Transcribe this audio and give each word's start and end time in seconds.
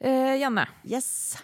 Eh, 0.00 0.34
Janne, 0.40 0.66
Yes. 0.84 1.36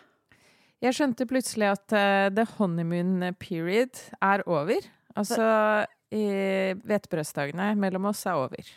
jeg 0.83 0.93
skjønte 0.95 1.27
plutselig 1.31 1.71
at 1.73 1.95
uh, 1.97 2.29
the 2.35 2.45
honeymoon 2.59 3.35
period 3.41 3.97
er 4.21 4.43
over. 4.47 4.81
Altså 5.17 5.87
hvetebrødsdagene 6.13 7.71
mellom 7.81 8.05
oss 8.11 8.25
er 8.29 8.37
over. 8.37 8.69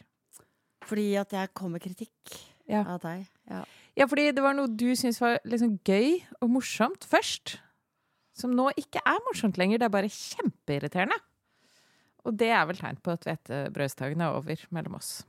Fordi 0.86 1.08
at 1.20 1.34
jeg 1.36 1.54
kom 1.58 1.72
med 1.76 1.82
kritikk 1.84 2.38
Ja. 2.70 2.84
av 2.88 3.02
deg. 3.04 3.26
Ja. 3.50 3.64
Ja, 3.98 4.05
fordi 4.07 4.32
det 4.36 4.41
var 4.43 4.54
noe 4.57 4.68
du 4.68 4.89
syntes 4.96 5.20
var 5.21 5.39
liksom 5.46 5.78
gøy 5.86 6.23
og 6.42 6.50
morsomt 6.50 7.05
først. 7.07 7.57
Som 8.36 8.52
nå 8.57 8.70
ikke 8.76 9.00
er 9.05 9.20
morsomt 9.28 9.57
lenger. 9.57 9.78
Det 9.80 9.86
er 9.88 9.94
bare 9.94 10.10
kjempeirriterende. 10.12 11.16
Og 12.26 12.36
det 12.38 12.50
er 12.50 12.66
vel 12.66 12.76
tegn 12.80 12.98
på 13.05 13.12
at 13.14 13.23
hvetebrødsdagene 13.23 14.23
er 14.26 14.36
over 14.36 14.55
mellom 14.76 14.96
oss. 14.98 15.23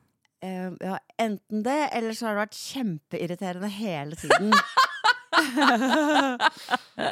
Eh, 0.44 0.68
ja, 0.84 0.98
enten 1.22 1.62
det, 1.64 1.78
eller 1.96 2.12
så 2.16 2.26
har 2.28 2.34
det 2.36 2.42
vært 2.44 2.58
kjempeirriterende 2.60 3.70
hele 3.72 4.14
tiden. 4.20 4.52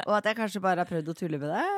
Og 0.08 0.12
at 0.18 0.26
jeg 0.28 0.36
kanskje 0.38 0.60
bare 0.64 0.80
har 0.84 0.88
prøvd 0.88 1.08
å 1.12 1.16
tulle 1.18 1.38
med 1.40 1.48
det. 1.54 1.64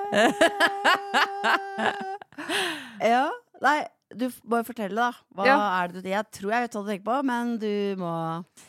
Ja. 3.06 3.26
Nei, 3.62 3.78
du 4.16 4.24
må 4.48 4.56
jo 4.60 4.64
fortelle, 4.68 4.96
da. 4.96 5.10
Hva 5.36 5.44
Ja. 5.46 5.56
er 5.82 5.86
det 5.92 6.02
du 6.04 6.08
Jeg 6.10 6.24
tror 6.32 6.50
jeg 6.52 6.62
vet 6.64 6.74
hva 6.76 6.82
du 6.84 6.88
tenker 6.90 7.06
på, 7.08 7.16
men 7.28 7.44
du 7.60 7.72
må 8.00 8.12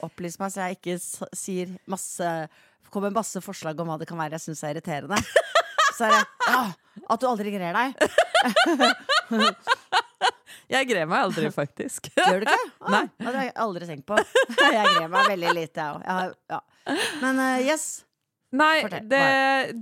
opplyse 0.03 0.39
meg, 0.39 0.51
så 0.53 0.57
jeg 0.67 0.73
ikke 0.79 0.97
sier 1.35 1.67
masse 1.87 2.27
Kommer 2.91 3.09
med 3.11 3.17
masse 3.19 3.39
forslag 3.43 3.79
om 3.83 3.87
hva 3.91 3.97
det 3.99 4.07
kan 4.07 4.17
være 4.19 4.33
jeg 4.39 4.43
syns 4.45 4.63
er 4.63 4.71
irriterende. 4.77 5.17
Så 5.97 6.01
er 6.07 6.11
det 6.15 6.23
ja, 6.47 6.61
at 7.11 7.19
du 7.19 7.25
aldri 7.27 7.51
greier 7.51 7.75
deg. 7.75 7.91
Jeg 10.71 10.89
greier 10.89 11.07
meg 11.07 11.27
aldri, 11.27 11.49
faktisk. 11.53 12.09
Gjør 12.17 12.43
du 12.43 12.49
ikke? 12.49 12.65
Ah, 12.87 12.91
Nei. 12.93 13.03
Det 13.19 13.27
har 13.27 13.37
jeg 13.47 13.53
aldri 13.63 13.87
tenkt 13.89 14.05
på. 14.07 14.17
Jeg 14.63 14.83
greier 14.83 15.09
meg 15.11 15.31
veldig 15.31 15.53
lite, 15.57 15.85
jeg 15.85 16.03
òg. 16.03 16.35
Ja. 16.51 16.59
Men 17.23 17.41
uh, 17.41 17.55
yes. 17.63 17.85
Nei, 18.55 18.75
det, 19.11 19.23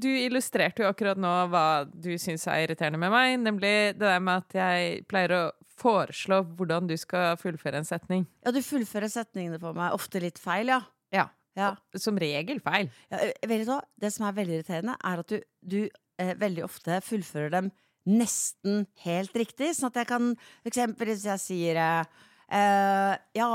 du 0.02 0.08
illustrerte 0.10 0.82
jo 0.82 0.88
akkurat 0.90 1.20
nå 1.22 1.34
hva 1.54 1.66
du 1.86 2.16
syns 2.22 2.48
er 2.50 2.64
irriterende 2.64 2.98
med 3.02 3.14
meg. 3.14 3.36
Nemlig 3.44 3.74
det 3.94 4.02
der 4.02 4.24
med 4.26 4.42
at 4.42 4.58
jeg 4.58 5.04
pleier 5.10 5.36
å 5.38 5.44
foreslå 5.78 6.42
hvordan 6.58 6.90
du 6.90 6.96
skal 6.98 7.36
fullføre 7.38 7.82
en 7.82 7.88
setning. 7.88 8.26
Ja, 8.46 8.54
du 8.56 8.62
fullfører 8.66 9.12
setningene 9.12 9.62
på 9.62 9.74
meg 9.78 9.94
ofte 9.94 10.22
litt 10.24 10.42
feil, 10.42 10.72
ja. 10.74 10.82
Ja. 11.14 11.28
Ja. 11.56 11.76
Som 12.02 12.18
regel 12.20 12.60
feil. 12.64 12.90
ja 13.14 13.22
eh, 13.22 13.36
vet 13.48 13.64
du 13.64 13.70
hva? 13.70 13.80
Det 14.02 14.12
som 14.12 14.26
er 14.28 14.36
veldig 14.40 14.58
irriterende, 14.58 14.98
er 14.98 15.22
at 15.22 15.30
du, 15.32 15.38
du 15.62 15.82
eh, 15.86 16.34
veldig 16.42 16.66
ofte 16.66 16.98
fullfører 17.06 17.54
dem 17.54 17.70
nesten 18.06 18.86
helt 19.06 19.36
riktig. 19.38 19.74
Sånn 19.76 19.92
at 19.92 20.02
jeg 20.02 20.10
kan 20.10 20.34
For 20.38 20.72
eksempel 20.72 21.10
hvis 21.12 21.26
jeg 21.28 21.42
sier 21.44 21.80
eh, 21.82 22.26
eh, 22.54 23.14
Ja, 23.38 23.50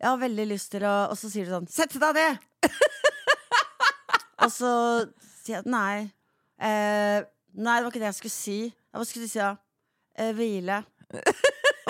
jeg 0.00 0.08
har 0.10 0.20
veldig 0.20 0.48
lyst 0.50 0.72
til 0.74 0.84
å 0.84 0.94
Og 1.10 1.16
så 1.18 1.30
sier 1.32 1.48
du 1.48 1.54
sånn 1.54 1.70
Sett 1.72 1.96
deg 2.00 2.18
ned! 2.18 2.42
og 4.44 4.50
så 4.52 4.72
sier 5.44 5.60
jeg 5.60 5.68
nei. 5.68 6.08
Eh, 6.60 7.20
nei, 7.54 7.76
det 7.78 7.84
var 7.84 7.90
ikke 7.90 8.00
det 8.02 8.10
jeg 8.10 8.18
skulle 8.18 8.34
si. 8.34 8.58
Hva 8.92 9.04
skulle 9.08 9.28
du 9.28 9.32
si 9.32 9.40
da? 9.40 9.54
Eh, 10.16 10.32
hvile. 10.36 10.82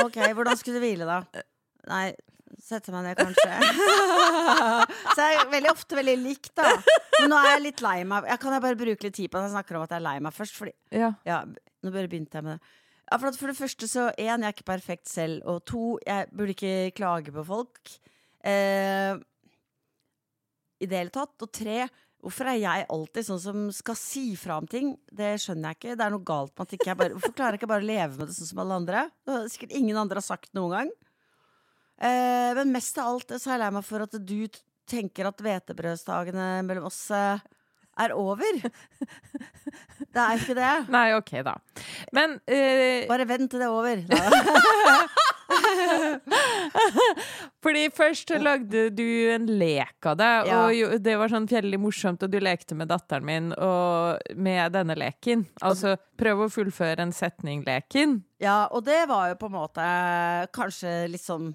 Ok, 0.02 0.18
hvordan 0.34 0.58
skulle 0.58 0.80
du 0.80 0.84
hvile, 0.84 1.06
da? 1.06 1.44
Nei, 1.90 2.08
sette 2.64 2.92
meg 2.94 3.04
ned, 3.04 3.18
kanskje. 3.18 3.56
så 5.14 5.26
jeg 5.26 5.40
er 5.42 5.50
veldig 5.52 5.70
ofte 5.72 5.98
veldig 5.98 6.14
lik, 6.22 6.48
da. 6.56 6.70
Men 7.20 7.30
nå 7.32 7.40
er 7.42 7.50
jeg 7.54 7.64
litt 7.66 7.82
lei 7.84 7.98
meg. 8.08 8.28
Jeg 8.32 8.40
kan 8.42 8.56
jeg 8.56 8.64
bare 8.64 8.78
bruke 8.80 9.06
litt 9.08 9.16
tid 9.18 9.28
på 9.30 9.38
det? 9.38 9.48
jeg 9.50 9.54
snakker 9.58 9.78
om 9.78 9.84
at 9.84 9.92
jeg 9.94 10.00
er 10.00 10.06
lei 10.08 10.16
meg 10.24 10.34
først? 10.36 10.56
Fordi, 10.60 10.72
Ja. 10.96 11.12
ja, 11.28 11.42
nå 11.84 11.92
bare 11.94 12.08
begynte 12.10 12.40
jeg 12.40 12.46
med 12.46 12.56
det. 12.56 12.72
Ja, 13.04 13.18
for, 13.20 13.28
at 13.28 13.36
for 13.36 13.52
det 13.52 13.58
første 13.58 13.88
så, 13.90 14.06
én, 14.16 14.40
jeg 14.40 14.48
er 14.48 14.54
ikke 14.56 14.64
perfekt 14.72 15.10
selv. 15.12 15.42
Og 15.50 15.60
to, 15.68 15.98
jeg 16.06 16.30
burde 16.32 16.54
ikke 16.56 16.72
klage 16.96 17.34
på 17.36 17.44
folk. 17.44 17.92
Eh, 18.44 19.12
I 20.80 20.88
det 20.88 20.98
hele 21.02 21.12
tatt. 21.12 21.36
Og 21.44 21.52
tre, 21.52 21.84
hvorfor 22.24 22.48
er 22.48 22.58
jeg 22.62 22.86
alltid 22.96 23.28
sånn 23.28 23.42
som 23.44 23.66
skal 23.76 23.98
si 24.00 24.24
fra 24.40 24.56
om 24.62 24.66
ting? 24.70 24.94
Det 25.12 25.34
skjønner 25.44 25.74
jeg 25.74 25.82
ikke. 25.82 25.96
Det 26.00 26.06
er 26.08 26.14
noe 26.16 26.24
galt 26.32 26.54
med 26.56 26.64
at 26.64 26.76
ikke 26.78 26.90
jeg 26.94 27.00
bare 27.02 27.12
Hvorfor 27.18 27.36
klarer 27.36 27.58
jeg 27.58 27.62
ikke 27.62 27.72
bare 27.76 27.84
å 27.84 27.90
leve 27.92 28.16
med 28.16 28.32
det 28.32 28.36
sånn 28.40 28.50
som 28.54 28.64
alle 28.64 28.80
andre? 28.80 29.04
Det 29.28 29.36
er 29.36 29.50
sikkert 29.52 29.76
ingen 29.82 30.00
andre 30.00 30.22
har 30.24 30.28
sagt 30.32 30.54
noen 30.56 30.72
gang. 30.78 30.94
Eh, 32.00 32.50
men 32.58 32.72
mest 32.74 32.98
av 32.98 33.12
alt 33.14 33.34
så 33.38 33.50
er 33.50 33.54
jeg 33.56 33.62
lei 33.64 33.70
meg 33.78 33.84
for 33.86 34.04
at 34.06 34.16
du 34.18 34.38
tenker 34.90 35.28
at 35.30 35.40
hvetebrødsdagene 35.40 36.48
mellom 36.66 36.88
oss 36.90 37.04
eh, 37.14 37.38
er 38.04 38.10
over. 38.18 38.58
Det 38.64 40.18
er 40.18 40.34
ikke 40.40 40.56
det. 40.58 40.72
Nei, 40.96 41.06
OK, 41.14 41.30
da. 41.46 41.54
Men 42.16 42.38
eh, 42.50 43.06
Bare 43.10 43.26
vent 43.30 43.50
til 43.54 43.62
det 43.62 43.68
er 43.68 43.74
over. 43.74 44.02
Fordi 47.64 47.84
først 47.94 48.30
lagde 48.42 48.88
du 48.96 49.04
en 49.32 49.46
lek 49.60 50.06
av 50.10 50.16
det, 50.20 50.30
Ja. 50.48 50.60
og 50.66 50.98
det 51.04 51.14
var 51.20 51.28
sånn 51.32 51.48
fjellig 51.48 51.78
morsomt, 51.80 52.22
og 52.26 52.30
du 52.32 52.38
lekte 52.42 52.74
med 52.76 52.88
datteren 52.90 53.24
min 53.24 53.52
og 53.56 54.18
med 54.36 54.72
denne 54.74 54.96
leken. 54.98 55.46
Altså 55.62 55.96
prøv 56.20 56.44
å 56.46 56.50
fullføre 56.52 57.00
en 57.06 57.12
setning-leken. 57.14 58.18
Ja, 58.42 58.66
og 58.70 58.84
det 58.84 59.04
var 59.08 59.30
jo 59.32 59.38
på 59.40 59.46
en 59.50 59.56
måte 59.56 59.84
kanskje 60.52 61.08
litt 61.12 61.24
sånn 61.24 61.54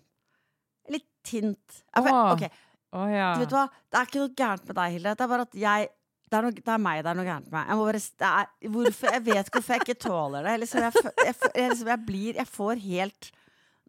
Litt 1.30 1.46
hint. 1.46 1.80
For, 1.94 2.10
Åh. 2.10 2.34
ok, 2.34 2.60
Å 2.98 3.06
ja. 3.12 3.30
du 3.38 3.44
vet 3.46 3.56
hva? 3.56 3.64
Det 3.90 4.00
er 4.00 4.10
ikke 4.10 4.22
noe 4.24 4.36
gærent 4.42 4.68
med 4.70 4.78
deg, 4.80 4.94
Hilde. 4.96 5.16
Det 5.16 5.26
er 5.26 5.34
bare 5.34 5.48
at 5.48 5.58
jeg 5.64 5.90
det 6.30 6.38
er, 6.38 6.46
noe, 6.46 6.54
det 6.54 6.70
er 6.70 6.82
meg 6.82 7.00
det 7.02 7.10
er 7.10 7.18
noe 7.18 7.26
gærent 7.26 7.50
med. 7.50 7.70
Jeg, 7.72 7.78
bare, 7.80 8.00
er, 8.30 8.50
hvorfor, 8.70 9.14
jeg 9.16 9.22
vet 9.26 9.48
hvorfor 9.54 9.74
jeg 9.74 9.82
ikke 9.86 10.02
tåler 10.04 10.46
det. 10.46 10.56
Liksom, 10.62 10.84
jeg, 10.86 11.06
jeg, 11.26 11.38
liksom, 11.58 11.90
jeg 11.90 12.02
blir 12.06 12.38
Jeg 12.38 12.50
får 12.54 12.82
helt 12.84 13.30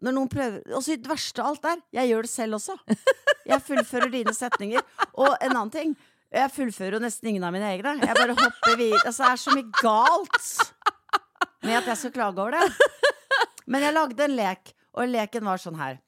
Når 0.01 0.15
noen 0.17 0.31
prøver 0.31 0.73
Og 0.73 0.81
så 0.81 0.95
det 0.97 1.11
verste 1.11 1.43
av 1.43 1.51
alt 1.51 1.67
er, 1.69 1.83
jeg 1.99 2.09
gjør 2.09 2.25
det 2.25 2.31
selv 2.33 2.57
også. 2.57 2.77
Jeg 3.51 3.65
fullfører 3.67 4.09
dine 4.13 4.33
setninger. 4.33 4.85
Og 5.21 5.29
en 5.35 5.53
annen 5.53 5.73
ting. 5.73 5.93
Jeg 6.33 6.53
fullfører 6.55 6.97
jo 6.97 7.03
nesten 7.03 7.29
ingen 7.29 7.45
av 7.45 7.53
mine 7.53 7.67
egne. 7.67 7.97
Jeg 7.99 8.17
bare 8.17 8.35
hopper 8.37 8.77
videre. 8.79 9.01
Altså, 9.05 9.25
det 9.25 9.31
er 9.33 9.41
så 9.41 9.55
mye 9.57 9.81
galt 9.81 10.51
med 11.65 11.77
at 11.77 11.89
jeg 11.91 11.99
skal 12.01 12.13
klage 12.15 12.41
over 12.41 12.57
det. 12.57 12.89
Men 13.71 13.85
jeg 13.85 13.95
lagde 13.95 14.25
en 14.25 14.37
lek, 14.37 14.71
og 14.95 15.11
leken 15.11 15.45
var 15.45 15.61
sånn 15.61 15.77
her. 15.79 15.99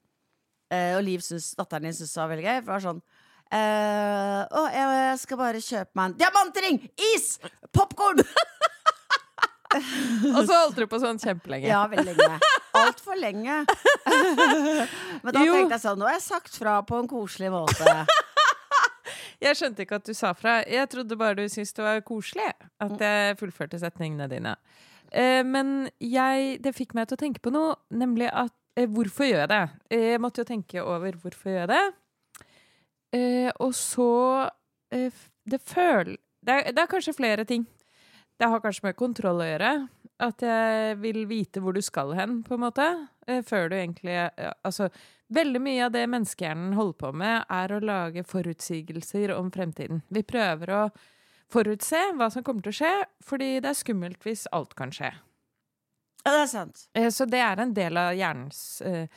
Eh, 0.74 0.96
og 0.98 1.04
Liv 1.06 1.22
syns, 1.26 1.52
datteren 1.60 1.86
din 1.88 1.94
syntes 1.98 2.16
det 2.16 2.22
var 2.24 2.32
veldig 2.34 2.46
gøy. 2.48 2.58
For 2.58 2.66
det 2.66 2.74
var 2.74 2.86
sånn 2.88 3.02
eh, 3.54 4.42
Å, 4.60 4.64
jeg 4.74 5.20
skal 5.24 5.42
bare 5.44 5.62
kjøpe 5.64 6.00
meg 6.00 6.12
en 6.12 6.18
diamantring! 6.24 6.82
Is! 7.14 7.28
Popkorn! 7.76 8.24
Og 9.74 10.44
så 10.46 10.54
holdt 10.54 10.78
du 10.78 10.86
på 10.90 11.00
sånn 11.02 11.18
kjempelenge. 11.22 11.66
Ja, 11.66 11.80
veldig 11.90 12.14
lenge. 12.14 12.50
Altfor 12.78 13.18
lenge. 13.18 13.56
Men 15.24 15.34
da 15.34 15.42
Jo. 15.46 15.56
tenkte 15.58 15.78
jeg 15.80 15.82
sånn 15.82 15.98
Nå 16.02 16.06
har 16.10 16.18
jeg 16.20 16.26
sagt 16.28 16.60
fra 16.62 16.76
på 16.86 17.00
en 17.02 17.10
koselig 17.10 17.50
måte. 17.54 17.96
Jeg 19.44 19.58
skjønte 19.60 19.84
ikke 19.84 19.98
at 20.00 20.06
du 20.08 20.14
sa 20.16 20.30
fra. 20.38 20.54
Jeg 20.70 20.88
trodde 20.94 21.18
bare 21.20 21.36
du 21.36 21.50
syntes 21.52 21.74
det 21.76 21.84
var 21.84 21.98
koselig 22.08 22.46
at 22.80 23.02
jeg 23.02 23.34
fullførte 23.42 23.76
setningene 23.82 24.30
dine. 24.32 24.54
Eh, 25.12 25.42
men 25.44 25.90
jeg, 26.00 26.62
det 26.64 26.72
fikk 26.78 26.94
meg 26.96 27.10
til 27.10 27.18
å 27.18 27.22
tenke 27.26 27.42
på 27.44 27.52
noe, 27.52 27.74
nemlig 27.92 28.30
at 28.32 28.54
hvorfor 28.76 29.28
gjør 29.30 29.44
jeg 29.44 29.50
det? 29.52 29.62
Eh, 29.94 30.08
Jeg 30.14 30.22
måtte 30.24 30.42
jo 30.44 30.50
tenke 30.50 30.82
over 30.84 31.12
hvorfor 31.22 31.52
gjør 31.52 31.60
jeg 31.64 31.72
det. 31.74 31.84
Eh, 33.14 33.52
og 33.62 33.74
så 33.78 34.50
eh, 34.92 35.12
Det 35.46 35.62
føl... 35.62 36.16
Det 36.44 36.52
er, 36.52 36.72
det 36.76 36.82
er 36.84 36.90
kanskje 36.92 37.14
flere 37.16 37.46
ting. 37.48 37.64
Det 38.40 38.50
har 38.50 38.60
kanskje 38.60 38.84
med 38.90 38.98
kontroll 39.00 39.40
å 39.40 39.46
gjøre. 39.48 39.74
At 40.24 40.42
jeg 40.44 40.98
vil 41.00 41.22
vite 41.30 41.62
hvor 41.64 41.74
du 41.76 41.82
skal 41.82 42.12
hen, 42.18 42.42
på 42.44 42.56
en 42.58 42.64
måte. 42.66 42.88
eh, 43.28 43.42
Før 43.46 43.70
du 43.70 43.76
egentlig 43.78 44.16
eh, 44.18 44.52
Altså, 44.66 44.90
veldig 45.34 45.62
mye 45.64 45.86
av 45.86 45.94
det 45.96 46.04
menneskehjernen 46.10 46.74
holder 46.76 46.98
på 47.00 47.12
med, 47.16 47.46
er 47.50 47.72
å 47.78 47.80
lage 47.84 48.24
forutsigelser 48.28 49.32
om 49.38 49.52
fremtiden. 49.52 50.02
Vi 50.10 50.24
prøver 50.24 50.74
å 50.76 50.84
forutse 51.54 52.02
hva 52.18 52.30
som 52.34 52.44
kommer 52.44 52.62
til 52.66 52.74
å 52.74 52.80
skje, 52.82 52.94
fordi 53.24 53.60
det 53.62 53.70
er 53.72 53.78
skummelt 53.78 54.24
hvis 54.26 54.48
alt 54.52 54.74
kan 54.76 54.92
skje. 54.92 55.14
Ja, 56.24 56.32
det 56.32 56.42
er 56.46 56.50
sant. 56.52 56.86
Eh, 56.96 57.10
Så 57.12 57.26
det 57.30 57.40
er 57.44 57.60
en 57.60 57.74
del 57.76 57.98
av 58.00 58.14
hjernens 58.16 58.82
eh, 58.88 59.08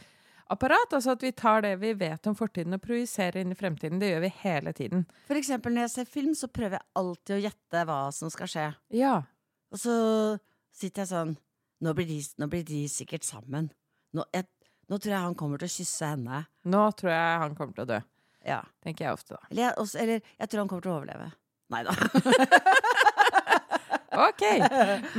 apparat. 0.50 0.92
Altså 0.96 1.14
at 1.14 1.22
vi 1.22 1.30
tar 1.32 1.62
det 1.62 1.76
vi 1.82 1.92
vet 1.98 2.26
om 2.26 2.34
fortiden 2.38 2.74
og 2.74 2.82
projiserer 2.82 3.40
inn 3.42 3.54
i 3.54 3.58
fremtiden. 3.58 4.00
Det 4.02 4.10
gjør 4.12 4.24
vi 4.26 4.32
hele 4.42 4.72
tiden. 4.76 5.06
For 5.28 5.38
eksempel 5.38 5.74
når 5.76 5.86
jeg 5.86 5.94
ser 5.94 6.10
film, 6.10 6.34
så 6.34 6.48
prøver 6.50 6.78
jeg 6.80 6.86
alltid 6.98 7.36
å 7.36 7.42
gjette 7.44 7.84
hva 7.88 8.00
som 8.14 8.30
skal 8.34 8.50
skje. 8.50 8.66
Ja. 8.98 9.14
Og 9.74 9.78
så 9.82 9.94
sitter 10.76 11.04
jeg 11.04 11.12
sånn 11.14 11.36
Nå 11.84 11.92
blir 11.92 12.06
de, 12.08 12.14
nå 12.40 12.46
blir 12.48 12.62
de 12.64 12.78
sikkert 12.88 13.26
sammen. 13.28 13.66
Nå, 14.16 14.22
jeg, 14.32 14.46
nå 14.88 14.96
tror 14.96 15.12
jeg 15.12 15.24
han 15.26 15.34
kommer 15.36 15.60
til 15.60 15.68
å 15.68 15.74
kysse 15.74 16.08
henne. 16.08 16.38
Nå 16.64 16.84
tror 16.96 17.10
jeg 17.12 17.40
han 17.42 17.56
kommer 17.58 17.76
til 17.76 17.84
å 17.84 17.90
dø. 17.90 17.98
Ja. 18.48 18.62
Tenker 18.80 19.04
jeg 19.04 19.18
ofte, 19.18 19.36
da. 19.36 19.42
Eller, 19.50 19.60
jeg, 19.66 19.74
også, 19.82 19.98
eller 20.00 20.22
jeg 20.40 20.48
tror 20.48 20.62
han 20.62 20.70
kommer 20.72 20.86
til 20.86 20.94
å 20.94 20.96
overleve. 21.02 21.26
Nei 21.74 21.82
da. 21.84 21.92
Ok. 24.16 24.42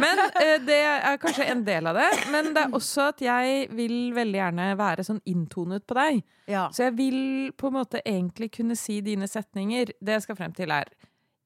Men 0.02 0.22
eh, 0.26 0.56
det 0.66 0.78
er 0.82 1.20
kanskje 1.22 1.46
en 1.52 1.62
del 1.68 1.88
av 1.90 1.98
det. 2.00 2.08
Men 2.34 2.50
det 2.56 2.64
er 2.66 2.76
også 2.76 3.10
at 3.12 3.22
jeg 3.22 3.68
vil 3.78 3.96
veldig 4.16 4.40
gjerne 4.40 4.68
være 4.80 5.06
sånn 5.08 5.22
inntonet 5.30 5.86
på 5.88 5.98
deg. 5.98 6.24
Ja. 6.50 6.68
Så 6.74 6.88
jeg 6.88 6.98
vil 6.98 7.20
på 7.58 7.70
en 7.70 7.78
måte 7.78 8.02
egentlig 8.04 8.50
kunne 8.58 8.78
si 8.80 9.00
dine 9.06 9.30
setninger. 9.30 9.94
Det 10.00 10.18
jeg 10.18 10.26
skal 10.26 10.40
frem 10.40 10.54
til, 10.58 10.74
er 10.74 10.90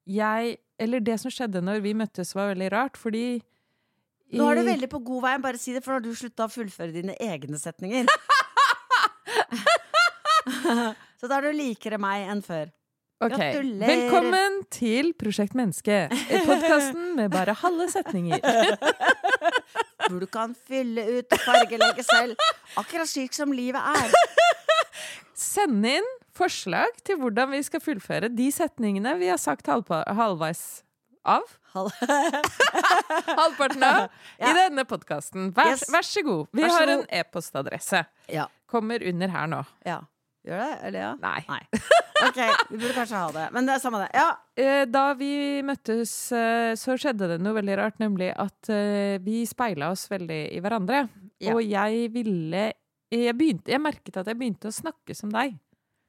jeg 0.08 0.56
Eller 0.82 1.02
det 1.04 1.14
som 1.20 1.30
skjedde 1.30 1.60
når 1.62 1.82
vi 1.84 1.92
møttes, 1.94 2.32
var 2.34 2.48
veldig 2.50 2.70
rart, 2.72 2.96
fordi 2.98 3.42
Nå 4.32 4.46
er 4.48 4.58
du 4.58 4.64
veldig 4.66 4.88
på 4.88 4.98
god 5.04 5.22
vei, 5.22 5.34
bare 5.44 5.60
si 5.60 5.74
det, 5.74 5.82
for 5.84 5.92
nå 5.92 6.00
har 6.00 6.06
du 6.06 6.14
slutta 6.16 6.46
å 6.48 6.50
fullføre 6.50 6.94
dine 6.94 7.14
egne 7.20 7.58
setninger. 7.60 8.08
så 11.20 11.28
da 11.28 11.36
er 11.36 11.46
du 11.46 11.58
likere 11.58 12.00
meg 12.00 12.30
enn 12.32 12.40
før. 12.42 12.72
Ok, 13.22 13.36
Gratulerer. 13.36 13.86
Velkommen 13.86 14.56
til 14.74 15.12
Prosjekt 15.18 15.54
Menneske. 15.58 15.98
Podkasten 16.46 17.12
med 17.18 17.30
bare 17.30 17.54
halve 17.60 17.86
setninger. 17.92 18.42
Hvor 20.08 20.18
du 20.18 20.26
kan 20.26 20.54
fylle 20.66 21.04
ut 21.20 21.32
og 21.36 21.44
fargelegge 21.44 22.02
selv. 22.06 22.34
Akkurat 22.80 23.08
slik 23.10 23.36
som 23.36 23.52
livet 23.54 23.78
er. 23.78 24.10
Send 25.38 25.86
inn 25.86 26.08
forslag 26.36 26.90
til 27.06 27.18
hvordan 27.20 27.50
vi 27.52 27.60
skal 27.66 27.82
fullføre 27.84 28.28
de 28.32 28.48
setningene 28.54 29.14
vi 29.20 29.28
har 29.30 29.38
sagt 29.40 29.68
halvveis 29.70 30.82
av. 31.28 31.46
Hal- 31.72 31.92
Halvparten 33.38 33.84
av 33.86 34.08
i 34.42 34.50
denne 34.56 34.84
podkasten. 34.88 35.50
Vær, 35.56 35.70
Yes. 35.76 35.86
vær 35.92 36.04
så 36.06 36.22
god. 36.26 36.46
Vi 36.52 36.64
så 36.66 36.72
har 36.74 36.90
en 36.98 37.04
e-postadresse. 37.08 38.02
Ja. 38.32 38.48
Kommer 38.72 39.02
under 39.08 39.28
her 39.32 39.46
nå. 39.54 39.62
ja. 39.86 40.00
Gjør 40.42 40.58
det? 40.58 40.70
Eller 40.88 40.98
ja? 41.04 41.10
Nei. 41.22 41.40
Nei. 41.48 41.60
Ok, 42.22 42.38
vi 42.70 42.78
burde 42.78 42.94
kanskje 42.96 43.18
ha 43.18 43.30
det. 43.34 43.44
Men 43.54 43.66
det 43.68 43.74
er 43.76 43.82
samme 43.82 44.00
det. 44.02 44.08
Ja. 44.18 44.28
Eh, 44.58 44.84
Da 44.90 45.04
vi 45.18 45.30
møttes, 45.66 46.12
eh, 46.34 46.72
så 46.78 46.96
skjedde 46.98 47.28
det 47.30 47.40
noe 47.42 47.54
veldig 47.58 47.76
rart, 47.78 47.98
nemlig 48.02 48.32
at 48.34 48.70
eh, 48.74 49.18
vi 49.22 49.42
speila 49.46 49.92
oss 49.94 50.08
veldig 50.10 50.40
i 50.56 50.62
hverandre. 50.62 51.04
Ja. 51.42 51.54
Og 51.56 51.62
jeg 51.66 52.08
ville 52.14 52.68
jeg, 53.12 53.34
begynte, 53.36 53.70
jeg 53.74 53.82
merket 53.82 54.16
at 54.22 54.30
jeg 54.30 54.38
begynte 54.40 54.70
å 54.70 54.74
snakke 54.74 55.14
som 55.18 55.30
deg. 55.34 55.54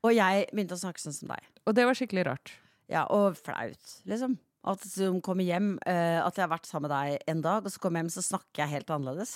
Og 0.06 0.14
jeg 0.16 0.48
begynte 0.54 0.78
å 0.78 0.82
snakke 0.82 1.02
sånn 1.04 1.16
som 1.16 1.30
deg. 1.34 1.46
Og 1.68 1.76
det 1.78 1.86
var 1.90 1.98
skikkelig 1.98 2.26
rart. 2.30 2.54
Ja, 2.92 3.06
Og 3.14 3.38
flaut, 3.40 3.98
liksom. 4.10 4.38
At 4.64 4.80
hun 4.96 5.18
kommer 5.20 5.44
hjem, 5.44 5.74
eh, 5.86 6.22
at 6.24 6.38
jeg 6.40 6.46
har 6.46 6.54
vært 6.54 6.70
sammen 6.70 6.88
med 6.88 6.94
deg 6.96 7.26
en 7.34 7.42
dag, 7.44 7.66
og 7.66 7.72
så 7.74 7.82
kommer 7.84 8.00
jeg 8.00 8.06
hjem, 8.06 8.14
så 8.16 8.24
snakker 8.30 8.64
jeg 8.64 8.72
helt 8.78 8.94
annerledes. 8.96 9.34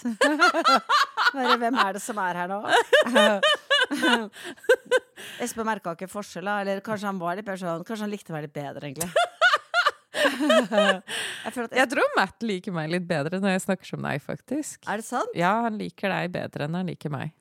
Hvem 1.33 1.75
er 1.83 1.97
det 1.97 2.01
som 2.05 2.21
er 2.23 2.39
her 2.39 2.47
nå? 2.53 2.61
Espen 5.43 5.67
merka 5.67 5.93
ikke 5.95 6.09
forskjell. 6.11 6.47
Eller 6.61 6.81
kanskje 6.85 7.09
han 7.09 7.19
var 7.21 7.37
litt 7.37 7.47
bedre 7.47 7.61
sånn 7.63 7.85
Kanskje 7.87 8.05
han 8.05 8.13
likte 8.13 8.35
meg 8.35 8.47
litt 8.47 8.55
bedre, 8.55 8.89
egentlig. 8.89 9.11
jeg 11.47 11.53
at 11.67 11.75
Jeg 11.77 11.89
tror 11.91 12.15
Matt 12.17 12.45
liker 12.45 12.73
meg 12.75 12.89
litt 12.91 13.05
bedre 13.07 13.39
når 13.41 13.55
jeg 13.55 13.65
snakker 13.67 13.91
som 13.91 14.07
deg, 14.07 14.23
faktisk. 14.23 14.81
Er 14.89 15.01
det 15.01 15.07
sant? 15.07 15.35
Ja, 15.37 15.53
han 15.67 15.77
liker 15.79 16.11
deg 16.13 16.33
bedre 16.35 16.67
enn 16.67 16.77
han 16.77 16.89
liker 16.89 17.13
meg. 17.13 17.33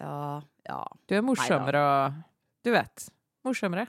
Ja. 0.00 0.40
ja. 0.68 0.80
Du 1.08 1.16
er 1.18 1.24
morsommere 1.26 1.82
og 1.82 2.20
Du 2.66 2.72
vet. 2.74 3.08
Morsommere. 3.46 3.88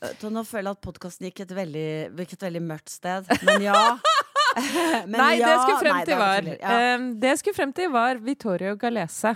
Nå 0.00 0.42
føler 0.48 0.70
jeg 0.70 0.78
at 0.78 0.82
podkasten 0.84 1.28
gikk 1.28 1.42
et 1.44 1.52
veldig, 1.56 1.90
et 2.24 2.44
veldig 2.46 2.62
mørkt 2.64 2.92
sted. 2.92 3.28
Men 3.44 3.66
ja. 3.68 3.76
Men 5.10 5.14
Nei, 5.14 5.34
det 5.38 5.46
jeg 5.46 5.60
skulle 5.62 5.80
frem 5.84 6.00
til 6.08 6.18
var 6.18 6.42
var. 6.42 6.48
Ja. 6.58 6.96
um, 6.96 7.04
Det 7.20 7.28
jeg 7.34 7.40
skulle 7.42 7.58
frem 7.58 7.72
til 7.76 7.92
var 7.94 8.20
Vittorio 8.24 8.74
Galese. 8.80 9.34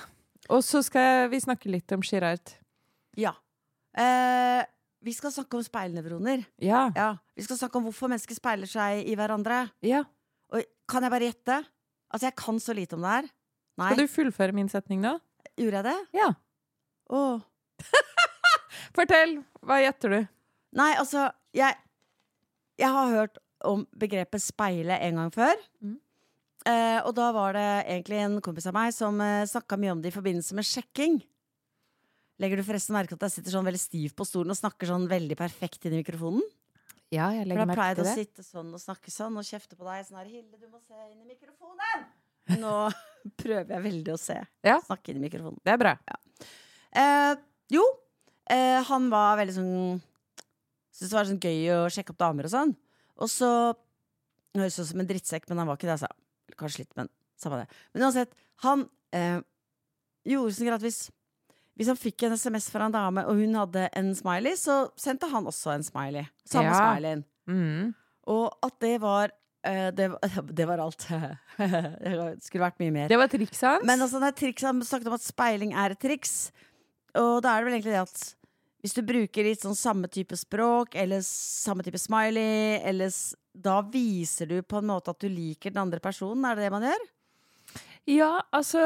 Og 0.53 0.61
så 0.65 0.83
skal 0.85 1.29
vi 1.33 1.41
snakke 1.41 1.71
litt 1.73 1.93
om 1.97 2.03
Girard. 2.05 2.53
Ja. 3.17 3.33
Eh, 3.97 4.65
vi 5.05 5.13
skal 5.17 5.33
snakke 5.33 5.57
om 5.59 5.65
speilnevroner. 5.65 6.45
Ja. 6.63 6.87
Ja. 6.97 7.11
Vi 7.37 7.45
skal 7.47 7.59
snakke 7.61 7.79
om 7.81 7.87
hvorfor 7.89 8.11
mennesker 8.13 8.37
speiler 8.37 8.69
seg 8.71 9.05
i 9.09 9.17
hverandre. 9.19 9.67
ja. 9.85 10.05
Og 10.55 10.63
kan 10.87 11.03
jeg 11.03 11.11
bare 11.11 11.27
gjette? 11.27 11.55
Altså, 12.13 12.27
jeg 12.29 12.35
kan 12.39 12.59
så 12.61 12.75
lite 12.77 12.95
om 12.95 13.03
det 13.03 13.11
her. 13.11 13.29
Nei. 13.81 13.89
Skal 13.91 14.05
du 14.05 14.13
fullføre 14.13 14.55
min 14.55 14.69
setning 14.71 15.01
da? 15.03 15.17
Gjorde 15.59 15.81
jeg 15.81 15.87
det? 15.89 15.95
Ja. 16.21 16.29
Åh. 17.11 17.41
Fortell! 18.95 19.39
Hva 19.65 19.81
gjetter 19.83 20.13
du? 20.13 20.19
Nei, 20.79 20.93
altså, 21.01 21.31
jeg 21.57 21.75
Jeg 22.79 22.91
har 22.91 23.11
hørt 23.11 23.39
om 23.65 23.87
begrepet 23.99 24.43
speile 24.45 24.99
en 25.09 25.19
gang 25.23 25.33
før. 25.35 25.59
Mm. 25.81 25.97
Eh, 26.65 26.99
og 27.05 27.13
da 27.17 27.29
var 27.37 27.57
det 27.57 27.69
egentlig 27.93 28.19
en 28.25 28.39
kompis 28.45 28.67
av 28.71 28.77
meg 28.77 28.93
som 28.97 29.19
eh, 29.21 29.45
snakka 29.49 29.77
mye 29.81 29.93
om 29.93 30.03
det 30.03 30.13
i 30.13 30.15
forbindelse 30.15 30.57
med 30.57 30.65
sjekking. 30.65 31.19
Legger 32.41 32.59
du 32.59 32.65
forresten 32.67 32.97
merke 32.97 33.13
til 33.13 33.21
at 33.21 33.29
jeg 33.29 33.39
sitter 33.39 33.55
sånn 33.55 33.67
veldig 33.69 33.83
stiv 33.83 34.15
på 34.17 34.27
stolen 34.27 34.55
og 34.55 34.59
snakker 34.59 34.89
sånn 34.89 35.05
veldig 35.11 35.37
perfekt 35.39 35.85
inn 35.85 35.95
i 35.95 36.01
mikrofonen? 36.01 36.43
Ja, 37.13 37.29
jeg 37.37 37.47
legger 37.47 37.69
merke 37.69 37.77
til 37.93 38.01
det. 38.01 38.07
For 38.07 38.09
da 38.09 38.09
pleide 38.09 38.09
å 38.09 38.17
sitte 38.17 38.47
sånn 38.47 38.73
og 38.75 38.83
snakke 38.83 39.13
sånn 39.13 39.37
og 39.39 39.47
kjefte 39.47 39.79
på 39.79 39.87
deg 39.87 40.09
sånn 40.09 40.19
her 40.23 40.33
Hilde, 40.33 40.57
du 40.59 40.67
må 40.73 40.81
se 40.81 40.97
inn 41.11 41.21
i 41.21 41.29
mikrofonen! 41.29 42.09
Nå 42.61 42.73
prøver 43.45 43.77
jeg 43.77 43.85
veldig 43.91 44.17
å 44.17 44.19
se. 44.21 44.41
Ja. 44.67 44.81
Snakke 44.89 45.13
inn 45.13 45.21
i 45.21 45.27
mikrofonen. 45.29 45.61
Det 45.65 45.77
er 45.77 45.81
bra. 45.85 45.95
Eh, 46.97 47.37
jo, 47.77 47.85
eh, 48.51 48.81
han 48.89 49.13
var 49.13 49.39
veldig 49.43 49.57
sånn 49.61 49.73
Syntes 50.95 51.11
det 51.11 51.17
var 51.17 51.27
sånn 51.27 51.41
gøy 51.43 51.63
å 51.75 51.79
sjekke 51.91 52.15
opp 52.15 52.21
damer 52.23 52.47
og 52.47 52.53
sånn. 52.53 52.73
Og 53.19 53.31
så 53.31 53.49
Høres 54.55 54.77
ut 54.79 54.87
som 54.87 55.01
en 55.03 55.09
drittsekk, 55.09 55.49
men 55.51 55.59
han 55.59 55.67
var 55.67 55.75
ikke 55.75 55.89
det, 55.89 55.97
altså. 55.97 56.24
Kanskje 56.61 56.85
litt, 56.85 56.95
men 56.99 57.09
samme 57.41 57.63
det. 57.63 57.69
Men 57.95 58.07
uansett, 58.07 58.35
han 58.65 58.87
eh, 59.13 59.41
gjorde 60.29 60.55
sånn 60.57 60.71
greit 60.71 60.85
hvis 61.75 61.89
han 61.91 61.99
fikk 61.99 62.23
en 62.29 62.37
SMS 62.39 62.69
fra 62.71 62.87
en 62.87 62.93
dame, 62.95 63.25
og 63.27 63.35
hun 63.41 63.57
hadde 63.59 63.89
en 63.99 64.13
smiley, 64.15 64.55
så 64.55 64.85
sendte 65.01 65.27
han 65.33 65.49
også 65.51 65.73
en 65.75 65.83
smiley. 65.83 66.29
Samme 66.47 66.71
Ja. 66.71 66.77
smileyen. 66.95 67.25
Mm. 67.51 67.89
Og 68.31 68.53
at 68.63 68.77
det 68.81 68.93
var 69.03 69.33
eh, 69.67 69.91
det, 69.91 70.07
var- 70.13 70.53
det 70.61 70.67
var 70.71 70.79
alt. 70.85 71.09
det 71.59 72.45
skulle 72.47 72.63
vært 72.69 72.79
mye 72.79 72.95
mer. 72.95 73.09
Det 73.11 73.19
var 73.19 73.27
trikset 73.33 73.67
hans. 73.67 73.85
Men 73.91 74.01
altså, 74.07 74.21
det 74.23 74.29
er 74.31 74.39
triks, 74.39 74.63
han 74.63 74.81
snakket 74.87 75.11
om 75.11 75.19
at 75.19 75.27
speiling 75.27 75.75
er 75.75 75.97
et 75.97 76.01
triks. 76.01 76.53
Og 77.19 77.43
da 77.43 77.57
er 77.57 77.65
det 77.65 77.67
vel 77.73 77.75
egentlig 77.81 77.97
det 77.97 78.05
at 78.07 78.25
hvis 78.85 78.93
du 78.99 79.01
bruker 79.01 79.47
litt 79.47 79.63
sånn 79.65 79.77
samme 79.79 80.11
type 80.13 80.37
språk, 80.37 80.93
eller 81.01 81.23
samme 81.25 81.81
type 81.87 81.97
smiley, 81.97 82.83
eller 82.85 83.09
da 83.57 83.79
viser 83.89 84.51
du 84.51 84.59
på 84.61 84.83
en 84.83 84.91
måte 84.91 85.15
at 85.15 85.25
du 85.25 85.31
liker 85.33 85.73
den 85.73 85.81
andre 85.87 86.03
personen. 86.05 86.45
Er 86.45 86.59
det 86.59 86.67
det 86.67 86.75
man 86.75 86.85
gjør? 86.85 87.07
Ja, 88.13 88.29
altså 88.53 88.83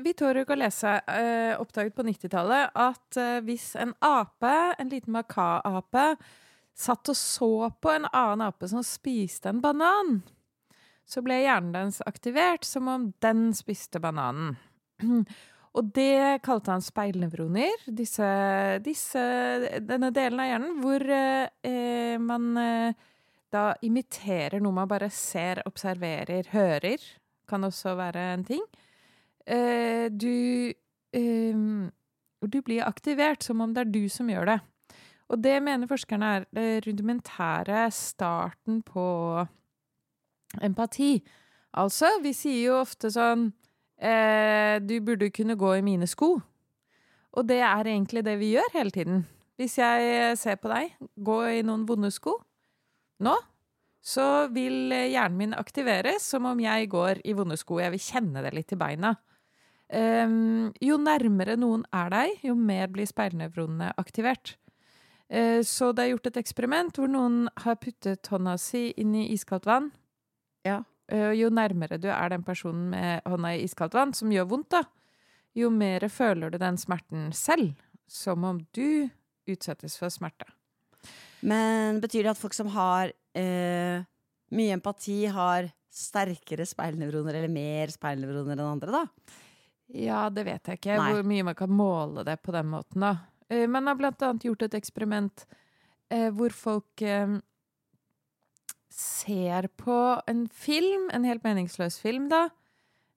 Vittorio 0.00 0.46
Galese 0.48 0.94
eh, 1.04 1.52
oppdaget 1.60 1.92
på 1.92 2.06
90-tallet 2.08 2.72
at 2.80 3.18
eh, 3.20 3.42
hvis 3.44 3.74
en 3.76 3.92
ape, 4.00 4.54
en 4.80 4.88
liten 4.88 5.12
macaque-ape, 5.12 6.06
satt 6.72 7.12
og 7.12 7.18
så 7.20 7.52
på 7.76 7.92
en 7.92 8.08
annen 8.08 8.46
ape 8.46 8.72
som 8.72 8.80
spiste 8.80 9.52
en 9.52 9.60
banan, 9.60 10.22
så 11.04 11.20
ble 11.20 11.42
hjernen 11.42 11.76
dens 11.76 12.00
aktivert 12.08 12.64
som 12.64 12.88
om 12.88 13.10
den 13.20 13.50
spiste 13.52 14.00
bananen. 14.00 14.56
Og 15.72 15.88
det 15.96 16.42
kalte 16.44 16.74
han 16.74 16.84
speilnevroner, 16.84 17.86
disse, 17.96 18.26
disse, 18.84 19.22
denne 19.80 20.10
delen 20.12 20.42
av 20.42 20.50
hjernen 20.50 20.74
hvor 20.82 21.04
eh, 21.08 22.18
man 22.20 22.50
eh, 22.60 22.98
da 23.52 23.64
imiterer 23.84 24.60
noe 24.60 24.76
man 24.76 24.90
bare 24.90 25.08
ser, 25.12 25.62
observerer, 25.68 26.50
hører. 26.52 27.00
Kan 27.48 27.64
også 27.64 27.96
være 27.96 28.26
en 28.34 28.44
ting. 28.48 28.62
Eh, 29.46 30.08
du 30.12 30.72
eh, 31.12 31.88
Du 32.42 32.58
blir 32.60 32.82
aktivert 32.82 33.42
som 33.42 33.60
om 33.60 33.72
det 33.72 33.84
er 33.84 33.90
du 33.94 34.08
som 34.10 34.28
gjør 34.28 34.48
det. 34.50 34.60
Og 35.30 35.40
det 35.40 35.62
mener 35.62 35.86
forskerne 35.88 36.30
er 36.36 36.46
det 36.52 36.86
rudimentære 36.86 37.86
starten 37.94 38.82
på 38.82 39.06
empati. 40.60 41.22
Altså, 41.72 42.10
vi 42.20 42.32
sier 42.36 42.66
jo 42.66 42.80
ofte 42.82 43.08
sånn 43.14 43.52
eh, 44.02 44.80
Du 44.82 44.98
burde 45.00 45.30
kunne 45.30 45.56
gå 45.56 45.76
i 45.78 45.84
mine 45.86 46.08
sko. 46.10 46.34
Og 47.32 47.46
det 47.48 47.62
er 47.62 47.86
egentlig 47.86 48.24
det 48.26 48.36
vi 48.40 48.52
gjør 48.56 48.74
hele 48.74 48.90
tiden. 48.90 49.24
Hvis 49.56 49.78
jeg 49.78 50.36
ser 50.40 50.58
på 50.58 50.68
deg 50.72 50.96
gå 51.16 51.38
i 51.60 51.62
noen 51.62 51.86
vonde 51.88 52.10
sko 52.10 52.36
nå, 53.22 53.36
så 54.02 54.48
vil 54.50 54.90
eh, 54.92 55.10
hjernen 55.12 55.38
min 55.38 55.54
aktiveres 55.54 56.24
som 56.26 56.48
om 56.50 56.60
jeg 56.60 56.90
går 56.90 57.22
i 57.24 57.34
vonde 57.38 57.56
sko. 57.60 57.78
Jeg 57.80 57.94
vil 57.94 58.02
kjenne 58.02 58.42
det 58.42 58.52
litt 58.56 58.74
i 58.74 58.80
beina. 58.80 59.14
Um, 59.92 60.72
jo 60.80 60.96
nærmere 60.96 61.54
noen 61.60 61.82
er 61.92 62.08
deg, 62.10 62.38
jo 62.46 62.54
mer 62.56 62.88
blir 62.90 63.06
speilnevronene 63.06 63.90
aktivert. 64.00 64.56
Uh, 65.28 65.60
så 65.64 65.90
det 65.92 66.06
er 66.06 66.14
gjort 66.14 66.30
et 66.30 66.40
eksperiment 66.40 66.96
hvor 66.96 67.12
noen 67.12 67.44
har 67.62 67.76
puttet 67.80 68.30
hånda 68.32 68.56
si 68.60 68.88
inn 68.98 69.12
i 69.14 69.28
iskaldt 69.36 69.68
vann. 69.68 69.90
Ja. 70.66 70.80
Eh, 71.12 71.32
jo 71.36 71.50
nærmere 71.52 72.00
du 72.00 72.08
er 72.12 72.32
den 72.32 72.44
personen 72.46 72.90
med 72.94 73.28
hånda 73.28 73.52
i 73.56 73.64
iskaldt 73.66 73.96
vann, 73.98 74.14
som 74.16 74.32
gjør 74.32 74.48
vondt, 74.54 74.70
da, 74.72 74.82
jo 75.58 75.68
mer 75.72 76.06
føler 76.08 76.52
du 76.52 76.58
den 76.60 76.78
smerten 76.80 77.30
selv. 77.36 77.74
Som 78.12 78.44
om 78.44 78.58
du 78.76 79.08
utsettes 79.48 79.94
for 79.96 80.12
smerte. 80.12 80.44
Men 81.48 82.00
betyr 82.02 82.26
det 82.26 82.34
at 82.34 82.40
folk 82.40 82.52
som 82.54 82.68
har 82.74 83.12
eh, 83.38 84.04
mye 84.52 84.74
empati, 84.76 85.22
har 85.32 85.70
sterkere 85.92 86.66
speilnevroner, 86.68 87.38
eller 87.38 87.52
mer 87.52 87.92
speilnevroner 87.92 88.56
enn 88.56 88.66
andre, 88.66 89.00
da? 89.00 89.38
Ja, 89.96 90.26
det 90.32 90.44
vet 90.48 90.68
jeg 90.68 90.80
ikke. 90.80 90.98
Nei. 91.00 91.08
Hvor 91.16 91.26
mye 91.28 91.46
man 91.48 91.56
kan 91.56 91.72
måle 91.72 92.24
det 92.28 92.38
på 92.44 92.52
den 92.54 92.68
måten, 92.72 93.04
da. 93.04 93.14
Men 93.52 93.82
jeg 93.82 93.90
har 93.90 93.98
blant 93.98 94.22
annet 94.24 94.46
gjort 94.46 94.62
et 94.64 94.76
eksperiment 94.78 95.42
eh, 96.12 96.28
hvor 96.32 96.54
folk 96.56 97.02
eh, 97.04 97.34
ser 98.94 99.68
på 99.80 99.96
en 100.28 100.46
film, 100.48 101.08
en 101.12 101.24
helt 101.24 101.44
meningsløs 101.44 101.98
film, 102.00 102.28
da. 102.32 102.48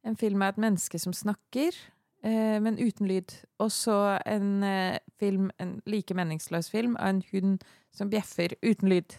En 0.06 0.16
film 0.16 0.42
av 0.46 0.54
et 0.54 0.62
menneske 0.62 1.00
som 1.02 1.14
snakker, 1.14 1.76
eh, 2.24 2.58
men 2.62 2.80
uten 2.80 3.08
lyd. 3.10 3.34
Og 3.60 3.72
så 3.74 4.20
en 4.26 4.64
eh, 4.64 5.00
film, 5.20 5.52
en 5.60 5.82
like 5.86 6.14
meningsløs 6.14 6.70
film, 6.70 6.98
av 6.98 7.16
en 7.16 7.24
hund 7.32 7.64
som 7.92 8.10
bjeffer 8.10 8.58
uten 8.62 8.90
lyd. 8.90 9.18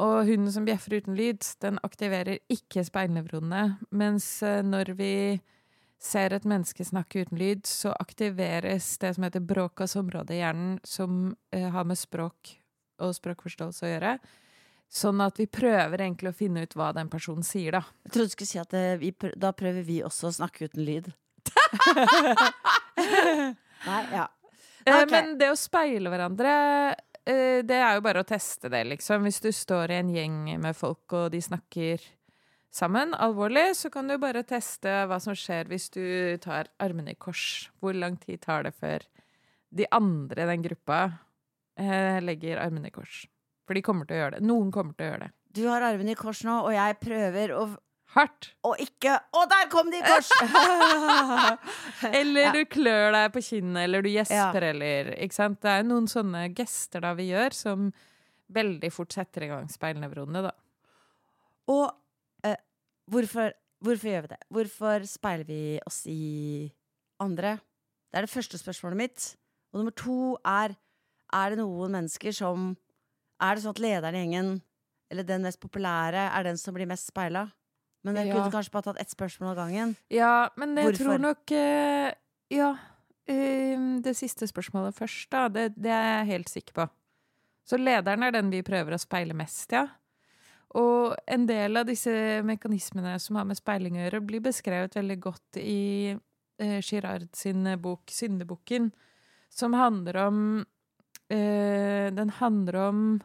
Og 0.00 0.24
hunden 0.24 0.52
som 0.52 0.64
bjeffer 0.64 0.96
uten 1.00 1.16
lyd, 1.18 1.44
den 1.60 1.78
aktiverer 1.84 2.40
ikke 2.52 2.84
speilnevronene. 2.86 3.76
Mens 3.90 4.42
eh, 4.42 4.62
når 4.64 4.94
vi 4.96 5.14
ser 6.00 6.32
et 6.32 6.46
menneske 6.48 6.84
snakke 6.86 7.26
uten 7.26 7.40
lyd, 7.40 7.66
så 7.68 7.92
aktiveres 8.00 8.94
det 9.02 9.12
som 9.16 9.26
heter 9.26 9.44
bråkas 9.44 9.98
område 10.00 10.38
i 10.38 10.40
hjernen, 10.40 10.78
som 10.84 11.34
eh, 11.52 11.68
har 11.68 11.84
med 11.84 12.00
språk 12.00 12.54
og 13.00 13.12
språkforståelse 13.16 13.84
å 13.84 13.90
gjøre. 13.90 14.14
Sånn 14.90 15.20
at 15.22 15.38
vi 15.38 15.46
prøver 15.46 16.02
egentlig 16.02 16.32
å 16.32 16.34
finne 16.34 16.64
ut 16.66 16.72
hva 16.74 16.88
den 16.96 17.08
personen 17.12 17.46
sier, 17.46 17.76
da. 17.78 17.84
Jeg 18.08 18.14
trodde 18.14 18.32
du 18.32 18.34
skulle 18.34 18.50
si 18.50 18.58
at 18.58 18.72
det, 18.74 18.84
vi 18.98 19.12
prø 19.14 19.30
da 19.38 19.52
prøver 19.54 19.86
vi 19.86 20.00
også 20.02 20.30
å 20.30 20.36
snakke 20.40 20.66
uten 20.66 20.82
lyd. 20.82 21.12
Nei, 23.86 24.02
ja. 24.10 24.26
Eh, 24.84 25.04
Men 25.10 25.36
det 25.38 25.52
å 25.52 25.58
speile 25.58 26.10
hverandre, 26.10 26.52
eh, 27.22 27.60
det 27.62 27.78
er 27.78 27.94
jo 27.96 28.04
bare 28.04 28.24
å 28.24 28.28
teste 28.28 28.70
det, 28.72 28.82
liksom. 28.90 29.22
Hvis 29.28 29.38
du 29.44 29.52
står 29.54 29.94
i 29.94 30.00
en 30.00 30.10
gjeng 30.14 30.40
med 30.58 30.76
folk, 30.76 31.04
og 31.14 31.30
de 31.36 31.40
snakker 31.44 32.02
sammen 32.74 33.14
alvorlig, 33.14 33.70
så 33.78 33.90
kan 33.94 34.10
du 34.10 34.18
bare 34.18 34.42
teste 34.46 35.04
hva 35.06 35.18
som 35.22 35.38
skjer 35.38 35.70
hvis 35.70 35.90
du 35.94 36.04
tar 36.42 36.70
armene 36.82 37.14
i 37.14 37.18
kors. 37.18 37.70
Hvor 37.78 37.94
lang 37.94 38.18
tid 38.18 38.42
tar 38.42 38.66
det 38.66 38.74
før 38.78 39.06
de 39.70 39.86
andre 39.94 40.42
i 40.42 40.50
den 40.50 40.64
gruppa 40.66 41.02
eh, 41.78 42.18
legger 42.24 42.62
armene 42.62 42.90
i 42.90 42.94
kors? 42.94 43.24
For 43.70 43.78
de 43.78 43.84
kommer 43.86 44.08
til 44.08 44.16
å 44.16 44.22
gjøre 44.24 44.34
det. 44.34 44.42
Noen 44.50 44.72
kommer 44.74 44.96
til 44.98 45.06
å 45.06 45.10
gjøre 45.12 45.26
det. 45.28 45.30
Du 45.54 45.60
har 45.70 45.84
armene 45.86 46.10
i 46.10 46.18
kors 46.18 46.40
nå, 46.46 46.56
og 46.66 46.72
jeg 46.74 46.96
prøver 46.98 47.52
å, 47.54 47.68
Hardt. 48.10 48.48
Og 48.66 48.80
ikke 48.82 49.12
Å, 49.38 49.44
der 49.46 49.68
kom 49.70 49.86
de 49.92 50.00
i 50.00 50.02
kors! 50.02 50.26
Eller 52.18 52.48
Ja. 52.48 52.52
du 52.56 52.64
klør 52.66 53.12
deg 53.14 53.28
på 53.36 53.42
kinnet, 53.46 53.84
eller 53.84 54.02
du 54.02 54.08
gjesper, 54.10 54.66
eller 54.72 55.12
Ikke 55.22 55.36
sant? 55.36 55.60
Det 55.62 55.70
er 55.70 55.86
noen 55.86 56.08
sånne 56.10 56.48
gester 56.58 57.04
da 57.04 57.12
vi 57.14 57.28
gjør, 57.30 57.54
som 57.54 57.92
veldig 58.50 58.90
fort 58.90 59.14
setter 59.14 59.46
i 59.46 59.50
gang 59.52 59.70
speilnevronene, 59.70 60.42
da. 60.48 60.52
Og 61.70 61.86
eh, 62.50 62.58
hvorfor, 63.14 63.54
hvorfor 63.78 64.10
gjør 64.10 64.26
vi 64.26 64.32
det? 64.34 64.40
Hvorfor 64.58 65.06
speiler 65.06 65.46
vi 65.46 65.60
oss 65.86 66.00
i 66.10 66.66
andre? 67.22 67.60
Det 68.10 68.18
er 68.18 68.26
det 68.26 68.34
første 68.34 68.58
spørsmålet 68.58 68.98
mitt. 69.04 69.28
Og 69.70 69.84
nummer 69.84 69.94
to 69.94 70.18
er 70.42 70.74
Er 71.30 71.52
det 71.54 71.60
noen 71.62 71.92
mennesker 71.94 72.34
som 72.34 72.72
Er 73.40 73.56
det 73.56 73.64
sånn 73.64 73.76
at 73.76 73.82
lederen 73.82 74.16
i 74.18 74.22
gjengen, 74.24 74.50
eller 75.10 75.26
den 75.26 75.42
mest 75.46 75.60
populære, 75.62 76.28
er 76.30 76.44
den 76.44 76.58
som 76.60 76.74
blir 76.76 76.86
mest 76.86 77.08
speila? 77.10 77.46
Men 78.04 78.14
dere 78.16 78.28
Ja. 78.28 78.34
kunne 78.34 78.52
kanskje 78.52 78.72
bare 78.72 78.82
tatt 78.82 79.00
ett 79.00 79.10
spørsmål 79.10 79.50
av 79.50 79.56
gangen? 79.56 79.96
Ja, 80.10 80.48
men 80.56 80.76
jeg 80.76 80.92
Hvorfor? 80.92 81.04
tror 81.04 81.18
nok 81.20 81.50
uh, 81.52 82.12
Ja. 82.50 82.78
eh, 83.26 84.00
det 84.00 84.16
siste 84.16 84.46
spørsmålet 84.46 84.94
først, 84.94 85.30
da. 85.30 85.48
Det, 85.48 85.74
det 85.76 85.90
er 85.90 86.18
jeg 86.20 86.26
helt 86.26 86.48
sikker 86.48 86.72
på. 86.72 86.90
Så 87.64 87.76
lederen 87.78 88.22
er 88.22 88.32
den 88.32 88.50
vi 88.50 88.62
prøver 88.62 88.94
å 88.94 88.98
speile 88.98 89.34
mest, 89.34 89.72
ja. 89.72 89.86
Og 90.74 91.16
en 91.26 91.46
del 91.46 91.76
av 91.76 91.86
disse 91.86 92.10
mekanismene 92.46 93.18
som 93.18 93.36
har 93.36 93.44
med 93.44 93.58
speiling 93.58 93.96
å 93.98 94.04
gjøre, 94.04 94.20
blir 94.26 94.40
beskrevet 94.40 94.94
veldig 94.94 95.18
godt 95.20 95.56
i 95.58 96.14
uh, 96.62 96.80
Girard 96.80 97.28
sin 97.34 97.64
bok 97.82 98.06
'Syndebukken', 98.10 98.92
som 99.50 99.72
handler 99.74 100.16
om 100.28 100.66
eh, 101.28 102.10
Den 102.14 102.30
handler 102.30 102.76
om 102.76 103.20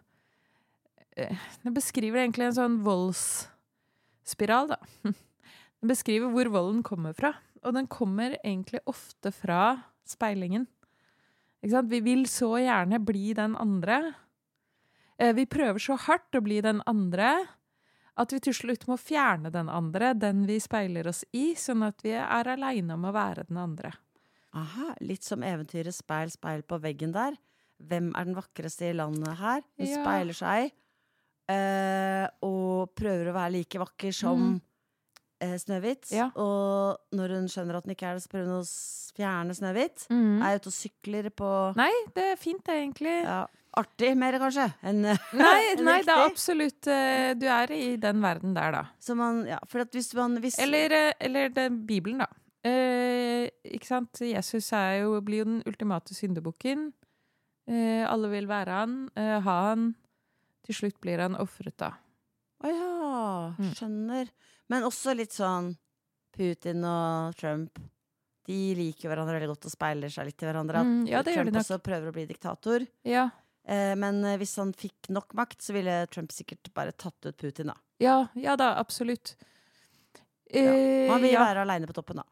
eh, 1.18 1.36
Den 1.64 1.74
beskriver 1.76 2.22
egentlig 2.24 2.50
en 2.50 2.58
sånn 2.60 2.78
voldsspiral, 2.86 4.74
da. 4.76 4.80
Den 5.82 5.92
beskriver 5.92 6.32
hvor 6.34 6.50
volden 6.54 6.84
kommer 6.86 7.14
fra. 7.18 7.34
Og 7.66 7.74
den 7.74 7.88
kommer 7.90 8.38
egentlig 8.46 8.80
ofte 8.90 9.32
fra 9.34 9.76
speilingen. 10.06 10.68
Vi 11.66 12.00
vil 12.06 12.28
så 12.30 12.52
gjerne 12.62 13.00
bli 13.02 13.34
den 13.34 13.56
andre. 13.58 14.14
Eh, 15.18 15.34
Vi 15.34 15.46
prøver 15.50 15.82
så 15.82 15.98
hardt 15.98 16.38
å 16.38 16.44
bli 16.46 16.60
den 16.62 16.82
andre 16.86 17.32
at 18.16 18.32
vi 18.32 18.40
til 18.40 18.54
slutt 18.56 18.86
må 18.88 18.96
fjerne 19.02 19.50
den 19.52 19.68
andre, 19.68 20.14
den 20.16 20.46
vi 20.48 20.56
speiler 20.64 21.10
oss 21.10 21.26
i, 21.36 21.50
sånn 21.60 21.84
at 21.84 22.00
vi 22.06 22.14
er 22.16 22.48
aleine 22.54 22.96
om 22.96 23.04
å 23.10 23.12
være 23.12 23.44
den 23.50 23.58
andre. 23.60 23.92
Aha, 24.56 24.94
litt 25.04 25.26
som 25.28 25.44
eventyret 25.44 25.92
Speil, 25.98 26.32
speil 26.32 26.62
på 26.64 26.80
veggen 26.80 27.12
der. 27.12 27.36
Hvem 27.84 28.14
er 28.16 28.30
den 28.30 28.38
vakreste 28.38 28.88
i 28.88 28.94
landet 28.96 29.36
her? 29.42 29.66
Hun 29.76 29.88
Ja. 29.90 30.00
speiler 30.00 30.34
seg 30.38 30.72
eh, 31.52 32.28
og 32.46 32.94
prøver 32.98 33.30
å 33.32 33.36
være 33.36 33.54
like 33.60 33.80
vakker 33.82 34.14
som 34.16 34.40
Mm. 34.40 34.62
eh, 35.42 35.58
Snøhvit. 35.62 36.12
Ja. 36.12 36.30
Og 36.36 36.98
når 37.14 37.36
hun 37.40 37.48
skjønner 37.52 37.78
at 37.78 37.86
hun 37.86 37.94
ikke 37.96 38.08
er 38.10 38.16
det, 38.18 38.24
så 38.24 38.30
prøver 38.32 38.48
hun 38.54 38.64
å 38.64 39.14
fjerne 39.16 39.56
Snøhvit. 39.58 40.08
Er 40.12 40.58
ute 40.60 40.72
og 40.72 40.74
sykler 40.76 41.30
på 41.30 41.52
Nei, 41.76 41.92
det 42.16 42.32
er 42.34 42.36
fint, 42.42 42.64
det, 42.66 42.74
egentlig. 42.82 43.22
ja, 43.24 43.46
Artig 43.76 44.14
mer, 44.16 44.38
kanskje, 44.40 44.70
enn 44.88 45.02
Nei, 45.04 45.16
enn 45.74 45.84
nei, 45.84 45.98
det 46.08 46.14
er 46.14 46.22
absolutt 46.30 46.88
uh, 46.88 47.34
Du 47.36 47.44
er 47.52 47.74
i 47.76 47.98
den 48.00 48.22
verden 48.24 48.54
der, 48.56 48.72
da. 48.72 48.84
Så 49.04 49.18
man, 49.20 49.42
ja, 49.50 49.58
for 49.68 49.84
at 49.84 49.92
hvis 49.92 50.14
man 50.16 50.38
hvis, 50.40 50.56
Eller, 50.64 50.96
eh, 50.96 51.12
eller 51.20 51.50
det, 51.52 51.66
Bibelen, 51.86 52.24
da. 52.24 52.30
Uh, 52.66 53.50
ikke 53.68 53.86
sant? 53.90 54.22
Jesus 54.24 54.72
jo, 54.72 55.20
blir 55.22 55.44
jo 55.44 55.50
den 55.50 55.60
ultimate 55.68 56.16
syndebukken. 56.16 56.94
Uh, 57.68 58.08
alle 58.08 58.30
vil 58.32 58.48
være 58.48 58.80
han, 58.80 58.96
ha 59.18 59.58
han. 59.74 59.90
Til 60.66 60.76
slutt 60.76 61.00
blir 61.02 61.20
han 61.22 61.36
ofret, 61.38 61.76
da. 61.78 61.92
Å 62.64 62.72
ja, 62.72 62.92
Mm. 63.60 63.72
skjønner. 63.78 64.30
Men 64.70 64.84
også 64.84 65.16
litt 65.16 65.32
sånn 65.32 65.76
Putin 66.36 66.84
og 66.84 67.36
Trump. 67.38 67.78
De 68.46 68.76
liker 68.76 69.10
hverandre 69.10 69.38
veldig 69.40 69.48
godt 69.54 69.66
og 69.66 69.72
speiler 69.72 70.10
seg 70.10 70.26
litt 70.26 70.42
i 70.44 70.46
hverandre. 70.46 70.76
At 70.82 70.86
Mm, 70.86 71.08
ja, 71.08 71.22
Trump 71.24 71.54
også 71.56 71.80
prøver 71.82 72.10
å 72.10 72.14
bli 72.14 72.26
diktator. 72.28 72.88
Ja, 73.04 73.30
Eh, 73.68 73.96
men 73.96 74.24
eh, 74.24 74.38
hvis 74.38 74.56
han 74.58 74.72
fikk 74.74 75.10
nok 75.10 75.34
makt, 75.34 75.58
så 75.58 75.74
ville 75.74 76.06
Trump 76.12 76.30
sikkert 76.30 76.72
bare 76.76 76.92
tatt 76.92 77.26
ut 77.26 77.36
Putin, 77.36 77.66
da. 77.66 77.74
ja, 78.00 78.28
ja 78.36 78.56
da, 78.56 78.76
absolutt. 78.78 79.36
Eh, 80.54 81.08
Man 81.10 81.20
vil 81.24 81.34
være 81.34 81.64
aleine 81.66 81.88
på 81.90 81.94
toppen, 81.98 82.18
da. 82.22 82.24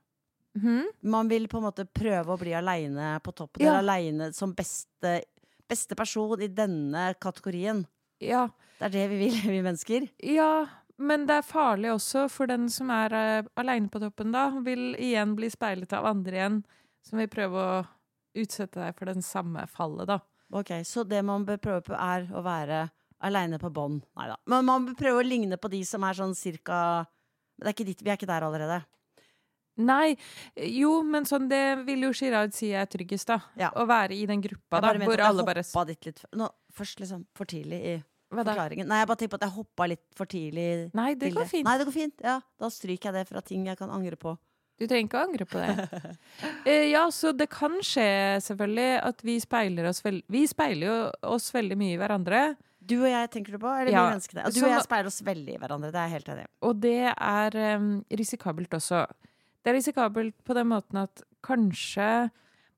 Mm. 0.61 0.83
Man 1.09 1.27
vil 1.31 1.47
på 1.49 1.57
en 1.57 1.63
måte 1.65 1.87
prøve 1.89 2.35
å 2.35 2.37
bli 2.37 2.51
aleine 2.53 3.19
på 3.25 3.33
toppen, 3.33 3.63
Ja. 3.65 3.79
eller 3.79 3.81
aleine 3.81 4.31
som 4.33 4.53
beste, 4.53 5.23
beste 5.67 5.95
person 5.95 6.39
i 6.39 6.47
denne 6.47 7.15
kategorien. 7.19 7.87
Ja. 8.27 8.47
Det 8.79 8.89
er 8.89 8.95
det 8.95 9.03
vi 9.11 9.19
vil, 9.25 9.37
vi 9.55 9.61
mennesker. 9.65 10.07
Ja, 10.25 10.65
men 11.01 11.27
det 11.29 11.39
er 11.39 11.47
farlig 11.47 11.93
også 11.93 12.27
for 12.31 12.49
den 12.51 12.69
som 12.71 12.91
er 12.93 13.15
uh, 13.15 13.51
aleine 13.59 13.91
på 13.91 14.01
toppen, 14.03 14.33
da. 14.35 14.49
Vil 14.65 14.93
igjen 14.95 15.35
bli 15.37 15.49
speilet 15.53 15.93
av 15.95 16.09
andre 16.09 16.39
igjen, 16.39 16.59
som 17.05 17.21
vil 17.21 17.31
prøve 17.31 17.63
å 17.63 17.81
utsette 18.43 18.81
deg 18.81 18.97
for 18.97 19.11
den 19.11 19.25
samme 19.25 19.65
fallet, 19.71 20.09
da. 20.09 20.19
Ok, 20.53 20.75
Så 20.85 21.03
det 21.07 21.23
man 21.25 21.45
bør 21.47 21.57
prøve 21.57 21.81
på, 21.87 21.97
er 21.97 22.27
å 22.29 22.43
være 22.45 22.85
aleine 23.23 23.57
på 23.61 23.71
bånn. 23.73 24.01
Nei 24.19 24.27
da. 24.29 24.37
Men 24.51 24.67
man 24.67 24.85
bør 24.85 24.97
prøve 24.99 25.23
å 25.23 25.25
ligne 25.25 25.57
på 25.57 25.71
de 25.71 25.81
som 25.87 26.03
er 26.05 26.17
sånn 26.17 26.35
cirka 26.37 27.05
det 27.61 27.69
er 27.69 27.85
dit, 27.87 28.01
vi 28.01 28.11
er 28.11 28.17
ikke 28.17 28.29
der 28.29 28.45
allerede. 28.45 28.81
Nei, 29.83 30.13
jo, 30.69 30.99
men 31.05 31.25
sånn 31.25 31.47
det 31.49 31.85
vil 31.87 32.05
jo 32.05 32.11
Girard 32.13 32.53
si 32.53 32.69
er 32.77 32.85
tryggest, 32.89 33.29
da. 33.31 33.39
Ja. 33.57 33.71
Å 33.73 33.85
være 33.89 34.13
i 34.17 34.25
den 34.29 34.41
gruppa, 34.43 34.81
da, 34.83 34.93
hvor 35.01 35.23
alle 35.25 35.45
bare 35.47 35.63
Nå, 36.37 36.49
Først 36.73 37.01
liksom 37.01 37.25
for 37.37 37.49
tidlig 37.49 37.79
i? 37.85 37.95
Forklaringen. 38.39 38.87
Nei, 38.89 39.01
jeg 39.01 39.09
bare 39.11 39.19
tenker 39.21 39.33
på 39.35 39.39
at 39.41 39.45
jeg 39.47 39.55
hoppa 39.57 39.87
litt 39.91 40.03
for 40.17 40.29
tidlig 40.29 40.65
Nei, 40.97 41.13
det 41.19 41.33
går 41.35 41.45
fint. 41.49 41.67
Nei, 41.67 41.77
det 41.77 41.85
går 41.89 41.95
fint. 41.95 42.15
Ja, 42.25 42.39
Da 42.59 42.69
stryker 42.73 43.11
jeg 43.11 43.13
det 43.19 43.29
fra 43.29 43.41
ting 43.45 43.67
jeg 43.69 43.77
kan 43.79 43.93
angre 43.93 44.17
på. 44.19 44.35
Du 44.81 44.87
trenger 44.89 45.05
ikke 45.05 45.19
å 45.21 45.27
angre 45.27 45.45
på 45.45 45.61
det. 45.61 46.13
Eh, 46.67 46.89
ja, 46.93 47.03
så 47.11 47.33
det 47.35 47.49
kan 47.51 47.75
skje, 47.83 48.39
selvfølgelig, 48.41 48.91
at 49.03 49.19
vi 49.27 49.33
speiler 49.43 49.89
oss 49.89 49.99
veldig 50.03 50.23
Vi 50.31 50.45
speiler 50.47 50.87
jo 50.87 50.95
oss 51.35 51.49
veldig 51.53 51.75
mye 51.77 51.95
i 51.97 51.99
hverandre. 51.99 52.43
Du 52.83 52.97
og 53.01 53.07
jeg, 53.07 53.29
tenker 53.31 53.55
du 53.55 53.59
på? 53.63 53.69
Eller 53.71 53.91
Ja, 53.93 54.05
vi 54.07 54.15
mennesker 54.15 54.39
det? 54.39 54.45
du 54.51 54.59
så, 54.59 54.65
og 54.65 54.73
jeg 54.73 54.85
speiler 54.87 55.11
oss 55.11 55.19
veldig 55.23 55.53
i 55.55 55.59
hverandre. 55.61 55.91
Det 55.93 55.99
er 55.99 56.07
jeg 56.09 56.15
helt 56.17 56.31
enig 56.33 56.45
i. 56.47 56.51
Og 56.67 56.79
det 56.83 56.95
er 57.11 57.57
um, 57.77 57.91
risikabelt 58.19 58.73
også. 58.79 59.03
Det 59.63 59.71
er 59.71 59.77
risikabelt 59.77 60.35
på 60.43 60.55
den 60.57 60.71
måten 60.71 61.03
at 61.03 61.23
kanskje 61.45 62.09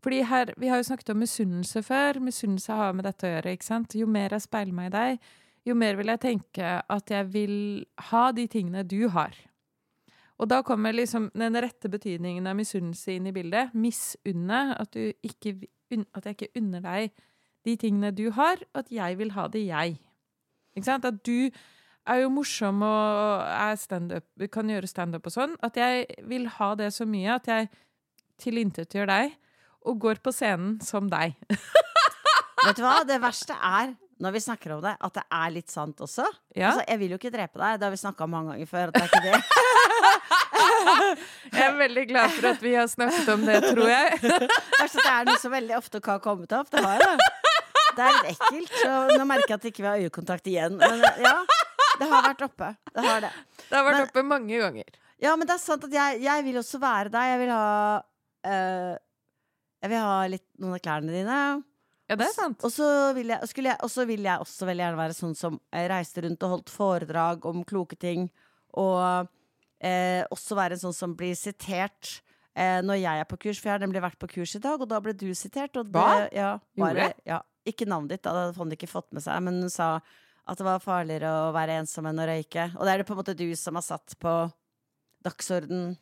fordi 0.05 0.19
her, 0.21 0.51
Vi 0.61 0.67
har 0.69 0.77
jo 0.77 0.85
snakket 0.85 1.09
om 1.09 1.17
misunnelse 1.17 1.81
før. 1.81 2.19
Misunnelse 2.21 2.73
har 2.77 2.91
med 2.93 3.07
dette 3.07 3.25
å 3.25 3.31
gjøre. 3.31 3.55
ikke 3.57 3.65
sant? 3.65 3.95
Jo 3.97 4.05
mer 4.05 4.35
jeg 4.35 4.43
speiler 4.43 4.75
meg 4.77 4.91
i 4.91 4.93
deg, 4.93 5.31
jo 5.65 5.75
mer 5.77 5.97
vil 5.97 6.11
jeg 6.13 6.21
tenke 6.21 6.77
at 6.81 7.11
jeg 7.11 7.27
vil 7.33 7.57
ha 8.11 8.29
de 8.35 8.45
tingene 8.51 8.83
du 8.85 9.07
har. 9.13 9.33
Og 10.35 10.49
da 10.51 10.59
kommer 10.67 10.93
liksom 10.93 11.29
den 11.33 11.55
rette 11.63 11.89
betydningen 11.91 12.47
av 12.47 12.57
misunnelse 12.59 13.15
inn 13.15 13.29
i 13.29 13.33
bildet. 13.35 13.71
Misunne. 13.73 14.75
At, 14.75 14.97
ikke, 14.97 15.55
at 16.13 16.27
jeg 16.27 16.35
ikke 16.35 16.51
unner 16.59 16.83
deg 16.83 17.15
de 17.65 17.77
tingene 17.81 18.11
du 18.13 18.27
har, 18.35 18.59
og 18.73 18.83
at 18.83 18.91
jeg 18.93 19.17
vil 19.17 19.31
ha 19.33 19.47
det 19.49 19.63
jeg. 19.65 19.95
Ikke 20.75 20.85
sant? 20.85 21.07
At 21.07 21.23
du 21.25 21.49
er 22.05 22.21
jo 22.21 22.29
morsom 22.29 22.83
og 22.85 23.79
stand-up, 23.81 24.27
kan 24.53 24.69
gjøre 24.69 24.89
standup 24.89 25.25
og 25.25 25.33
sånn, 25.33 25.55
at 25.65 25.79
jeg 25.79 26.05
vil 26.29 26.45
ha 26.59 26.73
det 26.77 26.91
så 26.93 27.07
mye 27.09 27.39
at 27.39 27.49
jeg 27.49 27.71
tilintetgjør 28.43 29.09
deg 29.09 29.33
og 29.85 30.01
går 30.03 30.21
på 30.21 30.33
scenen 30.35 30.77
som 30.85 31.09
deg. 31.09 31.33
Vet 32.65 32.77
du 32.77 32.83
hva? 32.85 32.99
Det 33.07 33.17
verste 33.23 33.57
er, 33.57 33.95
når 34.23 34.31
vi 34.31 34.39
snakker 34.45 34.71
om 34.77 34.81
det, 34.83 34.93
at 35.03 35.13
det 35.17 35.23
er 35.35 35.49
litt 35.51 35.69
sant 35.73 35.99
også. 36.05 36.23
Ja? 36.55 36.69
Altså, 36.71 36.83
jeg 36.87 36.99
vil 37.01 37.11
jo 37.15 37.19
ikke 37.19 37.31
drepe 37.33 37.59
deg, 37.59 37.79
det 37.81 37.85
har 37.87 37.91
vi 37.91 37.97
snakka 37.99 38.23
om 38.23 38.31
mange 38.31 38.49
ganger 38.53 38.67
før. 38.69 38.87
At 38.87 38.93
det 38.95 39.01
er 39.03 39.09
ikke 39.11 39.25
det. 39.25 39.41
Jeg 41.55 41.63
er 41.65 41.75
veldig 41.77 42.03
glad 42.09 42.29
for 42.35 42.47
at 42.49 42.61
vi 42.63 42.71
har 42.75 42.87
snakket 42.91 43.29
om 43.33 43.43
det, 43.47 43.57
tror 43.65 43.89
jeg. 43.89 44.19
Altså, 44.81 44.97
det 45.01 45.11
er 45.11 45.25
noe 45.27 45.39
som 45.41 45.51
veldig 45.53 45.75
ofte 45.77 45.99
kan 46.03 46.19
komme 46.23 46.45
opp. 46.47 46.69
Det 46.71 46.81
har 46.83 46.99
jeg. 47.01 47.17
Det 47.95 48.03
er 48.05 48.11
litt 48.15 48.27
ekkelt. 48.33 48.71
Så 48.81 48.91
nå 49.17 49.23
merker 49.27 49.49
jeg 49.53 49.59
at 49.59 49.67
ikke 49.71 49.83
vi 49.83 49.89
har 49.89 49.99
øyekontakt 50.05 50.45
igjen. 50.51 50.73
Men 50.79 50.95
ja, 51.23 51.35
det 51.99 52.07
har 52.11 52.21
vært 52.27 52.43
oppe. 52.47 52.67
Det 52.91 53.03
har 53.05 53.19
det. 53.25 53.31
Det 53.61 53.75
har 53.77 53.83
vært 53.87 53.97
Men- 53.99 54.07
oppe 54.09 54.21
mange 54.27 54.57
ganger. 54.61 54.89
Ja, 55.23 55.31
men 55.39 55.45
det 55.47 55.53
er 55.55 55.61
sant 55.63 55.83
at 55.87 55.93
jeg, 55.95 56.09
jeg 56.25 56.39
vil 56.47 56.57
også 56.59 56.77
være 56.83 57.09
deg. 57.13 57.25
Jeg 57.31 57.39
vil 57.45 57.53
ha 57.55 57.67
eh, 58.51 58.93
Jeg 59.85 59.89
vil 59.93 60.03
ha 60.03 60.17
litt 60.35 60.45
noen 60.59 60.75
av 60.77 60.81
klærne 60.83 61.11
dine. 61.15 61.39
Ja, 62.05 62.17
det 62.19 62.27
er 62.27 62.35
sant. 62.35 62.61
Og 62.65 62.71
så 62.73 62.87
vil 63.17 63.31
jeg, 63.33 63.49
skulle 63.49 63.71
jeg, 63.71 63.81
og 63.81 63.89
så 63.89 64.05
vil 64.05 64.25
jeg 64.27 64.41
også 64.43 64.67
veldig 64.69 64.83
gjerne 64.83 64.99
være 64.99 65.15
sånn 65.17 65.37
som 65.37 65.55
eh, 65.73 65.87
reiste 65.89 66.21
rundt 66.25 66.43
og 66.45 66.51
holdt 66.53 66.73
foredrag 66.73 67.47
om 67.49 67.63
kloke 67.65 67.97
ting. 67.97 68.27
Og 68.77 68.99
eh, 69.81 70.21
også 70.33 70.57
være 70.59 70.77
en 70.77 70.83
sånn 70.83 70.97
som 70.97 71.15
blir 71.17 71.33
sitert 71.39 72.19
eh, 72.53 72.77
når 72.85 72.99
jeg 73.01 73.23
er 73.23 73.29
på 73.31 73.39
kurs. 73.41 73.61
For 73.61 73.71
jeg 73.71 73.79
har 73.79 73.85
nemlig 73.85 74.03
vært 74.05 74.19
på 74.21 74.29
kurs 74.35 74.53
i 74.57 74.61
dag, 74.61 74.77
og 74.77 74.91
da 74.91 75.01
ble 75.01 75.15
du 75.17 75.31
sitert. 75.33 75.73
Og 75.81 75.89
det, 75.89 75.97
Hva? 75.97 76.27
Ja, 76.35 76.51
bare, 76.77 77.09
ja, 77.25 77.41
ikke 77.65 77.89
navnet 77.89 78.13
ditt, 78.15 78.25
da, 78.27 78.35
hadde 78.37 78.57
Fonny 78.59 78.77
ikke 78.77 78.91
fått 78.91 79.09
med 79.15 79.25
seg. 79.25 79.41
Men 79.47 79.63
hun 79.65 79.73
sa 79.73 79.95
at 80.45 80.61
det 80.61 80.67
var 80.67 80.83
farligere 80.83 81.31
å 81.47 81.53
være 81.55 81.79
ensom 81.81 82.05
enn 82.05 82.21
å 82.21 82.27
røyke. 82.29 82.67
Og 82.77 82.85
det 82.85 82.93
er 82.93 83.01
det 83.01 83.07
på 83.09 83.15
en 83.15 83.21
måte 83.23 83.33
du 83.37 83.47
som 83.57 83.79
har 83.79 83.85
satt 83.87 84.13
på 84.21 84.35
dagsorden. 85.25 85.95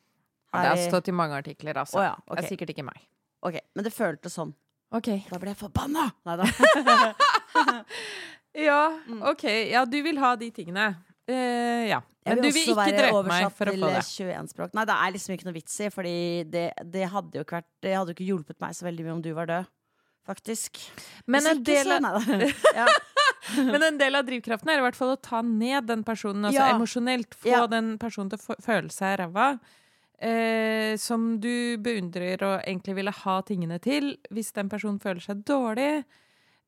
Det 0.52 0.68
har 0.68 0.84
stått 0.84 1.08
i 1.10 1.16
mange 1.16 1.40
artikler, 1.40 1.80
altså. 1.80 2.02
Oh, 2.02 2.06
ja, 2.06 2.18
okay. 2.28 2.36
Det 2.36 2.44
er 2.44 2.52
sikkert 2.52 2.74
ikke 2.76 2.86
meg. 2.92 3.00
Ok, 3.44 3.58
Men 3.76 3.88
det 3.88 3.94
føltes 3.96 4.36
sånn. 4.36 4.52
Ok. 4.94 5.08
Da 5.32 5.40
ble 5.42 5.54
jeg 5.54 5.58
forbanna! 5.64 6.08
Nei 6.28 6.36
da. 6.38 6.46
Ja, 8.54 9.00
Mm. 9.08 9.22
ok. 9.32 9.44
Ja, 9.72 9.82
du 9.86 9.96
vil 10.06 10.18
ha 10.22 10.36
de 10.38 10.52
tingene. 10.54 10.92
Uh, 11.30 11.88
ja. 11.90 12.02
Men 12.28 12.38
du 12.44 12.50
vil 12.54 12.70
ikke 12.70 12.86
drepe 12.94 13.24
meg 13.26 13.48
for 13.56 13.72
å 13.72 13.74
få 13.74 13.88
det. 13.96 14.04
21 14.06 14.52
språk. 14.52 14.74
Nei, 14.78 14.84
det 14.86 14.94
er 14.96 15.14
liksom 15.16 15.34
ikke 15.34 15.48
noe 15.48 15.56
vits 15.58 15.74
i, 15.82 15.88
Fordi 15.92 16.14
det, 16.54 16.68
det 16.94 17.08
hadde 17.12 17.40
jo 17.40 17.44
ikke 17.44 17.58
vært 17.58 17.68
Det 17.84 17.96
hadde 17.98 18.14
jo 18.14 18.16
ikke 18.16 18.28
hjulpet 18.30 18.60
meg 18.64 18.76
så 18.78 18.86
veldig 18.86 19.04
mye 19.08 19.16
om 19.18 19.24
du 19.26 19.32
var 19.36 19.50
død. 19.50 19.72
Faktisk. 20.30 20.80
Men 21.28 21.50
en, 21.50 21.64
del 21.68 21.90
av, 21.98 22.22
ja. 22.80 22.86
men 23.58 23.84
en 23.90 23.98
del 24.00 24.16
av 24.16 24.24
drivkraften 24.30 24.70
er 24.72 24.80
i 24.80 24.86
hvert 24.86 24.96
fall 24.96 25.16
å 25.18 25.20
ta 25.20 25.42
ned 25.44 25.90
den 25.90 26.06
personen, 26.08 26.46
altså 26.48 26.62
Ja. 26.62 26.70
emosjonelt. 26.78 27.36
Få 27.42 27.50
Ja. 27.52 27.66
den 27.68 27.98
personen 28.00 28.30
til 28.32 28.40
å 28.40 28.56
føle 28.64 28.94
seg 28.94 29.18
ræva. 29.20 29.50
Eh, 30.20 30.96
som 30.98 31.40
du 31.42 31.78
beundrer 31.84 32.42
og 32.46 32.62
egentlig 32.64 32.96
ville 32.96 33.12
ha 33.12 33.42
tingene 33.42 33.80
til. 33.84 34.14
Hvis 34.32 34.54
den 34.56 34.70
personen 34.72 35.00
føler 35.04 35.20
seg 35.26 35.42
dårlig, 35.44 36.04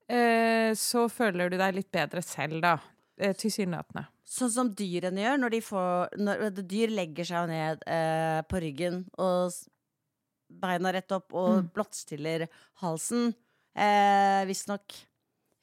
eh, 0.10 0.74
så 0.76 1.06
føler 1.10 1.50
du 1.50 1.58
deg 1.58 1.76
litt 1.78 1.92
bedre 1.92 2.22
selv, 2.26 2.60
da. 2.62 2.78
Eh, 3.18 3.34
Tilsynelatende. 3.34 4.08
Sånn 4.26 4.50
som 4.52 4.70
dyrene 4.76 5.22
gjør 5.22 5.38
når 5.40 5.52
de 5.54 5.60
får 5.62 6.18
Når 6.18 6.50
dyr 6.68 6.90
legger 6.90 7.24
seg 7.30 7.48
ned 7.48 7.84
eh, 7.88 8.42
på 8.50 8.60
ryggen 8.60 9.04
og 9.22 9.54
beina 10.50 10.92
rett 10.92 11.12
opp 11.12 11.34
og 11.34 11.62
Mm. 11.64 11.70
blottstiller 11.74 12.48
halsen. 12.82 13.34
Eh, 13.76 14.46
Visstnok. 14.50 14.84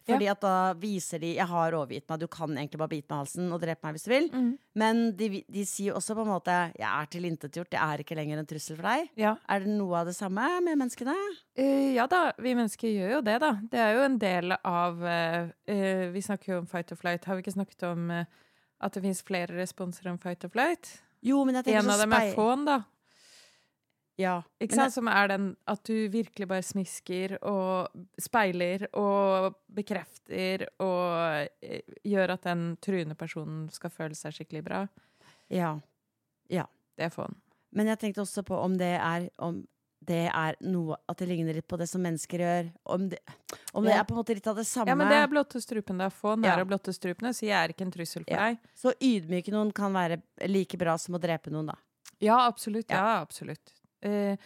Fordi 0.06 0.28
at 0.30 0.40
da 0.42 0.72
viser 0.78 1.20
de 1.22 1.34
'jeg 1.36 1.46
har 1.46 1.74
overgitt 1.78 2.08
meg, 2.08 2.20
du 2.20 2.26
kan 2.26 2.50
egentlig 2.50 2.78
bare 2.78 2.88
bite 2.88 3.08
meg 3.10 3.16
i 3.16 3.22
halsen 3.22 3.52
og 3.52 3.60
drepe 3.60 3.84
meg 3.86 3.94
hvis 3.94 4.06
du 4.06 4.10
vil'. 4.10 4.58
Men 4.74 5.12
de, 5.16 5.44
de 5.48 5.64
sier 5.64 5.94
også 5.94 6.14
på 6.14 6.24
en 6.24 6.32
måte 6.32 6.50
'jeg 6.74 6.88
er 6.88 7.06
tilintetgjort, 7.06 7.72
jeg 7.72 7.80
er 7.80 7.98
ikke 8.02 8.16
lenger 8.18 8.38
en 8.38 8.46
trussel 8.46 8.76
for 8.76 8.82
deg'. 8.82 9.08
Ja. 9.16 9.36
Er 9.48 9.58
det 9.60 9.68
noe 9.68 10.00
av 10.00 10.06
det 10.06 10.16
samme 10.16 10.60
med 10.60 10.76
menneskene? 10.76 11.14
Uh, 11.58 11.94
ja 11.94 12.06
da, 12.06 12.32
vi 12.38 12.54
mennesker 12.54 12.88
gjør 12.88 13.16
jo 13.16 13.20
det, 13.20 13.40
da. 13.40 13.52
Det 13.70 13.78
er 13.78 13.94
jo 13.94 14.02
en 14.02 14.18
del 14.18 14.56
av 14.64 14.98
uh, 14.98 15.50
uh, 15.68 16.12
Vi 16.12 16.20
snakker 16.20 16.54
jo 16.54 16.58
om 16.58 16.66
fight 16.66 16.92
or 16.92 16.96
flight. 16.96 17.24
Har 17.24 17.36
vi 17.36 17.42
ikke 17.42 17.58
snakket 17.58 17.82
om 17.82 18.10
at 18.10 18.94
det 18.94 19.02
fins 19.02 19.22
flere 19.22 19.54
responser 19.54 20.08
enn 20.10 20.18
fight 20.18 20.44
or 20.44 20.50
flight? 20.50 21.02
Jo, 21.22 21.44
men 21.44 21.54
jeg 21.54 21.64
tenker 21.64 21.84
En 21.84 21.90
av 21.94 22.00
dem 22.02 22.12
er 22.12 22.34
fawn, 22.34 22.64
da. 22.66 22.82
Ja. 24.20 24.42
Ikke 24.60 24.74
sant? 24.76 24.92
Som 24.92 25.08
er 25.08 25.28
den 25.28 25.56
at 25.66 25.82
du 25.88 26.08
virkelig 26.12 26.46
bare 26.48 26.62
smisker 26.62 27.38
og 27.48 27.88
speiler 28.20 28.84
og 28.94 29.54
bekrefter 29.72 30.66
og 30.84 31.48
eh, 31.62 31.80
gjør 32.04 32.34
at 32.36 32.42
den 32.42 32.76
truende 32.84 33.14
personen 33.18 33.68
skal 33.72 33.90
føle 33.90 34.14
seg 34.14 34.32
skikkelig 34.36 34.64
bra. 34.64 34.82
Ja. 35.50 35.78
Det 36.48 37.06
er 37.06 37.08
få'n. 37.14 37.32
Men 37.72 37.88
jeg 37.88 37.98
tenkte 38.02 38.20
også 38.20 38.42
på 38.44 38.54
om 38.60 38.74
det 38.76 38.98
er 39.00 39.30
om 39.40 39.62
det 40.04 40.26
er 40.34 40.56
noe 40.66 40.96
At 41.08 41.20
det 41.22 41.28
ligner 41.30 41.54
litt 41.54 41.68
på 41.70 41.78
det 41.78 41.86
som 41.88 42.02
mennesker 42.02 42.42
gjør. 42.42 42.68
Om 42.90 43.04
det, 43.08 43.20
om 43.72 43.84
det 43.86 43.92
Ja. 43.94 44.00
er 44.00 44.04
på 44.04 44.12
en 44.12 44.18
måte 44.18 44.34
litt 44.34 44.46
av 44.50 44.56
det 44.56 44.66
samme. 44.66 44.88
Ja, 44.90 44.94
men 44.98 45.08
det 45.08 45.16
er 45.16 45.28
blotte 45.30 45.60
strupen. 45.62 45.96
da. 45.98 46.08
Fawn 46.10 46.42
Ja. 46.44 46.56
er 46.58 46.64
å 46.64 46.68
blotte 46.68 46.92
strupene, 46.92 47.30
så 47.32 47.46
jeg 47.46 47.52
er 47.54 47.68
ikke 47.72 47.82
en 47.86 47.92
trussel 47.92 48.24
for 48.24 48.34
Ja. 48.34 48.48
deg. 48.50 48.58
Så 48.76 48.92
ydmyke 49.00 49.52
noen 49.52 49.72
kan 49.72 49.92
være 49.92 50.20
like 50.48 50.76
bra 50.76 50.96
som 50.98 51.14
å 51.14 51.20
drepe 51.20 51.50
noen, 51.50 51.66
da. 51.66 51.74
Ja, 52.20 52.46
absolutt. 52.50 52.90
Ja. 52.90 52.96
Ja, 52.96 53.20
absolutt. 54.02 54.38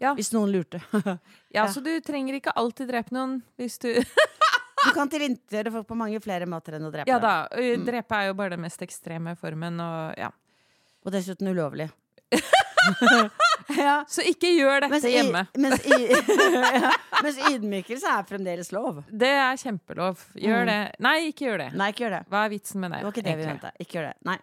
ja. 0.00 0.14
Hvis 0.18 0.32
noen 0.34 0.50
lurte. 0.52 0.80
ja, 1.56 1.66
så 1.68 1.80
du 1.84 1.92
trenger 2.04 2.34
ikke 2.40 2.52
alltid 2.56 2.88
drepe 2.90 3.14
noen 3.14 3.42
hvis 3.60 3.78
du 3.78 3.90
Du 4.84 4.90
kan 4.92 5.08
tilintetgjøre 5.08 5.70
folk 5.72 5.86
på 5.88 5.96
mange 5.96 6.18
flere 6.20 6.44
måter 6.50 6.74
enn 6.76 6.84
å 6.84 6.90
drepe 6.92 7.08
Ja 7.08 7.16
da. 7.22 7.46
eh, 7.56 7.76
Mm. 7.78 7.86
Drepe 7.86 8.18
er 8.18 8.26
jo 8.28 8.34
bare 8.36 8.50
den 8.52 8.60
mest 8.66 8.82
ekstreme 8.84 9.32
formen, 9.40 9.78
og 9.80 10.18
ja. 10.20 10.28
Og 11.06 11.12
dessuten 11.14 11.48
ulovlig. 11.48 11.86
ja. 13.78 14.04
Så 14.08 14.20
ikke 14.28 14.50
gjør 14.52 14.84
dette 14.84 14.92
Mens, 14.92 15.04
i, 15.08 15.12
hjemme. 15.14 15.42
mens, 15.56 15.86
i, 15.88 16.08
ja. 16.82 16.90
mens 17.24 17.38
ydmykelse 17.48 18.12
er 18.12 18.26
fremdeles 18.28 18.70
lov. 18.76 19.02
Det 19.08 19.30
er 19.32 19.56
kjempelov. 19.60 20.20
Gjør 20.36 20.64
Mm. 20.64 20.70
det. 20.72 20.80
Nei, 21.06 21.14
ikke 21.30 21.46
gjør 21.48 21.58
det. 21.64 21.70
Nei, 21.80 21.88
ikke 21.94 22.04
gjør 22.04 22.16
det. 22.18 22.22
Hva 22.32 22.44
er 22.44 22.52
vitsen 22.52 22.80
med 22.84 22.92
det? 22.92 22.98
Det 23.00 23.04
var 23.08 23.14
ikke 23.16 23.26
det 23.30 23.36
vi 23.40 23.48
ventet. 23.48 23.80
Ikke 23.86 23.98
gjør 23.98 24.10
det. 24.10 24.14
Nei. 24.28 24.38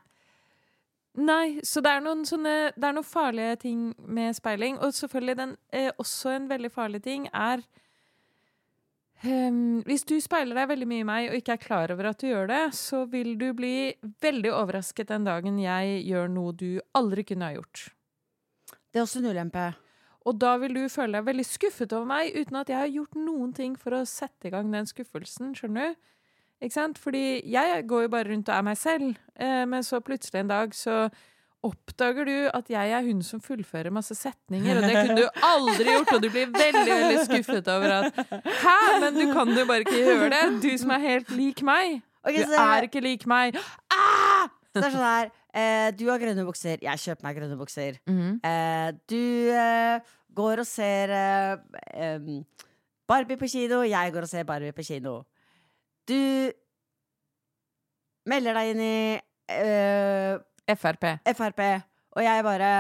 Nei, 1.20 1.60
så 1.68 1.82
det 1.84 1.92
er 1.92 2.04
noen 2.06 2.22
sånne 2.24 2.72
Det 2.72 2.88
er 2.88 2.94
noen 2.96 3.08
farlige 3.08 3.56
ting 3.66 3.80
med 4.08 4.36
speiling. 4.38 4.80
Og 4.80 4.94
selvfølgelig 4.96 5.38
den 5.42 5.56
eh, 5.76 5.92
også 6.00 6.36
en 6.38 6.48
veldig 6.50 6.72
farlig 6.72 7.02
ting 7.04 7.28
er 7.34 7.64
um, 9.26 9.82
Hvis 9.88 10.08
du 10.08 10.16
speiler 10.24 10.56
deg 10.56 10.70
veldig 10.72 10.88
mye 10.88 11.04
i 11.04 11.10
meg 11.10 11.30
og 11.30 11.40
ikke 11.42 11.58
er 11.58 11.66
klar 11.66 11.92
over 11.92 12.12
at 12.14 12.22
du 12.22 12.30
gjør 12.30 12.48
det, 12.52 12.64
så 12.80 13.04
vil 13.12 13.36
du 13.40 13.50
bli 13.58 13.92
veldig 14.24 14.54
overrasket 14.56 15.12
den 15.12 15.28
dagen 15.28 15.60
jeg 15.60 16.00
gjør 16.08 16.32
noe 16.32 16.56
du 16.56 16.80
aldri 16.96 17.28
kunne 17.28 17.50
ha 17.50 17.58
gjort. 17.60 17.90
Det 18.92 19.00
er 19.00 19.04
også 19.04 19.20
en 19.20 19.32
ulempe. 19.32 19.72
Og 20.28 20.38
da 20.38 20.54
vil 20.62 20.76
du 20.78 20.84
føle 20.92 21.18
deg 21.18 21.28
veldig 21.28 21.48
skuffet 21.48 21.94
over 21.98 22.08
meg 22.08 22.36
uten 22.38 22.60
at 22.60 22.70
jeg 22.70 22.78
har 22.78 22.92
gjort 22.94 23.20
noen 23.20 23.54
ting 23.58 23.76
for 23.80 23.98
å 23.98 24.06
sette 24.08 24.48
i 24.48 24.54
gang 24.54 24.70
den 24.72 24.88
skuffelsen. 24.88 25.56
Skjønner 25.58 25.92
du? 25.92 26.10
Ikke 26.62 26.76
sant? 26.76 27.00
Fordi 27.02 27.42
jeg 27.50 27.84
går 27.90 28.08
jo 28.08 28.14
bare 28.14 28.30
rundt 28.30 28.50
og 28.50 28.56
er 28.56 28.66
meg 28.68 28.78
selv, 28.78 29.16
eh, 29.40 29.66
men 29.66 29.84
så 29.84 30.00
plutselig 30.06 30.44
en 30.44 30.52
dag 30.52 30.76
så 30.78 31.08
oppdager 31.66 32.26
du 32.26 32.38
at 32.58 32.70
jeg 32.74 32.92
er 32.98 33.04
hun 33.06 33.20
som 33.26 33.42
fullfører 33.42 33.94
masse 33.94 34.16
setninger, 34.18 34.78
og 34.80 34.86
det 34.86 34.94
kunne 34.98 35.18
du 35.20 35.42
aldri 35.46 35.92
gjort, 35.94 36.14
og 36.16 36.24
du 36.24 36.30
blir 36.34 36.48
veldig 36.54 36.86
veldig 36.90 37.26
skuffet 37.28 37.68
over 37.70 37.94
at 38.00 38.22
Hæ, 38.64 38.78
men 39.04 39.20
du 39.20 39.28
kan 39.34 39.52
jo 39.54 39.66
bare 39.70 39.86
ikke 39.86 40.00
gjøre 40.00 40.30
det! 40.34 40.42
Du 40.64 40.72
som 40.82 40.94
er 40.98 41.04
helt 41.06 41.30
lik 41.38 41.62
meg! 41.66 42.00
Okay, 42.24 42.46
Du 42.46 42.54
er 42.58 42.88
ikke 42.90 43.02
lik 43.02 43.28
meg! 43.30 43.58
så 43.58 44.80
det 44.80 44.86
er 44.88 44.94
sånn 44.94 45.06
her 45.06 45.30
eh, 45.54 45.88
Du 45.98 46.04
har 46.10 46.22
grønne 46.22 46.46
bukser, 46.48 46.82
jeg 46.82 47.04
kjøper 47.06 47.28
meg 47.28 47.38
grønne 47.38 47.58
bukser. 47.60 47.98
Eh, 48.08 48.90
du 49.10 49.24
eh, 49.54 50.12
går 50.34 50.64
og 50.64 50.70
ser 50.70 51.14
eh, 51.14 52.26
Barbie 53.10 53.38
på 53.38 53.50
kino, 53.52 53.82
jeg 53.86 54.14
går 54.14 54.26
og 54.26 54.30
ser 54.34 54.46
Barbie 54.50 54.74
på 54.74 54.86
kino. 54.88 55.20
Du 56.10 56.52
melder 58.30 58.58
deg 58.58 58.72
inn 58.74 58.82
i 58.86 58.96
eh, 59.54 60.40
Frp. 60.72 61.08
Frp, 61.36 61.62
og 62.16 62.24
jeg 62.26 62.46
bare 62.46 62.72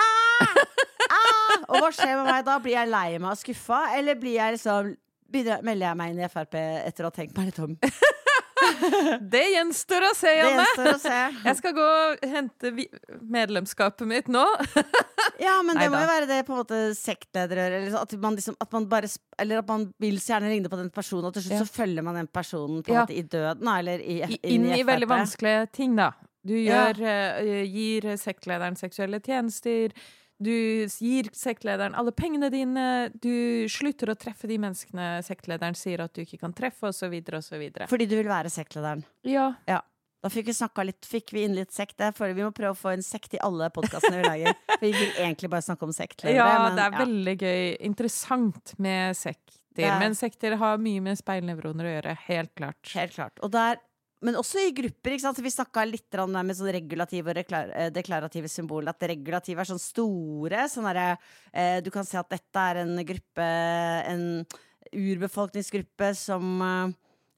ah! 0.00 0.62
Ah! 1.08 1.56
Og 1.68 1.82
hva 1.82 1.90
skjer 1.92 2.14
med 2.16 2.30
meg 2.30 2.46
da? 2.46 2.56
Blir 2.62 2.78
jeg 2.78 2.90
lei 2.90 3.18
meg 3.18 3.30
og 3.34 3.40
skuffa, 3.40 3.82
eller 3.98 4.18
blir 4.20 4.38
jeg 4.38 4.56
liksom 4.56 4.94
begynner, 5.28 5.64
melder 5.66 5.90
jeg 5.90 6.00
meg 6.00 6.14
inn 6.14 6.22
i 6.24 6.30
Frp 6.32 6.56
etter 6.60 7.04
å 7.04 7.10
ha 7.10 7.16
tenkt 7.18 7.36
meg 7.38 7.50
litt 7.50 7.60
om? 7.64 7.76
Det 9.34 9.42
gjenstår 9.54 10.04
å 10.08 10.14
se, 10.16 10.32
Janne! 10.38 10.64
å 10.92 10.98
se. 11.02 11.18
Jeg 11.44 11.56
skal 11.58 11.74
gå 11.76 11.84
og 11.84 12.24
hente 12.32 12.72
medlemskapet 13.22 14.06
mitt 14.08 14.28
nå. 14.32 14.44
Ja, 15.38 15.60
men 15.62 15.76
det 15.78 15.86
må 15.92 15.98
jo 16.00 16.06
være 16.08 16.26
det 16.26 16.36
på 16.48 16.54
en 16.54 16.58
måte 16.64 16.78
sektledere. 16.98 17.66
Eller 17.68 17.94
at 18.00 18.12
man, 18.18 18.34
liksom, 18.38 18.56
at 18.62 18.72
man 18.74 18.86
bare 18.90 19.06
Eller 19.38 19.60
at 19.60 19.68
man 19.70 19.84
vil 20.02 20.16
så 20.22 20.32
gjerne 20.34 20.50
ligne 20.50 20.70
på 20.72 20.78
den 20.80 20.88
personen, 20.94 21.28
og 21.28 21.34
til 21.36 21.44
slutt 21.44 21.58
Ja. 21.60 21.66
så 21.66 21.74
følger 21.76 22.02
man 22.06 22.16
den 22.18 22.26
personen 22.32 22.80
på 22.82 22.90
en 22.90 22.96
Ja. 22.96 23.04
måte 23.06 23.14
i 23.18 23.22
døden, 23.22 23.68
eller 23.70 24.00
i, 24.02 24.16
I- 24.24 24.38
inn, 24.42 24.64
inn 24.66 24.78
i 24.80 24.82
veldig 24.88 25.06
vanskelige 25.10 25.68
ting, 25.72 25.94
da. 25.98 26.08
Du 26.44 26.54
Ja. 26.56 26.88
gjør, 26.88 27.02
eh, 27.06 27.62
gir 27.70 28.08
sektlederen 28.18 28.76
seksuelle 28.78 29.20
tjenester. 29.20 29.92
Du 30.38 30.52
gir 30.86 31.28
sektlederen 31.34 31.96
alle 31.98 32.12
pengene 32.14 32.50
dine. 32.54 32.86
Du 33.18 33.66
slutter 33.70 34.12
å 34.12 34.18
treffe 34.18 34.46
de 34.50 34.58
menneskene 34.62 35.18
sektlederen 35.26 35.74
sier 35.78 36.04
at 36.04 36.14
du 36.14 36.22
ikke 36.22 36.38
kan 36.44 36.54
treffe, 36.54 36.92
osv., 36.92 37.16
osv. 37.40 37.64
Fordi 37.90 38.06
du 38.06 38.16
vil 38.20 38.30
være 38.30 38.52
sektlederen. 38.52 39.02
Ja. 39.26 39.52
Da 40.18 40.30
fikk 40.34 40.48
vi, 40.50 40.54
snakka 40.58 40.82
litt, 40.86 41.06
fikk 41.06 41.30
vi 41.34 41.44
inn 41.46 41.54
litt 41.54 41.70
sekt 41.74 42.00
vi 42.18 42.42
må 42.42 42.50
prøve 42.54 42.74
å 42.74 42.78
få 42.78 42.90
en 42.96 43.04
sekt 43.06 43.36
i 43.38 43.42
alle 43.42 43.68
podkastene 43.74 44.18
vi 44.18 44.26
lager. 44.26 44.56
Vi 44.82 44.90
vil 44.94 45.14
egentlig 45.18 45.50
bare 45.50 45.64
snakke 45.66 45.86
om 45.86 45.92
sektledere. 45.94 46.38
ja, 46.38 46.58
men, 46.62 46.76
det 46.76 46.82
er 46.84 46.92
ja. 46.92 46.98
veldig 47.02 47.34
gøy. 47.42 47.62
Interessant 47.88 48.74
med 48.78 49.16
sekter. 49.18 49.58
Er- 49.78 49.98
Men 50.02 50.14
sekter 50.18 50.56
har 50.58 50.78
mye 50.82 51.02
med 51.02 51.18
speilnevroner 51.18 51.86
å 51.86 51.92
gjøre. 51.96 52.14
Helt 52.26 52.52
klart. 52.58 52.78
Helt 52.94 53.14
klart. 53.14 53.38
Og 53.42 53.50
der, 53.54 53.78
men 54.20 54.34
også 54.34 54.58
i 54.66 54.72
grupper. 54.74 55.12
ikke 55.14 55.22
sant? 55.26 55.38
Vi 55.44 55.50
snakka 55.52 55.84
litt 55.86 56.16
med 56.26 56.56
sånn 56.58 56.72
regulative 56.74 57.30
og 57.30 57.52
eh, 57.54 57.90
deklarative 57.94 58.48
symboler. 58.50 58.90
At 58.90 59.02
regulative 59.06 59.62
er 59.62 59.68
sånn 59.70 59.78
store. 59.82 60.64
Sånn 60.68 60.88
der, 60.90 61.16
eh, 61.52 61.80
du 61.80 61.90
kan 61.94 62.04
se 62.04 62.18
at 62.18 62.28
dette 62.30 62.58
er 62.58 62.82
en 62.82 62.96
gruppe, 63.06 63.46
en 64.10 64.44
urbefolkningsgruppe 64.92 66.12
som 66.16 66.62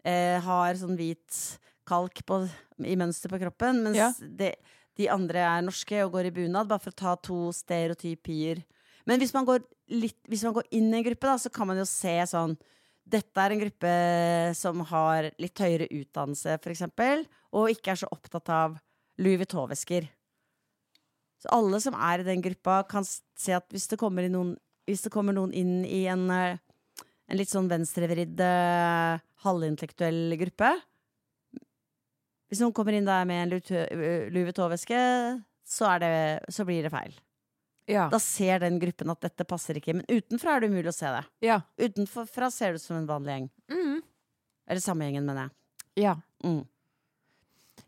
eh, 0.05 0.41
har 0.41 0.75
sånn 0.81 0.97
hvit 0.97 1.59
kalk 1.91 2.23
på, 2.27 2.43
i 2.87 2.97
mønster 2.97 3.29
på 3.33 3.41
kroppen. 3.43 3.83
Mens 3.85 3.97
Ja. 3.99 4.13
de, 4.21 4.53
de 4.97 5.09
andre 5.09 5.39
er 5.45 5.63
norske 5.67 6.05
og 6.05 6.13
går 6.13 6.31
i 6.31 6.35
bunad, 6.41 6.69
bare 6.71 6.81
for 6.83 6.93
å 6.95 7.01
ta 7.03 7.15
to 7.17 7.51
stereotypier. 7.53 8.63
Men 9.09 9.21
hvis 9.21 9.35
man 9.35 9.45
går, 9.49 9.65
litt, 9.91 10.19
hvis 10.29 10.45
man 10.47 10.55
går 10.55 10.69
inn 10.77 10.93
i 10.95 10.99
en 11.01 11.05
gruppe, 11.05 11.27
da, 11.27 11.37
så 11.41 11.51
kan 11.53 11.67
man 11.67 11.81
jo 11.81 11.85
se 11.89 12.17
sånn 12.31 12.57
dette 13.11 13.43
er 13.43 13.55
en 13.55 13.63
gruppe 13.63 13.93
som 14.59 14.85
har 14.91 15.31
litt 15.41 15.61
høyere 15.61 15.89
utdannelse, 15.91 16.57
eksempel, 16.75 17.25
og 17.57 17.73
ikke 17.73 17.93
er 17.95 18.01
så 18.03 18.11
opptatt 18.15 18.51
av 18.55 18.79
Louis 19.21 19.41
Vuitton-vesker. 19.41 20.09
Så 21.41 21.49
alle 21.57 21.81
som 21.81 21.97
er 21.97 22.21
i 22.21 22.27
den 22.27 22.43
gruppa, 22.45 22.83
kan 22.89 23.07
se 23.07 23.55
at 23.57 23.67
hvis 23.73 23.89
det 23.91 23.99
kommer, 24.01 24.29
noen, 24.33 24.55
hvis 24.89 25.07
det 25.07 25.13
kommer 25.15 25.37
noen 25.37 25.55
inn 25.57 25.81
i 25.89 26.05
en, 26.13 26.27
eh, 26.31 26.61
en 27.01 27.41
litt 27.41 27.53
sånn 27.53 27.71
venstrevridd, 27.71 28.41
eh, 28.45 29.21
halvintellektuell 29.47 30.37
gruppe 30.37 30.75
Hvis 32.51 32.61
noen 32.61 32.75
kommer 32.75 32.93
inn 32.93 33.07
der 33.07 33.25
med 33.25 33.45
en 33.45 33.51
Louis 33.55 34.49
Vuitton-veske, 34.49 34.99
så, 35.63 35.87
så 36.51 36.65
blir 36.67 36.83
det 36.83 36.91
feil. 36.91 37.15
Ja. 37.91 38.09
Da 38.13 38.19
ser 38.23 38.61
den 38.63 38.79
gruppen 38.81 39.11
at 39.13 39.21
dette 39.27 39.45
passer 39.49 39.75
ikke. 39.81 39.95
Men 39.99 40.07
utenfra 40.09 40.57
er 40.57 40.61
det 40.65 40.71
umulig 40.71 40.93
å 40.93 40.95
se 40.97 41.11
det. 41.11 41.25
Ja. 41.49 41.61
Utenfra 41.81 42.51
ser 42.55 42.73
det 42.73 42.81
ut 42.81 42.87
som 42.87 42.97
en 43.01 43.09
vanlig 43.11 43.35
gjeng. 43.37 43.49
Mm. 43.75 44.03
Eller 44.71 44.81
samme 44.85 45.09
gjengen, 45.09 45.27
mener 45.27 45.49
jeg. 45.49 46.05
ja. 46.07 46.17
Mm. 46.45 46.63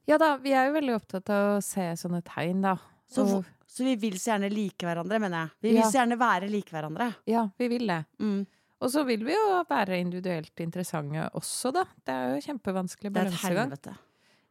Ja 0.09 0.17
da, 0.19 0.37
vi 0.43 0.51
er 0.57 0.67
jo 0.67 0.73
veldig 0.75 0.95
opptatt 0.99 1.31
av 1.31 1.59
å 1.59 1.63
se 1.63 1.85
sånne 2.01 2.23
tegn, 2.27 2.63
da. 2.65 2.77
Så, 3.13 3.23
Og- 3.39 3.45
så 3.69 3.85
vi 3.87 3.95
vil 3.97 4.17
så 4.19 4.33
gjerne 4.33 4.51
like 4.53 4.85
hverandre, 4.85 5.21
mener 5.21 5.45
jeg. 5.45 5.51
Vi 5.63 5.73
vil 5.77 5.83
så 5.87 6.01
gjerne 6.01 6.19
være 6.19 6.49
like 6.51 6.71
hverandre. 6.75 7.15
ja, 7.27 7.49
vi 7.59 7.69
vil 7.69 7.87
det. 7.87 8.05
Mm. 8.19 8.47
Og 8.83 8.91
så 8.91 9.05
vil 9.07 9.23
vi 9.25 9.33
jo 9.33 9.63
være 9.71 10.01
individuelt 10.01 10.57
interessante 10.59 11.31
også, 11.39 11.73
da. 11.73 11.85
Det 12.05 12.13
er 12.13 12.35
jo 12.35 12.41
kjempevanskelig 12.49 13.13
Det 13.13 13.23
er 13.23 13.27
et 13.31 13.45
helvete. 13.47 13.95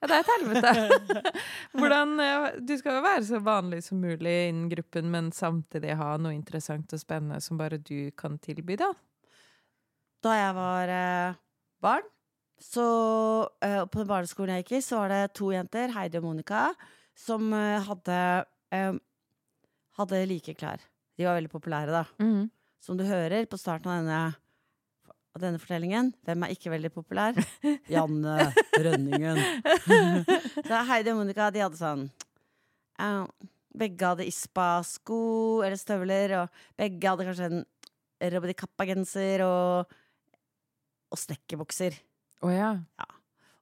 Ja, 0.02 0.10
det 0.10 0.16
er 0.16 0.24
et 0.24 0.32
helvete. 0.34 1.32
Hvordan 1.78 2.16
eh, 2.24 2.48
Du 2.66 2.74
skal 2.80 2.98
jo 2.98 3.04
være 3.06 3.26
så 3.28 3.42
vanlig 3.46 3.84
som 3.86 4.02
mulig 4.02 4.34
innen 4.48 4.72
gruppen, 4.72 5.12
men 5.14 5.30
samtidig 5.36 5.98
ha 6.00 6.16
noe 6.18 6.34
interessant 6.34 6.94
og 6.96 7.02
spennende 7.02 7.38
som 7.44 7.60
bare 7.60 7.78
du 7.78 8.10
kan 8.18 8.40
tilby, 8.42 8.80
da. 8.82 8.90
Da 10.26 10.34
jeg 10.38 10.58
var 10.58 10.96
eh, 10.96 11.38
barn, 11.82 12.10
så 12.62 12.88
eh, 13.66 13.84
på 13.86 14.02
den 14.02 14.10
barneskolen 14.10 14.58
jeg 14.58 14.66
gikk 14.66 14.76
i, 14.80 14.84
så 14.86 15.04
var 15.04 15.14
det 15.14 15.22
to 15.38 15.54
jenter, 15.54 15.94
Heidi 15.94 16.20
og 16.22 16.28
Monica, 16.30 16.68
som 17.18 17.54
eh, 17.58 17.82
hadde 17.86 18.20
eh, 18.74 19.00
hadde 20.00 20.26
like 20.30 20.56
klær. 20.58 20.82
De 21.18 21.28
var 21.28 21.38
veldig 21.38 21.52
populære, 21.52 21.94
da. 21.94 22.06
Mm. 22.24 22.50
Som 22.82 22.98
du 22.98 23.06
hører 23.06 23.46
på 23.50 23.60
starten 23.60 23.92
av 23.92 24.02
denne, 24.02 24.22
av 25.32 25.44
denne 25.44 25.60
fortellingen, 25.62 26.12
hvem 26.28 26.44
er 26.44 26.54
ikke 26.54 26.74
veldig 26.74 26.92
populær? 26.94 27.38
Janne 27.94 28.52
Rønningen. 28.76 29.40
så 30.68 30.84
Heidi 30.90 31.14
og 31.14 31.22
Monica, 31.22 31.50
de 31.54 31.64
hadde 31.64 31.80
sånn 31.80 32.06
uh, 33.00 33.24
Begge 33.72 34.10
hadde 34.10 34.28
Ispa-sko 34.28 35.22
eller 35.64 35.80
støvler, 35.80 36.34
og 36.42 36.64
begge 36.80 37.08
hadde 37.08 37.28
kanskje 37.30 37.48
en 37.48 37.62
Robert 38.34 38.58
Kappa-genser 38.60 39.46
og, 39.46 39.94
og 41.08 41.22
snekkerbukser. 41.22 41.96
Oh, 42.44 42.52
ja. 42.52 42.74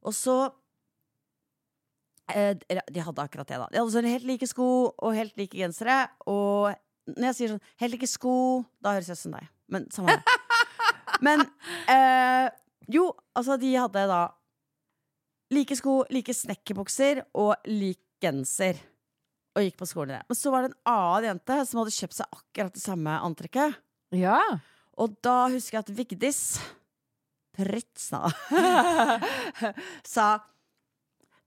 Og 0.01 0.15
så 0.15 0.35
eh, 2.33 2.55
De 2.57 3.03
hadde 3.03 3.21
akkurat 3.21 3.47
det, 3.47 3.61
da. 3.61 3.69
De 3.69 3.81
hadde 3.81 3.93
sånn 3.93 4.09
helt 4.09 4.27
like 4.27 4.49
sko 4.49 4.67
og 4.89 5.15
helt 5.15 5.37
like 5.39 5.53
gensere. 5.53 6.01
Og 6.25 6.73
når 7.13 7.29
jeg 7.29 7.37
sier 7.37 7.53
sånn 7.53 7.65
helt 7.83 7.97
like 7.99 8.09
sko, 8.09 8.35
da 8.81 8.97
høres 8.97 9.13
jeg 9.13 9.19
ut 9.19 9.25
som 9.27 9.37
deg. 9.37 9.49
Men 9.69 9.89
samme 9.93 10.17
det. 10.17 10.38
Men 11.25 11.43
eh, 11.91 12.49
jo, 12.91 13.09
altså, 13.37 13.57
de 13.61 13.73
hadde 13.75 14.05
da 14.09 14.21
like 15.53 15.77
sko, 15.77 16.03
like 16.13 16.33
snekkerbukser 16.35 17.23
og 17.39 17.55
lik 17.69 18.01
genser. 18.21 18.79
Og 19.57 19.65
gikk 19.65 19.79
på 19.79 19.87
skolen 19.89 20.13
i 20.13 20.17
det. 20.19 20.25
Men 20.29 20.37
så 20.37 20.51
var 20.53 20.63
det 20.63 20.71
en 20.71 20.91
annen 20.91 21.29
jente 21.31 21.61
som 21.67 21.81
hadde 21.81 21.95
kjøpt 21.95 22.19
seg 22.19 22.35
akkurat 22.37 22.75
det 22.75 22.83
samme 22.83 23.15
antrekket. 23.25 23.79
Ja. 24.15 24.41
Og 24.99 25.15
da 25.25 25.39
husker 25.53 25.79
jeg 25.79 25.85
at 25.85 25.95
Vigdis 25.95 26.43
Prytzna 27.59 28.29
sa 30.13 30.29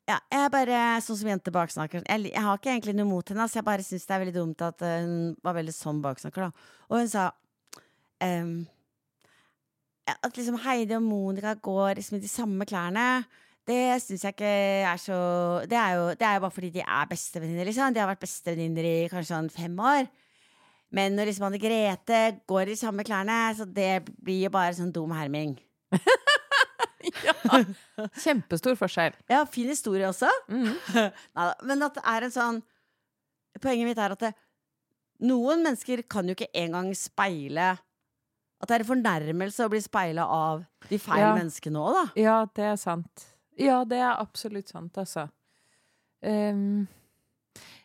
ja, 0.02 0.16
jeg 0.18 0.40
er 0.44 0.50
bare 0.50 0.78
sånn 1.04 1.18
som 1.20 1.28
jenter 1.30 1.54
baksnakker. 1.54 2.02
Jeg, 2.02 2.32
jeg 2.32 2.42
har 2.42 2.58
ikke 2.58 2.72
egentlig 2.72 2.94
noe 2.98 3.06
mot 3.06 3.28
henne, 3.30 3.46
så 3.48 3.60
jeg 3.60 3.66
bare 3.68 3.84
syns 3.86 4.04
det 4.08 4.16
er 4.16 4.22
veldig 4.24 4.34
dumt 4.34 4.64
at 4.66 4.82
eh, 4.84 5.04
hun 5.06 5.36
var 5.46 5.54
veldig 5.56 5.74
sånn 5.76 6.00
baksnakker. 6.02 6.48
da. 6.48 6.80
Og 6.90 6.98
hun 6.98 7.10
sa 7.12 7.28
ehm, 8.24 8.56
at 10.08 10.36
liksom 10.36 10.58
Heidi 10.64 10.96
og 10.96 11.04
Monica 11.04 11.54
går 11.54 11.98
liksom 11.98 12.18
i 12.18 12.22
de 12.24 12.30
samme 12.30 12.66
klærne. 12.66 13.24
Det 13.68 14.02
syns 14.02 14.24
jeg 14.26 14.34
ikke 14.34 14.48
er 14.90 14.98
så 14.98 15.16
Det 15.70 15.78
er 15.78 15.92
jo, 15.94 16.06
det 16.18 16.26
er 16.26 16.34
jo 16.34 16.42
bare 16.42 16.54
fordi 16.54 16.70
de 16.74 16.82
er 16.82 17.06
bestevenninner, 17.10 17.68
liksom. 17.68 17.94
De 17.94 18.02
har 18.02 18.10
vært 18.10 18.24
bestevenninner 18.24 18.88
i 18.88 19.08
kanskje 19.12 19.34
sånn 19.36 19.52
fem 19.54 19.78
år. 19.78 20.08
Men 20.92 21.14
når 21.16 21.30
liksom 21.30 21.46
Anne 21.46 21.60
Grete 21.62 22.22
går 22.50 22.66
i 22.66 22.74
de 22.74 22.80
samme 22.80 23.04
klærne, 23.06 23.36
så 23.56 23.64
det 23.64 24.02
blir 24.20 24.48
jo 24.48 24.50
bare 24.52 24.74
sånn 24.76 24.90
dum 24.92 25.14
herming. 25.14 25.54
Kjempestor 28.22 28.76
forskjell. 28.78 29.14
Ja, 29.30 29.44
fin 29.48 29.70
historie 29.72 30.08
også. 30.10 30.30
Mm. 30.52 30.74
Neida, 30.92 31.54
men 31.64 31.82
at 31.86 31.96
det 31.96 32.02
er 32.08 32.26
en 32.26 32.32
sånn 32.34 32.58
Poenget 33.62 33.86
mitt 33.86 33.98
er 34.00 34.14
at 34.14 34.22
det, 34.22 34.30
noen 35.28 35.60
mennesker 35.62 36.00
kan 36.10 36.26
jo 36.26 36.34
ikke 36.34 36.48
engang 36.56 36.88
speile 36.96 37.74
At 38.62 38.70
det 38.70 38.76
er 38.76 38.84
en 38.84 38.90
fornærmelse 38.92 39.64
å 39.66 39.70
bli 39.72 39.80
speila 39.82 40.24
av 40.30 40.64
de 40.88 40.98
feil 41.02 41.18
Ja. 41.24 41.34
menneskene 41.34 41.80
òg, 41.82 41.96
da. 41.98 42.04
Ja, 42.20 42.36
det 42.54 42.64
er 42.64 42.76
sant. 42.78 43.24
Ja, 43.58 43.82
det 43.84 43.98
er 43.98 44.14
absolutt 44.22 44.68
sant, 44.70 44.96
altså. 44.96 45.26
Um, 46.22 46.86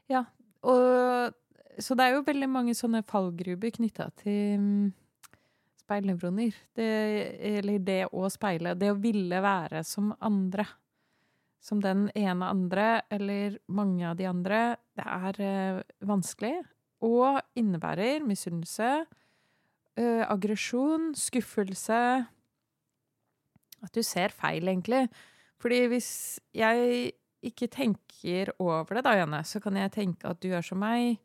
ja, 0.07 0.23
og 0.63 1.33
Så 1.79 1.93
det 1.97 2.05
er 2.07 2.15
jo 2.15 2.23
veldig 2.25 2.47
mange 2.49 2.73
sånne 2.73 3.03
fallgruber 3.05 3.69
knytta 3.69 4.07
til 4.17 4.55
um, 4.57 4.93
speilnevroner. 5.77 6.55
Det, 6.73 6.87
eller 7.59 7.77
det 7.85 7.99
å 8.09 8.29
speile. 8.33 8.73
Det 8.73 8.89
å 8.89 8.97
ville 8.97 9.41
være 9.41 9.83
som 9.85 10.09
andre. 10.25 10.65
Som 11.61 11.81
den 11.83 12.07
ene 12.17 12.49
andre, 12.49 13.01
eller 13.13 13.59
mange 13.69 14.09
av 14.09 14.17
de 14.17 14.25
andre. 14.25 14.61
Det 14.97 15.05
er 15.05 15.39
uh, 15.77 15.81
vanskelig. 16.09 16.55
Og 17.05 17.37
innebærer 17.61 18.25
misunnelse, 18.25 19.05
eh, 19.97 20.23
aggresjon, 20.27 21.13
skuffelse 21.17 22.01
At 23.83 23.93
du 23.93 24.01
ser 24.01 24.33
feil, 24.33 24.67
egentlig. 24.67 25.07
Fordi 25.61 25.83
hvis 25.91 26.39
jeg 26.53 27.11
ikke 27.45 27.67
tenker 27.69 28.49
over 28.57 28.97
det, 28.97 29.03
da, 29.05 29.13
Janne, 29.19 29.43
så 29.45 29.61
kan 29.61 29.77
jeg 29.77 29.93
tenke 29.93 30.29
at 30.29 30.39
du 30.41 30.49
er 30.53 30.65
som 30.65 30.79
meg. 30.81 31.19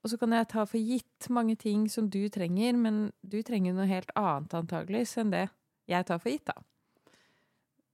Og 0.00 0.12
så 0.12 0.16
kan 0.20 0.32
jeg 0.32 0.48
ta 0.48 0.64
for 0.64 0.78
gitt 0.80 1.28
mange 1.34 1.56
ting 1.60 1.88
som 1.90 2.08
du 2.08 2.22
trenger, 2.32 2.78
men 2.78 3.10
du 3.26 3.40
trenger 3.42 3.74
noe 3.76 3.88
helt 3.90 4.12
annet 4.16 4.54
antageligvis 4.62 5.16
enn 5.20 5.34
det 5.34 5.48
jeg 5.90 6.06
tar 6.06 6.22
for 6.22 6.30
gitt, 6.30 6.46
da. 6.46 6.54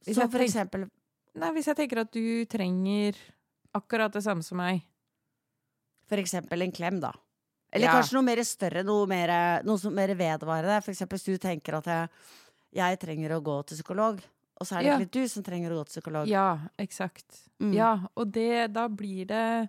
Hvis 0.05 0.21
Så 0.21 0.29
for 0.31 0.45
eksempel 0.45 0.87
Nei, 1.37 1.51
hvis 1.53 1.67
jeg 1.69 1.77
tenker 1.77 1.99
at 2.01 2.13
du 2.15 2.47
trenger 2.49 3.17
akkurat 3.77 4.13
det 4.15 4.23
samme 4.25 4.41
som 4.41 4.57
meg. 4.57 4.79
For 6.09 6.17
eksempel 6.17 6.65
en 6.65 6.73
klem, 6.73 6.97
da. 7.03 7.11
Eller 7.77 7.91
Ja. 7.91 7.95
kanskje 7.99 8.17
noe 8.17 8.27
mer 8.27 8.43
større, 8.49 8.83
noe 8.87 9.07
mer, 9.11 9.33
noe 9.69 9.91
mer 9.93 10.15
vedvarende. 10.19 10.81
For 10.85 10.93
eksempel 10.95 11.19
hvis 11.21 11.29
du 11.29 11.37
tenker 11.43 11.77
at 11.79 11.91
jeg, 11.93 12.09
jeg 12.81 12.99
trenger 13.03 13.37
å 13.37 13.43
gå 13.45 13.57
til 13.69 13.77
psykolog, 13.79 14.21
og 14.57 14.67
så 14.67 14.77
er 14.79 14.83
det 14.83 14.87
Ja. 14.89 14.97
egentlig 14.99 15.11
du 15.13 15.29
som 15.29 15.43
trenger 15.45 15.71
å 15.73 15.81
gå 15.81 15.87
til 15.87 16.01
psykolog. 16.01 16.27
Ja, 16.31 16.59
eksakt. 16.81 17.43
Mm. 17.61 17.75
Ja, 17.77 17.91
og 18.17 18.33
det, 18.33 18.73
da 18.73 18.89
blir 18.89 19.27
det 19.29 19.69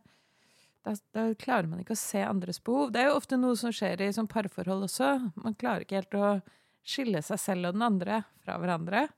da, 0.88 0.94
da 1.14 1.34
klarer 1.36 1.68
man 1.68 1.82
ikke 1.84 1.92
å 1.98 2.00
se 2.00 2.22
andres 2.24 2.62
behov. 2.64 2.94
Det 2.94 3.02
er 3.02 3.10
jo 3.10 3.18
ofte 3.20 3.36
noe 3.38 3.58
som 3.60 3.72
skjer 3.76 4.00
i 4.06 4.14
sånn 4.16 4.30
parforhold 4.32 4.86
også. 4.88 5.34
Man 5.44 5.54
klarer 5.60 5.84
ikke 5.84 6.00
helt 6.00 6.16
å 6.16 6.42
skille 6.88 7.20
seg 7.22 7.42
selv 7.44 7.68
og 7.68 7.74
den 7.76 7.84
andre 7.84 8.22
fra 8.46 8.56
hverandre. 8.58 9.10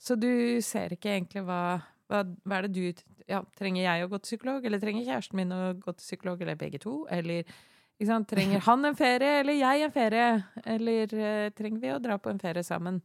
Så 0.00 0.16
du 0.18 0.62
ser 0.64 0.88
ikke 0.96 1.12
egentlig 1.12 1.44
hva, 1.44 1.82
hva, 2.08 2.22
hva 2.24 2.56
er 2.56 2.62
det 2.68 2.72
du 2.72 3.02
ja, 3.28 3.42
Trenger 3.54 3.82
jeg 3.84 4.02
å 4.06 4.08
gå 4.08 4.18
til 4.22 4.38
psykolog, 4.38 4.64
eller 4.64 4.80
trenger 4.80 5.04
kjæresten 5.04 5.36
min 5.38 5.52
å 5.52 5.74
gå 5.78 5.92
til 5.92 6.02
psykolog, 6.02 6.40
eller 6.40 6.56
begge 6.56 6.80
to? 6.80 7.06
Eller 7.10 7.44
ikke? 7.44 7.52
Trenger 8.00 8.60
han 8.64 8.84
en 8.84 8.96
ferie, 8.96 9.40
eller 9.40 9.52
jeg 9.58 9.84
en 9.84 9.92
ferie? 9.92 10.28
Eller 10.64 11.12
uh, 11.12 11.50
trenger 11.52 11.80
vi 11.82 11.92
å 11.92 12.00
dra 12.00 12.16
på 12.18 12.30
en 12.30 12.40
ferie 12.40 12.62
sammen? 12.64 13.00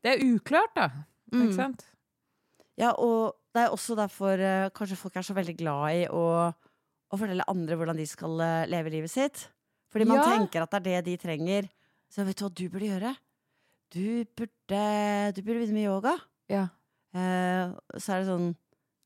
Det 0.00 0.14
er 0.14 0.24
uklart, 0.24 0.72
da. 0.74 0.86
Mm. 1.32 1.42
Ikke 1.44 1.56
sant? 1.58 1.84
Ja, 2.80 2.94
og 2.96 3.36
det 3.52 3.66
er 3.66 3.74
også 3.74 3.96
derfor 3.98 4.40
uh, 4.40 4.70
kanskje 4.72 4.96
folk 4.96 5.16
er 5.16 5.26
så 5.26 5.36
veldig 5.36 5.56
glad 5.58 5.98
i 5.98 6.06
å, 6.08 6.24
å 6.48 7.18
fortelle 7.20 7.44
andre 7.50 7.76
hvordan 7.76 7.98
de 8.00 8.06
skal 8.08 8.40
uh, 8.40 8.66
leve 8.70 8.90
livet 8.94 9.12
sitt. 9.12 9.48
Fordi 9.92 10.06
man 10.08 10.22
Ja. 10.22 10.28
tenker 10.38 10.62
at 10.64 10.70
det 10.70 10.94
er 10.94 11.02
det 11.02 11.04
de 11.10 11.16
trenger. 11.20 11.68
Så 12.10 12.24
vet 12.24 12.38
du 12.38 12.44
hva 12.46 12.50
du 12.54 12.64
burde 12.70 12.88
gjøre? 12.88 13.14
Du 13.90 14.24
burde, 14.38 14.82
du 15.34 15.42
burde 15.42 15.58
begynne 15.60 15.74
med 15.74 15.88
yoga. 15.88 16.14
Ja. 16.50 16.68
Så 17.12 18.12
er 18.14 18.20
det 18.22 18.28
sånn 18.28 18.52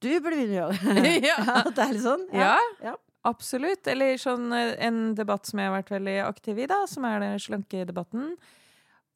Du 0.04 0.10
burde 0.20 0.36
begynne 0.36 0.52
med 0.52 0.60
yoga. 0.60 1.16
Ja. 1.30 1.36
det 1.74 1.80
er 1.86 1.92
litt 1.96 2.04
sånn. 2.04 2.26
Ja, 2.36 2.58
ja. 2.84 2.94
Absolutt. 3.28 3.86
Eller 3.90 4.18
sånn 4.20 4.52
eh, 4.54 4.74
en 4.84 5.14
debatt 5.18 5.48
som 5.48 5.60
jeg 5.60 5.70
har 5.70 5.78
vært 5.78 5.94
veldig 5.94 6.18
aktiv 6.26 6.60
i, 6.62 6.68
da, 6.70 6.82
som 6.90 7.06
er 7.08 7.22
den 7.22 7.40
slankedebatten. 7.42 8.34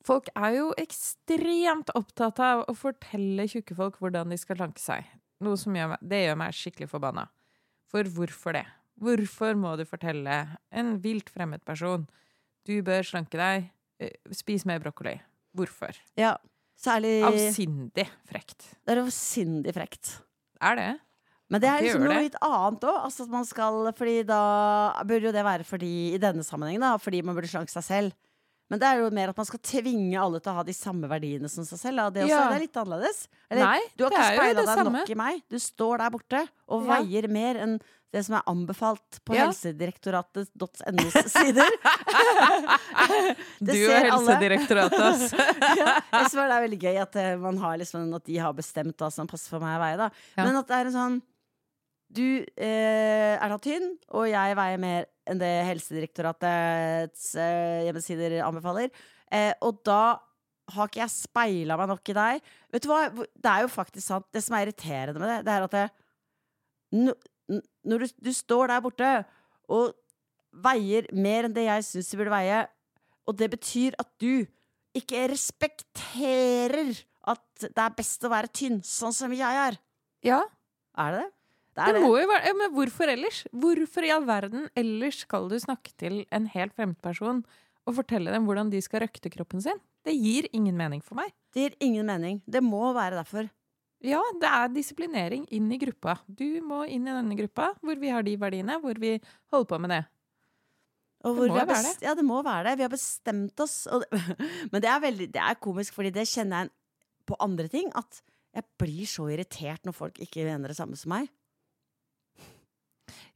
Folk 0.06 0.30
er 0.38 0.56
jo 0.56 0.68
ekstremt 0.80 1.90
opptatt 1.98 2.40
av 2.42 2.64
å 2.70 2.74
fortelle 2.78 3.48
tjukke 3.50 3.76
folk 3.76 3.98
hvordan 4.02 4.32
de 4.32 4.38
skal 4.40 4.60
slanke 4.60 4.82
seg. 4.82 5.08
Noe 5.44 5.58
som 5.60 5.74
gjør 5.76 5.92
meg, 5.94 6.04
det 6.10 6.22
gjør 6.24 6.38
meg 6.40 6.56
skikkelig 6.56 6.90
forbanna. 6.90 7.28
For 7.88 8.08
hvorfor 8.14 8.56
det? 8.56 8.66
Hvorfor 8.98 9.58
må 9.58 9.76
du 9.78 9.84
fortelle 9.86 10.38
en 10.74 10.96
vilt 11.02 11.30
fremmed 11.30 11.62
person 11.66 12.08
du 12.66 12.80
bør 12.84 13.04
slanke 13.06 13.38
deg, 13.38 13.68
eh, 14.02 14.16
spis 14.34 14.66
mer 14.68 14.82
brokkoli? 14.82 15.18
Hvorfor? 15.56 15.96
ja. 16.18 16.36
Særlig 16.78 17.24
Avsindig 17.26 18.04
frekt. 18.30 18.68
Det 18.86 18.94
er 18.94 19.00
avsindig 19.02 19.72
frekt. 19.74 20.12
Er 20.62 20.76
det? 20.78 20.90
Men 21.50 21.60
det 21.62 21.68
er 21.72 21.80
liksom 21.86 22.02
noe 22.04 22.22
litt 22.26 22.36
annet 22.44 22.82
òg. 22.84 22.96
Altså 23.08 23.24
man 23.32 23.44
skal 23.48 23.92
Fordi 23.96 24.18
da 24.28 24.40
burde 25.08 25.30
jo 25.30 25.32
det 25.32 25.44
være 25.46 25.64
fordi 25.64 25.92
i 26.14 26.18
denne 26.20 26.44
sammenhengen, 26.44 26.80
da, 26.84 26.96
fordi 27.00 27.22
man 27.24 27.34
burde 27.38 27.48
slanke 27.48 27.72
seg 27.72 27.86
selv. 27.86 28.12
Men 28.68 28.78
det 28.82 28.84
er 28.84 28.98
jo 29.00 29.08
mer 29.16 29.30
at 29.32 29.36
man 29.40 29.46
skal 29.48 29.62
tvinge 29.64 30.18
alle 30.20 30.42
til 30.44 30.52
å 30.52 30.58
ha 30.58 30.62
de 30.68 30.74
samme 30.76 31.08
verdiene 31.08 31.48
som 31.48 31.64
seg 31.64 31.78
selv. 31.80 32.10
Det, 32.12 32.26
også, 32.26 32.34
Ja. 32.34 32.48
det 32.50 32.56
er 32.58 32.64
litt 32.66 32.76
annerledes. 32.76 33.22
Eller, 33.50 33.64
Nei, 33.64 33.78
du 33.96 34.04
har 34.04 34.10
ikke 34.12 34.26
speila 34.36 34.58
deg 34.60 34.66
samme. 34.76 34.92
nok 34.98 35.08
i 35.08 35.14
meg. 35.16 35.38
Du 35.48 35.56
står 35.56 35.98
der 36.02 36.10
borte 36.12 36.42
og 36.68 36.84
Ja. 36.84 36.98
veier 37.00 37.28
mer 37.32 37.54
enn 37.64 37.78
det 38.12 38.24
som 38.26 38.36
er 38.36 38.42
anbefalt 38.46 39.20
på 39.24 39.34
Ja. 39.36 39.46
helsedirektoratet.nos 39.48 41.16
sider. 41.32 41.64
Du 43.58 43.72
og. 43.72 44.04
Helsedirektoratet, 44.04 45.00
altså. 45.00 45.36
ja, 45.80 45.94
jeg 46.12 46.28
synes 46.28 46.36
det 46.36 46.44
er 46.44 46.62
veldig 46.68 46.80
gøy 46.82 47.00
at, 47.02 47.16
eh, 47.20 47.36
man 47.40 47.58
har 47.62 47.76
liksom, 47.80 48.06
at 48.16 48.24
de 48.28 48.36
har 48.42 48.52
bestemt 48.56 48.96
hva 49.00 49.10
som 49.12 49.26
passer 49.30 49.48
for 49.52 49.64
meg 49.64 49.78
å 49.78 49.82
veie. 49.82 50.10
Men 50.36 50.56
at 50.60 50.68
det 50.70 50.76
er 50.78 50.90
en 50.90 50.96
sånn 50.98 51.18
Du 52.08 52.24
eh, 52.24 53.34
er 53.36 53.52
da 53.52 53.58
tynn, 53.60 53.90
og 54.16 54.28
jeg 54.30 54.56
veier 54.56 54.80
mer 54.80 55.08
enn 55.28 55.40
det 55.40 55.50
Helsedirektoratets 55.68 57.34
eh, 57.36 57.84
hjemmesider 57.84 58.38
anbefaler. 58.46 58.88
Eh, 59.28 59.52
og 59.64 59.82
da 59.84 60.16
har 60.72 60.88
ikke 60.88 61.02
jeg 61.02 61.12
speila 61.14 61.76
meg 61.80 61.90
nok 61.90 62.12
i 62.12 62.16
deg. 62.16 62.50
Vet 62.72 62.84
du 62.84 62.90
hva? 62.90 63.02
Det 63.12 63.52
er 63.52 63.64
jo 63.64 63.72
faktisk 63.72 64.06
sant. 64.06 64.28
Det 64.32 64.42
som 64.44 64.56
er 64.56 64.66
irriterende 64.66 65.20
med 65.20 65.32
det, 65.32 65.38
det 65.46 65.54
er 65.54 65.66
at 65.66 65.76
det, 65.76 65.86
når 67.88 68.04
du, 68.04 68.06
du 68.28 68.32
står 68.36 68.72
der 68.72 68.84
borte 68.84 69.12
og 69.68 69.92
veier 70.64 71.08
mer 71.12 71.48
enn 71.48 71.56
det 71.56 71.66
jeg 71.68 71.86
syns 71.86 72.12
du 72.12 72.18
burde 72.20 72.32
veie, 72.32 72.62
og 73.28 73.36
det 73.36 73.50
betyr 73.52 73.96
at 74.00 74.08
du 74.20 74.46
ikke 74.96 75.26
respekterer 75.28 76.94
at 77.28 77.66
det 77.68 77.82
er 77.84 77.96
best 77.96 78.24
å 78.24 78.32
være 78.32 78.48
tynn, 78.56 78.80
sånn 78.84 79.12
som 79.14 79.32
jeg 79.36 79.64
er. 79.68 79.76
Ja, 80.24 80.40
Er 80.98 81.12
det 81.14 81.20
det? 81.26 81.32
Det 81.78 81.94
det 81.98 82.02
må 82.02 82.14
jo 82.18 82.26
være 82.30 82.50
ja, 82.50 82.54
Men 82.58 82.72
hvorfor 82.74 83.12
ellers? 83.12 83.42
Hvorfor 83.52 84.06
i 84.06 84.12
all 84.14 84.26
verden 84.28 84.66
ellers 84.78 85.22
skal 85.24 85.48
du 85.50 85.56
snakke 85.62 85.94
til 86.00 86.24
en 86.34 86.48
helt 86.50 86.74
fremmed 86.74 86.98
person 87.04 87.44
og 87.88 87.96
fortelle 87.96 88.32
dem 88.34 88.48
hvordan 88.48 88.72
de 88.72 88.80
skal 88.84 89.04
røkte 89.04 89.30
kroppen 89.32 89.62
sin? 89.64 89.78
Det 90.04 90.14
gir 90.16 90.48
ingen 90.52 90.76
mening 90.76 91.00
for 91.04 91.18
meg. 91.18 91.32
Det 91.54 91.64
gir 91.64 91.78
ingen 91.84 92.08
mening. 92.08 92.42
Det 92.46 92.62
må 92.64 92.92
være 92.96 93.20
derfor. 93.20 93.48
Ja, 94.04 94.20
det 94.38 94.46
er 94.46 94.70
disiplinering 94.70 95.46
inn 95.54 95.66
i 95.74 95.80
gruppa. 95.80 96.18
Du 96.26 96.60
må 96.62 96.84
inn 96.86 97.08
i 97.08 97.14
denne 97.14 97.38
gruppa 97.38 97.72
hvor 97.82 97.98
vi 97.98 98.12
har 98.14 98.22
de 98.26 98.36
verdiene, 98.38 98.78
hvor 98.82 98.98
vi 99.00 99.16
holder 99.50 99.70
på 99.72 99.80
med 99.82 99.94
det. 99.96 100.04
Det 101.18 101.34
må 101.34 101.48
være 101.50 101.82
det. 101.82 101.94
Ja, 102.06 102.14
det 102.14 102.24
må 102.26 102.38
være 102.46 102.68
det. 102.68 102.76
Vi 102.78 102.86
har 102.86 102.92
bestemt 102.92 103.60
oss. 103.64 103.80
Det, 103.90 104.38
men 104.72 104.84
det 104.84 104.90
er, 104.90 105.00
veldig, 105.02 105.30
det 105.34 105.42
er 105.42 105.58
komisk, 105.58 105.96
fordi 105.96 106.12
det 106.14 106.28
kjenner 106.30 106.66
jeg 106.66 106.74
på 107.26 107.38
andre 107.42 107.66
ting. 107.72 107.90
At 107.98 108.22
jeg 108.54 108.66
blir 108.80 109.08
så 109.10 109.26
irritert 109.34 109.84
når 109.86 109.96
folk 109.96 110.22
ikke 110.22 110.46
mener 110.46 110.70
det 110.70 110.78
samme 110.78 110.98
som 110.98 111.12
meg. 111.16 111.26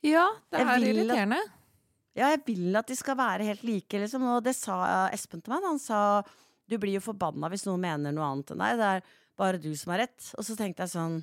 Ja, 0.03 0.29
det 0.51 0.63
er 0.63 0.87
irriterende. 0.91 1.41
at-. 1.41 1.59
Ja, 2.13 2.29
jeg 2.35 2.43
vil 2.45 2.77
at 2.77 2.89
de 2.91 2.97
skal 2.99 3.17
være 3.17 3.47
helt 3.49 3.63
like, 3.65 3.99
liksom. 4.03 4.25
Og 4.35 4.43
det 4.45 4.53
sa 4.59 5.09
Espen 5.15 5.41
til 5.41 5.55
meg. 5.55 5.65
Han 5.65 5.81
sa 5.81 6.23
du 6.69 6.79
blir 6.81 6.97
jo 6.97 7.05
forbanna 7.05 7.51
hvis 7.53 7.67
noen 7.67 7.83
mener 7.83 8.15
noe 8.15 8.31
annet 8.31 8.55
enn 8.55 8.63
deg. 8.63 8.81
Det 8.81 8.89
er 8.89 9.07
bare 9.41 9.61
du 9.61 9.71
som 9.77 9.95
har 9.95 10.05
rett. 10.07 10.33
Og 10.39 10.47
så 10.47 10.57
tenkte 10.59 10.87
jeg 10.87 10.95
sånn 10.95 11.21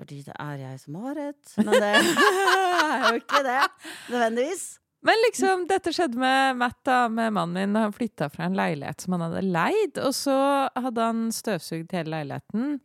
Fordi 0.00 0.22
det 0.26 0.36
er 0.40 0.60
jeg 0.62 0.82
som 0.82 1.00
har 1.02 1.18
rett. 1.18 1.56
Men 1.60 1.74
det 1.74 1.90
er 1.94 3.08
jo 3.10 3.18
ikke 3.20 3.42
det, 3.46 3.58
nødvendigvis. 4.08 4.68
Men 5.04 5.16
liksom, 5.24 5.64
dette 5.68 5.92
skjedde 5.96 6.20
med 6.20 6.58
Matt, 6.60 6.78
da, 6.84 7.02
med 7.08 7.32
mannen 7.32 7.56
min. 7.56 7.76
Han 7.80 7.94
flytta 7.96 8.28
fra 8.32 8.46
en 8.48 8.56
leilighet 8.56 9.00
som 9.04 9.16
han 9.16 9.24
hadde 9.26 9.44
leid, 9.48 10.00
og 10.00 10.12
så 10.16 10.36
hadde 10.76 11.06
han 11.06 11.22
støvsugd 11.32 11.94
hele 11.96 12.12
leiligheten. 12.18 12.80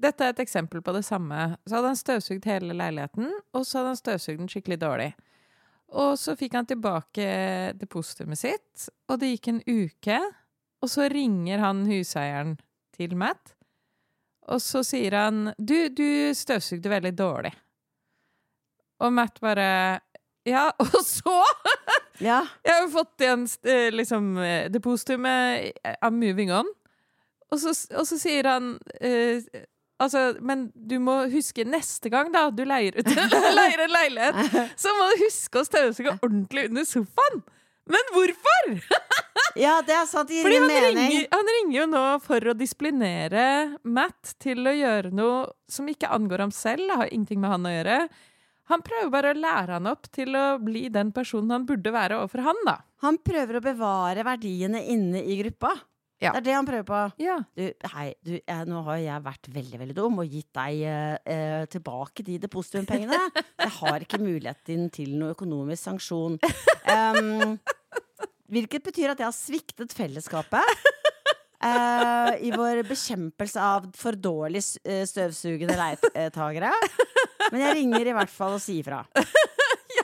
Dette 0.00 0.26
er 0.26 0.34
et 0.34 0.42
eksempel 0.42 0.82
på 0.82 0.92
det 0.96 1.04
samme. 1.06 1.54
Så 1.66 1.76
hadde 1.76 1.92
han 1.92 1.98
støvsugd 1.98 2.46
hele 2.50 2.74
leiligheten, 2.76 3.30
og 3.54 3.66
så 3.66 3.80
hadde 3.80 3.92
han 3.92 4.00
støvsugd 4.00 4.40
den 4.42 4.50
skikkelig 4.50 4.80
dårlig. 4.82 5.10
Og 5.94 6.16
så 6.18 6.34
fikk 6.38 6.56
han 6.58 6.66
tilbake 6.66 7.26
depositumet 7.78 8.40
sitt, 8.40 8.88
og 9.08 9.20
det 9.22 9.34
gikk 9.34 9.50
en 9.52 9.60
uke. 9.68 10.18
Og 10.82 10.90
så 10.90 11.06
ringer 11.12 11.62
han 11.62 11.84
huseieren 11.88 12.56
til 12.96 13.14
Matt, 13.18 13.54
og 14.44 14.60
så 14.60 14.82
sier 14.84 15.14
han 15.16 15.54
Du, 15.56 15.88
du 15.88 16.34
støvsugde 16.36 16.90
veldig 16.92 17.14
dårlig. 17.16 17.54
Og 19.00 19.12
Matt 19.12 19.40
bare 19.40 20.00
Ja, 20.44 20.70
og 20.84 20.98
så 21.06 21.38
Ja. 22.20 22.42
Jeg 22.62 22.74
har 22.74 22.82
jo 22.84 22.90
fått 22.92 23.22
igjen 23.24 23.46
eh, 23.66 23.88
liksom 23.90 24.36
eh, 24.38 24.66
depositumet 24.70 25.72
av 25.98 26.12
Moving 26.14 26.52
On. 26.54 26.68
Og 27.50 27.58
så, 27.62 27.72
og 27.96 28.06
så 28.06 28.18
sier 28.20 28.46
han 28.46 28.74
eh, 29.00 29.42
Altså, 30.04 30.24
men 30.44 30.68
du 30.74 30.98
må 31.02 31.22
huske 31.32 31.64
neste 31.68 32.12
gang, 32.12 32.30
da, 32.34 32.46
du 32.52 32.64
leier 32.68 32.96
ut 32.98 33.10
leier 33.58 33.84
en 33.86 33.94
leilighet, 33.94 34.56
så 34.84 34.92
må 34.96 35.10
du 35.12 35.24
huske 35.24 35.62
å 35.62 35.68
støvsuge 35.68 36.16
ordentlig 36.20 36.68
under 36.70 36.88
sofaen! 36.88 37.44
Men 37.90 38.12
hvorfor?! 38.14 38.70
ja, 39.64 39.78
det 39.84 39.92
er 39.92 40.06
sant. 40.08 40.30
Det 40.30 40.38
gir 40.38 40.46
Fordi 40.46 40.60
han 40.62 40.70
mening. 40.70 41.00
ringer, 41.02 41.26
han 41.34 41.50
ringer 41.56 41.74
jo 41.76 41.88
nå 41.92 42.04
for 42.24 42.48
å 42.48 42.54
disiplinere 42.56 43.42
Matt 43.84 44.36
til 44.40 44.64
å 44.64 44.72
gjøre 44.72 45.12
noe 45.12 45.42
som 45.68 45.90
ikke 45.92 46.08
angår 46.14 46.46
ham 46.46 46.54
selv, 46.54 46.86
det 46.88 47.00
har 47.02 47.12
ingenting 47.12 47.42
med 47.44 47.52
han 47.52 47.68
å 47.68 47.74
gjøre. 47.74 47.98
Han 48.72 48.80
prøver 48.84 49.10
bare 49.12 49.34
å 49.34 49.36
lære 49.36 49.76
han 49.76 49.90
opp 49.90 50.08
til 50.14 50.32
å 50.40 50.44
bli 50.64 50.86
den 50.92 51.10
personen 51.12 51.52
han 51.52 51.66
burde 51.68 51.92
være 51.92 52.22
overfor 52.22 52.46
han, 52.46 52.62
da. 52.64 52.78
Han 53.04 53.20
prøver 53.20 53.58
å 53.58 53.64
bevare 53.66 54.24
verdiene 54.24 54.80
inne 54.88 55.20
i 55.20 55.36
gruppa. 55.42 55.74
Ja. 56.24 56.32
Det 56.32 56.40
er 56.40 56.46
det 56.46 56.56
han 56.56 56.68
prøver 56.68 56.86
på. 56.88 57.00
Ja. 57.20 57.36
Du, 57.58 57.64
hei, 57.94 58.06
du, 58.24 58.32
jeg, 58.38 58.68
nå 58.70 58.80
har 58.86 59.00
jeg 59.02 59.24
vært 59.26 59.50
veldig 59.54 59.80
veldig 59.82 59.96
dum 59.98 60.20
og 60.22 60.36
gitt 60.36 60.50
deg 60.56 60.82
eh, 60.88 61.16
eh, 61.34 61.64
tilbake 61.72 62.24
de 62.26 62.38
depositumpengene. 62.46 63.20
Jeg 63.64 63.72
har 63.78 64.04
ikke 64.06 64.22
muligheten 64.22 64.88
til 64.94 65.14
noe 65.20 65.34
økonomisk 65.34 65.90
sanksjon. 65.90 66.38
Um, 66.88 67.56
hvilket 68.52 68.84
betyr 68.86 69.12
at 69.12 69.20
jeg 69.20 69.28
har 69.28 69.36
sviktet 69.36 69.94
fellesskapet. 69.96 70.84
Uh, 71.64 72.34
I 72.44 72.50
vår 72.52 72.82
bekjempelse 72.84 73.60
av 73.60 73.86
for 73.96 74.16
dårlig 74.20 74.60
eh, 74.84 75.04
støvsugende 75.08 75.76
leietagere. 75.78 76.72
Men 77.52 77.62
jeg 77.62 77.78
ringer 77.80 78.10
i 78.10 78.16
hvert 78.16 78.32
fall 78.32 78.58
og 78.58 78.64
sier 78.64 78.84
fra. 78.84 79.04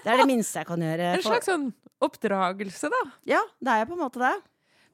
Det 0.00 0.08
er 0.08 0.22
det 0.22 0.30
minste 0.30 0.62
jeg 0.62 0.68
kan 0.68 0.80
gjøre. 0.80 1.08
En 1.18 1.24
slags 1.24 1.48
sånn 1.50 1.66
oppdragelse, 2.00 2.88
da. 2.88 3.00
ja, 3.28 3.40
det 3.60 3.72
er 3.72 3.82
jo 3.82 3.90
på 3.90 3.96
en 3.98 4.00
måte 4.00 4.22
det. 4.22 4.30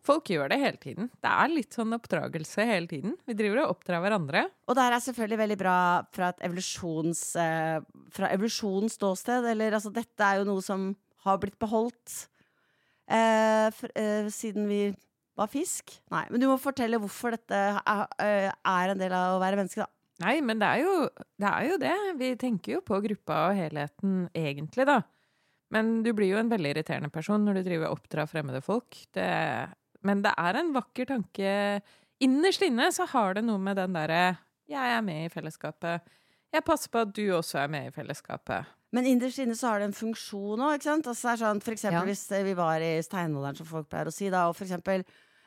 Folk 0.07 0.31
gjør 0.31 0.53
det 0.53 0.59
hele 0.63 0.79
tiden. 0.79 1.09
Det 1.23 1.31
er 1.33 1.51
litt 1.51 1.75
sånn 1.75 1.95
oppdragelse 1.97 2.67
hele 2.69 2.87
tiden. 2.91 3.17
Vi 3.27 3.35
driver 3.39 3.65
og 3.65 3.73
oppdrar 3.75 4.05
hverandre. 4.05 4.45
Og 4.69 4.79
det 4.79 4.85
her 4.85 4.95
er 4.95 5.03
selvfølgelig 5.03 5.41
veldig 5.41 5.59
bra 5.65 5.79
fra 6.15 6.29
et 6.31 6.45
evolusjons, 6.47 7.23
eh, 7.43 7.81
fra 8.15 8.31
evolusjonens 8.37 8.95
ståsted. 9.01 9.49
Eller 9.51 9.75
altså, 9.75 9.91
dette 9.95 10.29
er 10.29 10.41
jo 10.41 10.47
noe 10.53 10.63
som 10.63 10.93
har 11.27 11.41
blitt 11.43 11.59
beholdt 11.59 12.15
eh, 13.11 13.67
for, 13.75 13.91
eh, 13.99 14.31
siden 14.31 14.71
vi 14.71 14.81
var 15.37 15.51
fisk. 15.53 15.99
Nei, 16.15 16.25
men 16.31 16.41
du 16.41 16.49
må 16.49 16.57
fortelle 16.61 17.01
hvorfor 17.03 17.35
dette 17.37 17.59
er, 17.59 18.07
eh, 18.23 18.51
er 18.51 18.93
en 18.93 19.03
del 19.03 19.13
av 19.13 19.37
å 19.37 19.43
være 19.43 19.59
menneske, 19.61 19.85
da. 19.85 19.91
Nei, 20.25 20.39
men 20.41 20.63
det 20.63 20.69
er, 20.71 20.81
jo, 20.81 21.09
det 21.37 21.51
er 21.51 21.67
jo 21.69 21.77
det. 21.83 21.97
Vi 22.17 22.31
tenker 22.41 22.79
jo 22.79 22.85
på 22.87 23.03
gruppa 23.05 23.51
og 23.51 23.59
helheten 23.59 24.31
egentlig, 24.33 24.87
da. 24.89 25.03
Men 25.75 25.99
du 26.07 26.13
blir 26.17 26.31
jo 26.31 26.39
en 26.41 26.49
veldig 26.49 26.71
irriterende 26.73 27.11
person 27.13 27.43
når 27.45 27.59
du 27.59 27.67
driver 27.67 27.91
og 27.91 27.99
oppdrar 27.99 28.31
fremmede 28.31 28.63
folk. 28.65 28.97
Det, 29.13 29.27
men 30.07 30.23
det 30.25 30.33
er 30.39 30.61
en 30.61 30.73
vakker 30.77 31.11
tanke. 31.11 31.55
Innerst 32.23 32.63
inne 32.65 32.89
så 32.95 33.09
har 33.11 33.37
det 33.37 33.45
noe 33.45 33.61
med 33.61 33.77
den 33.77 33.97
derre 33.97 34.39
'jeg 34.67 34.97
er 34.99 35.03
med 35.03 35.27
i 35.27 35.33
fellesskapet'. 35.35 36.01
Jeg 36.55 36.65
passer 36.65 36.91
på 36.91 37.03
at 37.03 37.13
du 37.13 37.23
også 37.35 37.59
er 37.65 37.69
med 37.69 37.89
i 37.89 37.95
fellesskapet. 37.95 38.67
Men 38.93 39.05
innerst 39.05 39.39
inne 39.39 39.55
så 39.55 39.69
har 39.69 39.81
det 39.81 39.89
en 39.91 40.01
funksjon 40.01 40.63
òg, 40.63 40.79
ikke 40.79 40.89
sant? 40.89 41.07
Altså, 41.07 41.37
sånn, 41.37 41.61
for 41.61 41.73
eksempel 41.73 42.07
Ja. 42.07 42.07
hvis 42.07 42.31
eh, 42.33 42.45
vi 42.45 42.55
var 42.55 42.79
i 42.81 43.03
steinalderen, 43.03 43.57
som 43.57 43.67
folk 43.67 43.89
pleier 43.89 44.07
å 44.07 44.13
si, 44.13 44.31
da, 44.31 44.49
og 44.49 44.57
for 44.57 44.65
eksempel 44.65 45.05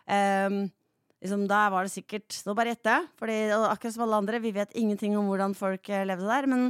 um 0.07 0.71
liksom, 1.19 1.47
da 1.49 1.67
var 1.73 1.85
det 1.85 1.93
sikkert 1.93 2.41
Nå 2.47 2.55
bare 2.57 2.73
gjette, 2.73 2.95
fordi 3.19 3.37
og 3.55 3.67
akkurat 3.73 3.95
som 3.95 4.05
alle 4.05 4.21
andre, 4.23 4.41
vi 4.43 4.53
vet 4.55 4.75
ingenting 4.77 5.17
om 5.19 5.27
hvordan 5.29 5.55
folk 5.57 5.89
eh, 5.91 6.05
levde 6.07 6.29
der. 6.29 6.47
Men 6.47 6.69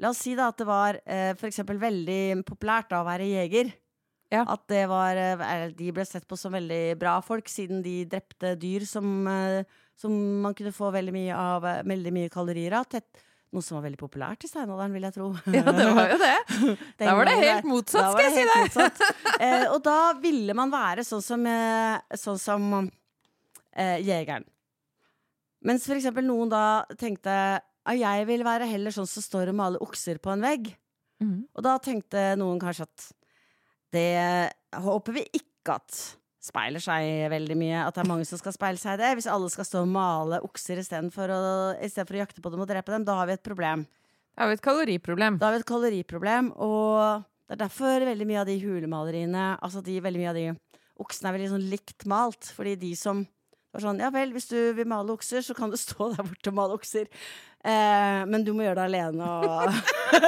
la 0.00 0.12
oss 0.12 0.22
si 0.24 0.34
da 0.38 0.48
at 0.50 0.60
det 0.60 0.68
var 0.68 1.00
eh, 1.04 1.32
for 1.38 1.50
eksempel 1.50 1.80
veldig 1.80 2.42
populært 2.48 2.90
da 2.92 3.02
å 3.02 3.08
være 3.08 3.28
jeger. 3.28 3.72
Ja. 4.30 4.44
At 4.46 4.62
det 4.70 4.84
var 4.90 5.18
eh, 5.18 5.64
De 5.74 5.90
ble 5.94 6.04
sett 6.06 6.26
på 6.30 6.38
som 6.38 6.54
veldig 6.54 6.98
bra 7.00 7.16
folk, 7.24 7.50
siden 7.50 7.82
de 7.82 8.04
drepte 8.10 8.54
dyr 8.60 8.86
som, 8.86 9.26
eh, 9.26 9.64
som 9.98 10.14
man 10.44 10.54
kunne 10.54 10.74
få 10.74 10.92
veldig 10.94 11.14
mye 11.16 11.34
av 11.34 11.66
eh, 11.66 11.82
Veldig 11.90 12.12
mye 12.14 12.30
kalorier 12.32 12.76
av. 12.78 12.86
Tett, 12.90 13.24
noe 13.50 13.66
som 13.66 13.78
var 13.78 13.88
veldig 13.88 13.98
populært 13.98 14.46
i 14.46 14.50
steinalderen, 14.50 14.94
vil 14.94 15.08
jeg 15.08 15.16
tro. 15.16 15.32
Ja, 15.56 15.64
det 15.66 15.88
var 15.98 16.14
jo 16.14 16.20
det. 16.22 16.36
Den 17.00 17.10
Da 17.10 17.16
var 17.18 17.26
det 17.26 17.36
helt 17.40 17.66
motsatt, 17.66 18.12
skal 18.14 18.28
jeg 18.28 18.38
si 18.38 18.46
deg. 18.52 19.04
Eh, 19.40 19.66
og 19.72 19.78
da 19.80 20.12
ville 20.20 20.52
man 20.52 20.68
være 20.68 21.00
sånn 21.06 21.22
som, 21.24 21.46
eh, 21.48 22.16
sånn 22.20 22.36
som 22.38 22.64
eh, 23.72 23.96
jegeren. 24.04 24.44
Mens 25.64 25.86
for 25.88 25.96
eksempel 25.96 26.26
noen 26.26 26.50
da 26.52 26.84
tenkte 27.00 27.32
at 27.60 27.96
jeg 27.96 28.26
vil 28.28 28.44
være 28.44 28.68
heller 28.68 28.92
sånn 28.92 29.08
som 29.08 29.24
står 29.24 29.50
og 29.50 29.56
maler 29.56 29.82
okser 29.84 30.20
på 30.20 30.32
en 30.34 30.44
vegg. 30.44 30.68
Mm. 31.24 31.48
Og 31.56 31.64
da 31.64 31.78
tenkte 31.80 32.34
noen 32.40 32.60
kanskje 32.60 32.84
at 32.84 33.06
det 33.94 34.50
håper 34.84 35.16
vi 35.16 35.26
ikke 35.36 35.76
at 35.76 36.00
speiler 36.40 36.82
seg 36.82 37.30
veldig 37.32 37.56
mye. 37.58 37.84
At 37.84 37.96
det 37.96 38.04
er 38.04 38.10
mange 38.10 38.26
som 38.28 38.40
skal 38.40 38.54
speile 38.56 38.80
seg 38.80 38.96
i 38.96 39.02
det. 39.02 39.14
Hvis 39.18 39.28
alle 39.30 39.50
skal 39.52 39.66
stå 39.68 39.82
og 39.84 39.90
male 39.92 40.40
okser 40.46 40.80
istedenfor 40.80 41.32
å, 41.34 41.40
i 41.76 41.90
for 41.92 42.16
å 42.16 42.22
jakte 42.22 42.44
på 42.44 42.52
dem 42.52 42.62
og 42.64 42.70
drepe 42.70 42.94
dem, 42.94 43.04
da 43.08 43.18
har 43.20 43.28
vi 43.28 43.36
et 43.36 43.44
problem. 43.44 43.84
Da 44.34 44.44
har 44.44 44.52
vi 44.52 44.56
et 44.56 44.64
kaloriproblem. 44.64 45.36
Da 45.40 45.48
har 45.48 45.56
vi 45.56 45.60
et 45.60 45.68
kaloriproblem, 45.68 46.52
og 46.56 47.26
det 47.50 47.56
er 47.56 47.64
derfor 47.64 48.06
veldig 48.06 48.28
mye 48.28 48.40
av 48.40 48.46
de 48.46 48.54
hulemaleriene 48.62 49.46
Altså 49.58 49.82
de, 49.82 49.96
veldig 50.00 50.20
mye 50.22 50.30
av 50.30 50.38
de 50.38 50.46
oksene 51.02 51.28
er 51.28 51.36
veldig 51.36 51.50
sånn 51.50 51.68
likt 51.72 52.06
malt. 52.08 52.52
Fordi 52.56 52.76
de 52.78 52.94
som 52.96 53.24
var 53.74 53.84
sånn 53.84 54.02
Ja 54.02 54.10
vel, 54.14 54.32
hvis 54.34 54.48
du 54.50 54.56
vil 54.76 54.88
male 54.88 55.14
okser, 55.14 55.44
så 55.46 55.54
kan 55.56 55.70
du 55.72 55.78
stå 55.80 56.10
der 56.14 56.26
borte 56.26 56.52
og 56.52 56.58
male 56.58 56.76
okser. 56.78 57.10
Eh, 57.60 58.22
men 58.30 58.44
du 58.46 58.54
må 58.56 58.64
gjøre 58.64 58.78
det 58.78 58.86
alene 58.88 59.26
og 59.28 59.74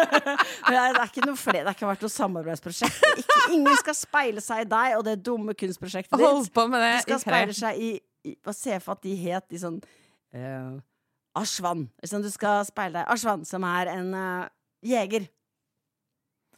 det, 0.68 0.76
er, 0.76 0.98
ikke 1.07 1.24
noe 1.24 1.38
flere, 1.40 1.62
det 1.62 1.70
har 1.70 1.76
ikke 1.78 1.88
vært 1.88 2.05
noe 2.05 2.12
samarbeidsprosjekt. 2.12 3.07
Ikke, 3.22 3.38
ingen 3.57 3.78
skal 3.81 3.96
speile 3.96 4.44
seg 4.44 4.66
i 4.66 4.68
deg 4.68 4.96
og 4.98 5.07
det 5.09 5.16
dumme 5.24 5.57
kunstprosjektet 5.57 6.12
ditt. 6.12 6.26
Hold 6.26 6.50
på 6.52 6.66
med 6.68 6.85
det. 6.85 6.94
Du 7.00 7.07
skal 7.09 7.22
speile 7.24 7.57
seg 7.57 7.81
i, 7.81 7.92
i 8.28 8.37
Hva 8.44 8.55
jeg 8.55 8.85
for 8.85 8.98
at 8.98 9.07
de 9.07 9.16
het 9.24 9.48
de 9.48 9.62
sånn 9.62 9.81
uh, 10.37 10.76
Ashwan. 11.40 11.87
Liksom, 12.05 12.22
du 12.22 12.31
skal 12.33 12.66
speile 12.68 13.00
deg 13.00 13.14
Ashwan, 13.16 13.46
som 13.48 13.64
er 13.64 13.94
en 13.96 14.12
uh, 14.12 14.52
jeger. 14.85 15.26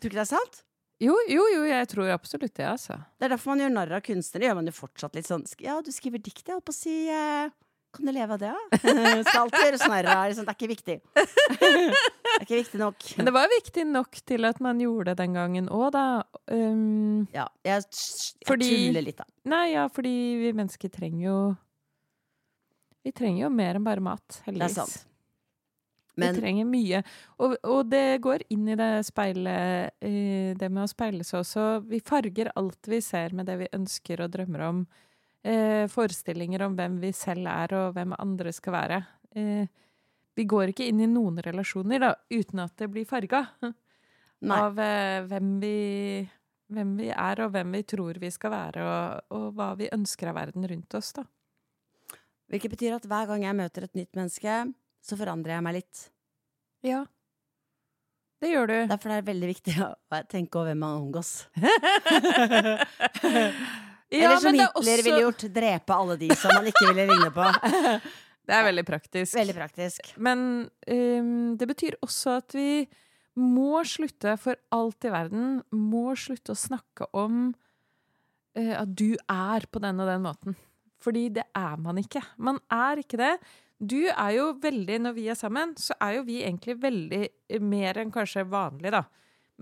Tror 0.01 0.11
ikke 0.11 0.18
det 0.18 0.27
er 0.27 0.33
sant? 0.35 0.64
Jo, 1.05 1.14
jo, 1.29 1.45
jo, 1.53 1.64
jeg 1.69 1.90
tror 1.90 2.12
absolutt 2.14 2.55
det, 2.57 2.67
altså. 2.69 2.97
Det 3.19 3.27
er 3.27 3.35
derfor 3.35 3.53
man 3.53 3.64
gjør 3.64 3.75
narr 3.75 3.93
av 3.99 4.03
kunstnere. 4.07 4.49
Gjør 4.49 4.59
man 4.61 4.71
jo 4.71 4.75
fortsatt 4.77 5.19
litt 5.19 5.29
sånn 5.29 5.45
Ja, 5.62 5.77
du 5.85 5.93
skriver 5.93 6.23
dikt, 6.23 6.47
jeg 6.47 6.57
holdt 6.57 6.67
på 6.69 6.75
å 6.75 6.77
si. 6.77 6.95
Uh, 7.11 7.53
kan 7.95 8.09
du 8.09 8.12
leve 8.14 8.35
av 8.35 8.40
det? 8.43 8.53
Skal 9.29 9.45
alltid 9.45 9.67
gjøre 9.69 9.90
narr 9.93 10.09
av 10.11 10.23
liksom, 10.31 10.47
Det 10.47 10.55
er 10.55 10.59
ikke 10.59 10.71
viktig. 10.73 10.97
det 11.14 12.33
er 12.35 12.47
ikke 12.47 12.61
viktig 12.62 12.81
nok. 12.81 13.09
Men 13.19 13.29
det 13.29 13.35
var 13.37 13.53
viktig 13.53 13.87
nok 13.90 14.21
til 14.27 14.49
at 14.49 14.62
man 14.64 14.81
gjorde 14.83 15.12
det 15.12 15.21
den 15.23 15.38
gangen 15.38 15.71
òg, 15.71 15.87
da. 15.95 16.07
Um, 16.51 17.27
ja, 17.35 17.47
jeg, 17.67 17.85
jeg 17.87 18.49
fordi, 18.49 18.71
tuller 18.73 19.07
litt, 19.07 19.21
da. 19.21 19.29
Nei, 19.53 19.64
ja, 19.77 19.87
fordi 19.93 20.14
vi 20.43 20.55
mennesker 20.57 20.90
trenger 20.93 21.23
jo 21.29 21.38
Vi 23.05 23.12
trenger 23.12 23.45
jo 23.45 23.53
mer 23.53 23.79
enn 23.79 23.87
bare 23.87 24.03
mat, 24.03 24.40
heldigvis. 24.47 24.79
Det 24.79 24.87
er 24.87 24.88
sant. 24.88 25.13
Men, 26.14 26.35
vi 26.37 26.40
trenger 26.40 26.68
mye. 26.68 27.00
Og, 27.42 27.57
og, 27.66 27.81
det 27.90 28.20
går 28.22 28.44
inn 28.55 28.68
i 28.70 28.77
det 28.79 28.90
speilet, 29.09 29.96
det 30.00 30.68
med 30.68 30.85
å 30.85 30.90
speile 30.90 31.27
seg 31.27 31.40
også. 31.40 31.64
Vi 31.90 31.98
farger 32.07 32.53
alt 32.55 32.90
vi 32.90 33.00
ser 33.03 33.35
med 33.35 33.50
det 33.50 33.59
vi 33.64 33.72
ønsker 33.74 34.22
og 34.22 34.31
drømmer 34.37 34.62
om 34.68 34.85
eh, 35.44 35.87
forestillinger 35.90 36.62
om 36.66 36.77
hvem 36.79 37.00
vi 37.03 37.12
selv 37.16 37.48
er, 37.50 37.74
og 37.79 37.96
hvem 37.96 38.14
andre 38.18 38.53
skal 38.55 38.77
være. 38.79 39.00
Eh, 39.37 39.66
vi 40.35 40.46
går 40.50 40.72
ikke 40.72 40.87
inn 40.90 41.03
i 41.05 41.11
noen 41.11 41.38
relasjoner 41.44 42.03
da, 42.03 42.14
uten 42.33 42.64
at 42.64 42.74
det 42.81 42.90
blir 42.90 43.07
farga 43.09 43.44
av 44.59 44.81
eh, 44.83 45.20
hvem, 45.31 45.53
vi, 45.62 45.77
hvem, 46.74 46.96
vi, 47.00 47.11
er, 47.12 47.44
og 47.44 47.55
hvem 47.55 47.77
vi 47.79 47.85
tror 47.94 48.18
vi 48.22 48.33
skal 48.35 48.55
være, 48.55 48.85
og, 48.85 49.35
og, 49.37 49.50
hva 49.59 49.72
vi 49.79 49.92
ønsker 49.94 50.33
av 50.33 50.40
verden 50.40 50.66
rundt 50.70 50.98
oss. 50.98 51.12
da. 51.16 51.27
Hvilket 52.50 52.74
betyr 52.74 52.98
at 52.98 53.07
hver 53.09 53.31
gang 53.31 53.46
jeg 53.46 53.59
møter 53.59 53.87
et 53.87 53.96
nytt 53.98 54.18
menneske, 54.18 54.59
så 55.05 55.19
forandrer 55.21 55.59
jeg 55.59 55.67
meg 55.67 55.81
litt. 55.81 56.07
Ja. 56.85 57.05
Det 58.43 58.51
gjør 58.51 58.69
du. 58.69 58.79
Derfor 58.90 59.12
er 59.12 59.23
det 59.23 59.31
veldig 59.31 59.49
viktig 59.55 59.75
å 59.85 59.87
tenke 60.29 60.61
over 60.61 60.73
hvem 60.73 60.85
man 60.85 61.01
omgås. 61.05 61.31
Ja, 64.14 64.29
Eller 64.29 64.43
som 64.43 64.55
Hitler 64.55 64.75
også... 64.75 64.97
ville 65.03 65.23
gjort, 65.25 65.47
drepe 65.55 65.97
alle 65.97 66.17
de 66.21 66.29
som 66.38 66.53
han 66.55 66.69
ikke 66.71 66.90
ville 66.90 67.07
ligne 67.09 67.31
på. 67.35 67.47
det 68.47 68.59
er 68.59 68.67
veldig 68.69 68.85
praktisk. 68.87 69.38
Veldig 69.38 69.57
praktisk. 69.57 70.12
Men 70.23 70.45
um, 70.87 71.55
det 71.59 71.69
betyr 71.71 71.99
også 72.05 72.38
at 72.43 72.55
vi 72.57 72.85
må 73.40 73.83
slutte, 73.88 74.37
for 74.38 74.61
alt 74.75 75.09
i 75.09 75.11
verden, 75.11 75.59
må 75.75 76.14
slutte 76.19 76.55
å 76.55 76.59
snakke 76.59 77.09
om 77.17 77.49
uh, 77.51 78.75
at 78.77 78.95
du 78.95 79.17
er 79.19 79.67
på 79.67 79.83
den 79.83 80.05
og 80.05 80.12
den 80.12 80.25
måten. 80.27 80.59
Fordi 81.03 81.27
det 81.35 81.49
er 81.59 81.81
man 81.83 81.99
ikke. 82.01 82.23
Man 82.38 82.61
er 82.73 83.03
ikke 83.03 83.19
det. 83.21 83.35
Du 83.79 84.01
er 84.07 84.31
jo 84.37 84.53
veldig, 84.63 85.01
når 85.03 85.15
vi 85.17 85.27
er 85.33 85.39
sammen, 85.39 85.75
så 85.81 85.97
er 86.03 86.19
jo 86.19 86.27
vi 86.29 86.41
egentlig 86.45 86.77
veldig 86.83 87.25
mer 87.65 87.99
enn 88.01 88.13
kanskje 88.15 88.47
vanlig, 88.49 88.93
da. 88.95 89.03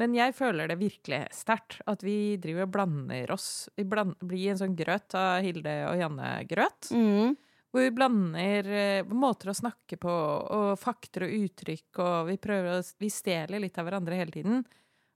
Men 0.01 0.15
jeg 0.17 0.33
føler 0.37 0.71
det 0.71 0.79
virkelig 0.81 1.21
sterkt 1.37 1.83
at 1.91 2.05
vi 2.05 2.39
driver 2.41 2.65
og 2.65 2.73
blander 2.73 3.33
oss. 3.35 3.69
Vi 3.77 3.85
bland, 3.89 4.17
blir 4.25 4.53
en 4.53 4.61
sånn 4.63 4.77
grøt 4.77 5.17
av 5.19 5.43
Hilde 5.45 5.75
og 5.91 5.99
Janne-grøt. 6.01 6.93
Mm. 6.97 7.35
Hvor 7.73 7.85
vi 7.85 7.93
blander 7.97 8.69
uh, 8.73 9.13
måter 9.17 9.53
å 9.53 9.57
snakke 9.57 9.99
på, 10.01 10.13
og 10.13 10.81
fakter 10.81 11.27
og 11.27 11.37
uttrykk, 11.37 12.01
og 12.05 12.31
vi 12.31 12.39
prøver 12.41 12.79
å 12.79 12.87
Vi 13.01 13.13
stjeler 13.13 13.61
litt 13.65 13.81
av 13.81 13.89
hverandre 13.89 14.17
hele 14.17 14.35
tiden. 14.35 14.63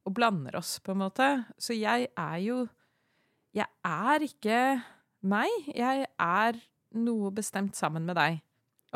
Og 0.06 0.14
blander 0.16 0.60
oss, 0.60 0.76
på 0.80 0.92
en 0.92 1.02
måte. 1.06 1.30
Så 1.60 1.76
jeg 1.76 2.10
er 2.12 2.38
jo 2.44 2.66
Jeg 3.56 3.68
er 3.84 4.28
ikke 4.28 4.60
meg. 5.24 5.72
Jeg 5.72 6.04
er 6.20 6.60
noe 6.96 7.32
bestemt 7.32 7.76
sammen 7.76 8.04
med 8.04 8.16
deg. 8.20 8.42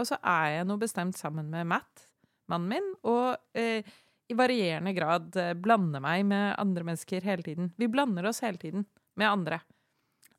Og 0.00 0.08
så 0.08 0.16
er 0.24 0.56
jeg 0.56 0.68
noe 0.68 0.80
bestemt 0.80 1.18
sammen 1.18 1.50
med 1.52 1.68
Matt, 1.68 2.06
mannen 2.50 2.72
min. 2.72 2.88
Og 3.10 3.58
eh, 3.58 3.84
i 4.30 4.36
varierende 4.38 4.94
grad 4.96 5.36
eh, 5.38 5.52
blander 5.58 6.02
meg 6.02 6.24
med 6.30 6.54
andre 6.60 6.86
mennesker 6.88 7.26
hele 7.26 7.44
tiden. 7.46 7.72
Vi 7.76 7.90
blander 7.90 8.30
oss 8.30 8.42
hele 8.46 8.60
tiden 8.62 8.86
med 9.20 9.28
andre. 9.28 9.60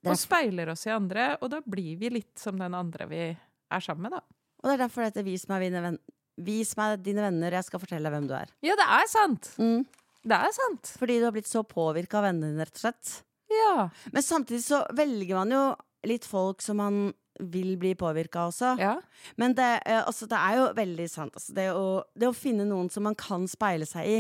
Og 0.08 0.18
speiler 0.18 0.72
oss 0.74 0.88
i 0.88 0.94
andre, 0.96 1.36
og 1.44 1.52
da 1.54 1.60
blir 1.62 2.00
vi 2.00 2.10
litt 2.10 2.40
som 2.42 2.58
den 2.58 2.74
andre 2.74 3.06
vi 3.12 3.22
er 3.30 3.84
sammen 3.86 4.08
med, 4.08 4.16
da. 4.18 4.24
Og 4.62 4.70
det 4.70 4.74
er 4.74 4.82
derfor 4.82 5.06
dette 5.06 5.24
vis 5.26 5.46
meg, 5.50 5.68
venn 5.74 6.00
vis 6.42 6.72
meg 6.80 7.04
dine 7.06 7.22
venner, 7.28 7.54
jeg 7.54 7.68
skal 7.68 7.82
fortelle 7.84 8.08
deg 8.08 8.16
hvem 8.16 8.30
du 8.30 8.34
er. 8.34 8.54
Ja, 8.66 8.78
det 8.80 8.88
er 8.98 9.10
sant! 9.12 9.52
Mm. 9.62 9.84
Det 10.22 10.38
er 10.38 10.54
sant. 10.54 10.92
Fordi 11.02 11.18
du 11.20 11.28
har 11.28 11.34
blitt 11.36 11.50
så 11.50 11.64
påvirka 11.66 12.20
av 12.20 12.28
vennene 12.30 12.54
dine, 12.54 12.66
rett 12.66 12.78
og 12.78 12.84
slett. 12.84 13.14
Ja. 13.52 13.76
Men 14.14 14.26
samtidig 14.26 14.64
så 14.66 14.84
velger 14.98 15.38
man 15.38 15.54
jo 15.54 15.64
litt 16.08 16.26
folk 16.30 16.62
som 16.66 16.80
man 16.82 17.00
vil 17.40 17.76
bli 17.80 17.94
påvirka 17.96 18.46
også. 18.50 18.76
Ja. 18.82 18.96
Men 19.40 19.56
det, 19.58 19.70
eh, 19.86 20.02
altså, 20.04 20.28
det, 20.30 20.38
er 20.38 20.60
jo 20.60 20.68
veldig 20.78 21.08
sant. 21.10 21.36
Altså, 21.38 21.56
det, 21.58 21.68
å, 21.74 22.04
det, 22.16 22.30
å, 22.30 22.38
finne 22.38 22.68
noen 22.68 22.90
som 22.92 23.06
man 23.08 23.18
kan 23.18 23.48
speile 23.50 23.88
seg 23.90 24.10
i, 24.10 24.20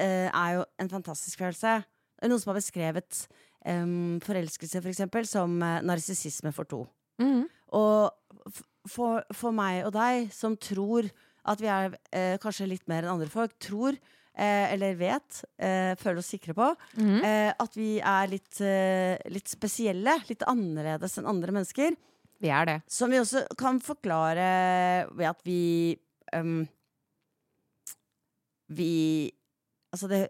eh, 0.00 0.28
er 0.28 0.58
jo 0.58 0.66
en 0.80 0.92
fantastisk 0.92 1.42
følelse. 1.42 1.80
Noen 2.24 2.42
som 2.42 2.52
har 2.52 2.60
beskrevet 2.60 3.24
eh, 3.64 3.96
forelskelse, 4.26 4.82
for 4.82 4.92
eksempel, 4.92 5.28
som 5.28 5.60
eh, 5.62 5.80
narsissisme 5.86 6.52
for 6.56 6.68
to. 6.68 6.84
Mm. 7.20 7.44
Og 7.76 8.54
for, 8.88 9.20
for, 9.36 9.54
meg 9.54 9.84
og 9.86 9.94
deg, 9.96 10.30
som 10.34 10.56
tror 10.56 11.10
at 11.50 11.60
vi 11.60 11.68
er 11.72 11.94
eh, 12.16 12.36
kanskje 12.40 12.68
litt 12.68 12.88
mer 12.90 13.04
enn 13.04 13.18
andre 13.18 13.30
folk, 13.32 13.58
tror 13.62 13.98
eller 14.40 14.94
vet, 14.96 15.40
føler 16.00 16.20
oss 16.22 16.28
sikre 16.32 16.54
på, 16.56 16.66
mm. 16.96 17.16
at 17.60 17.74
vi 17.76 17.88
er 17.98 18.28
litt, 18.30 18.60
litt 19.34 19.50
spesielle, 19.50 20.14
litt 20.30 20.46
annerledes 20.48 21.18
enn 21.18 21.28
andre 21.28 21.52
mennesker. 21.52 21.98
Vi 22.40 22.48
er 22.48 22.68
det. 22.68 22.76
Som 22.88 23.12
vi 23.12 23.20
også 23.20 23.44
kan 23.58 23.80
forklare 23.84 24.48
ved 25.12 25.28
at 25.28 25.40
vi 25.44 25.62
um, 26.36 26.62
Vi 28.70 28.92
Altså, 29.90 30.06
det 30.06 30.28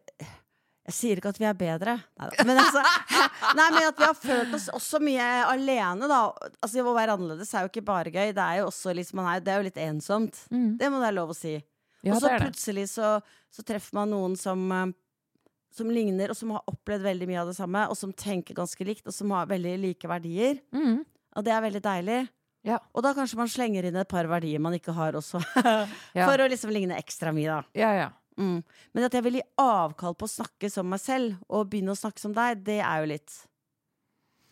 Jeg 0.88 0.94
sier 0.96 1.20
ikke 1.20 1.31
at 1.31 1.38
vi 1.38 1.46
er 1.46 1.59
bedre, 1.59 1.99
Neida. 2.18 2.44
men 2.49 2.59
altså 2.59 2.81
Nei, 3.59 3.66
men 3.75 3.85
at 3.85 3.99
vi 3.99 4.07
har 4.07 4.16
følt 4.16 4.55
oss 4.57 4.68
også 4.73 5.01
mye 5.03 5.27
alene, 5.51 6.09
da. 6.11 6.23
Altså, 6.62 6.83
Å 6.83 6.94
være 6.96 7.14
annerledes 7.18 7.53
er 7.55 7.66
jo 7.66 7.70
ikke 7.70 7.85
bare 7.87 8.12
gøy. 8.12 8.33
Det 8.35 8.42
er 8.42 8.61
jo 8.61 8.70
også 8.70 8.94
liksom, 8.96 9.20
det 9.44 9.53
er 9.53 9.61
jo 9.61 9.66
litt 9.66 9.81
ensomt. 9.81 10.40
Mm. 10.51 10.79
Det 10.81 10.90
må 10.90 10.99
det 10.99 11.07
være 11.09 11.18
lov 11.18 11.33
å 11.35 11.37
si. 11.37 11.55
Ja, 12.01 12.14
og 12.14 12.23
så 12.23 12.33
plutselig 12.40 12.87
så, 12.94 13.12
så, 13.53 13.64
treffer 13.66 13.99
man 14.01 14.12
noen 14.14 14.37
som 14.40 14.66
som 15.70 15.90
ligner, 15.92 16.33
og 16.33 16.38
som 16.38 16.51
har 16.57 16.66
opplevd 16.70 17.05
veldig 17.07 17.29
mye 17.31 17.42
av 17.44 17.51
det 17.53 17.57
samme, 17.59 17.85
og 17.92 17.99
som 17.99 18.11
tenker 18.16 18.57
ganske 18.59 18.87
likt, 18.87 19.07
og 19.07 19.14
som 19.14 19.31
har 19.37 19.51
veldig 19.51 19.77
like 19.85 20.09
verdier. 20.11 20.59
Mm. 20.75 21.05
Og 21.38 21.46
det 21.46 21.54
er 21.54 21.64
veldig 21.64 21.82
deilig. 21.84 22.20
Ja. 22.66 22.76
Og 22.92 23.04
da 23.04 23.12
kanskje 23.16 23.38
man 23.40 23.48
slenger 23.48 23.86
inn 23.88 23.96
et 23.96 24.10
par 24.10 24.28
verdier 24.28 24.60
man 24.60 24.74
ikke 24.76 24.94
har 24.96 25.16
også. 25.16 25.40
For 26.26 26.42
å 26.42 26.48
liksom 26.50 26.72
ligne 26.74 26.98
ekstra 27.00 27.32
mye, 27.34 27.60
da. 27.60 27.78
Ja, 27.78 27.92
ja. 27.96 28.08
Mm. 28.40 28.60
Men 28.96 29.06
at 29.06 29.14
jeg 29.16 29.24
vil 29.26 29.38
gi 29.40 29.46
avkall 29.60 30.16
på 30.16 30.26
å 30.28 30.32
snakke 30.32 30.70
som 30.72 30.88
meg 30.88 31.02
selv, 31.02 31.38
og 31.48 31.70
begynne 31.72 31.94
å 31.94 31.98
snakke 31.98 32.22
som 32.22 32.34
deg, 32.36 32.60
det 32.66 32.81
er 32.81 33.04
jo 33.04 33.14
litt 33.14 33.40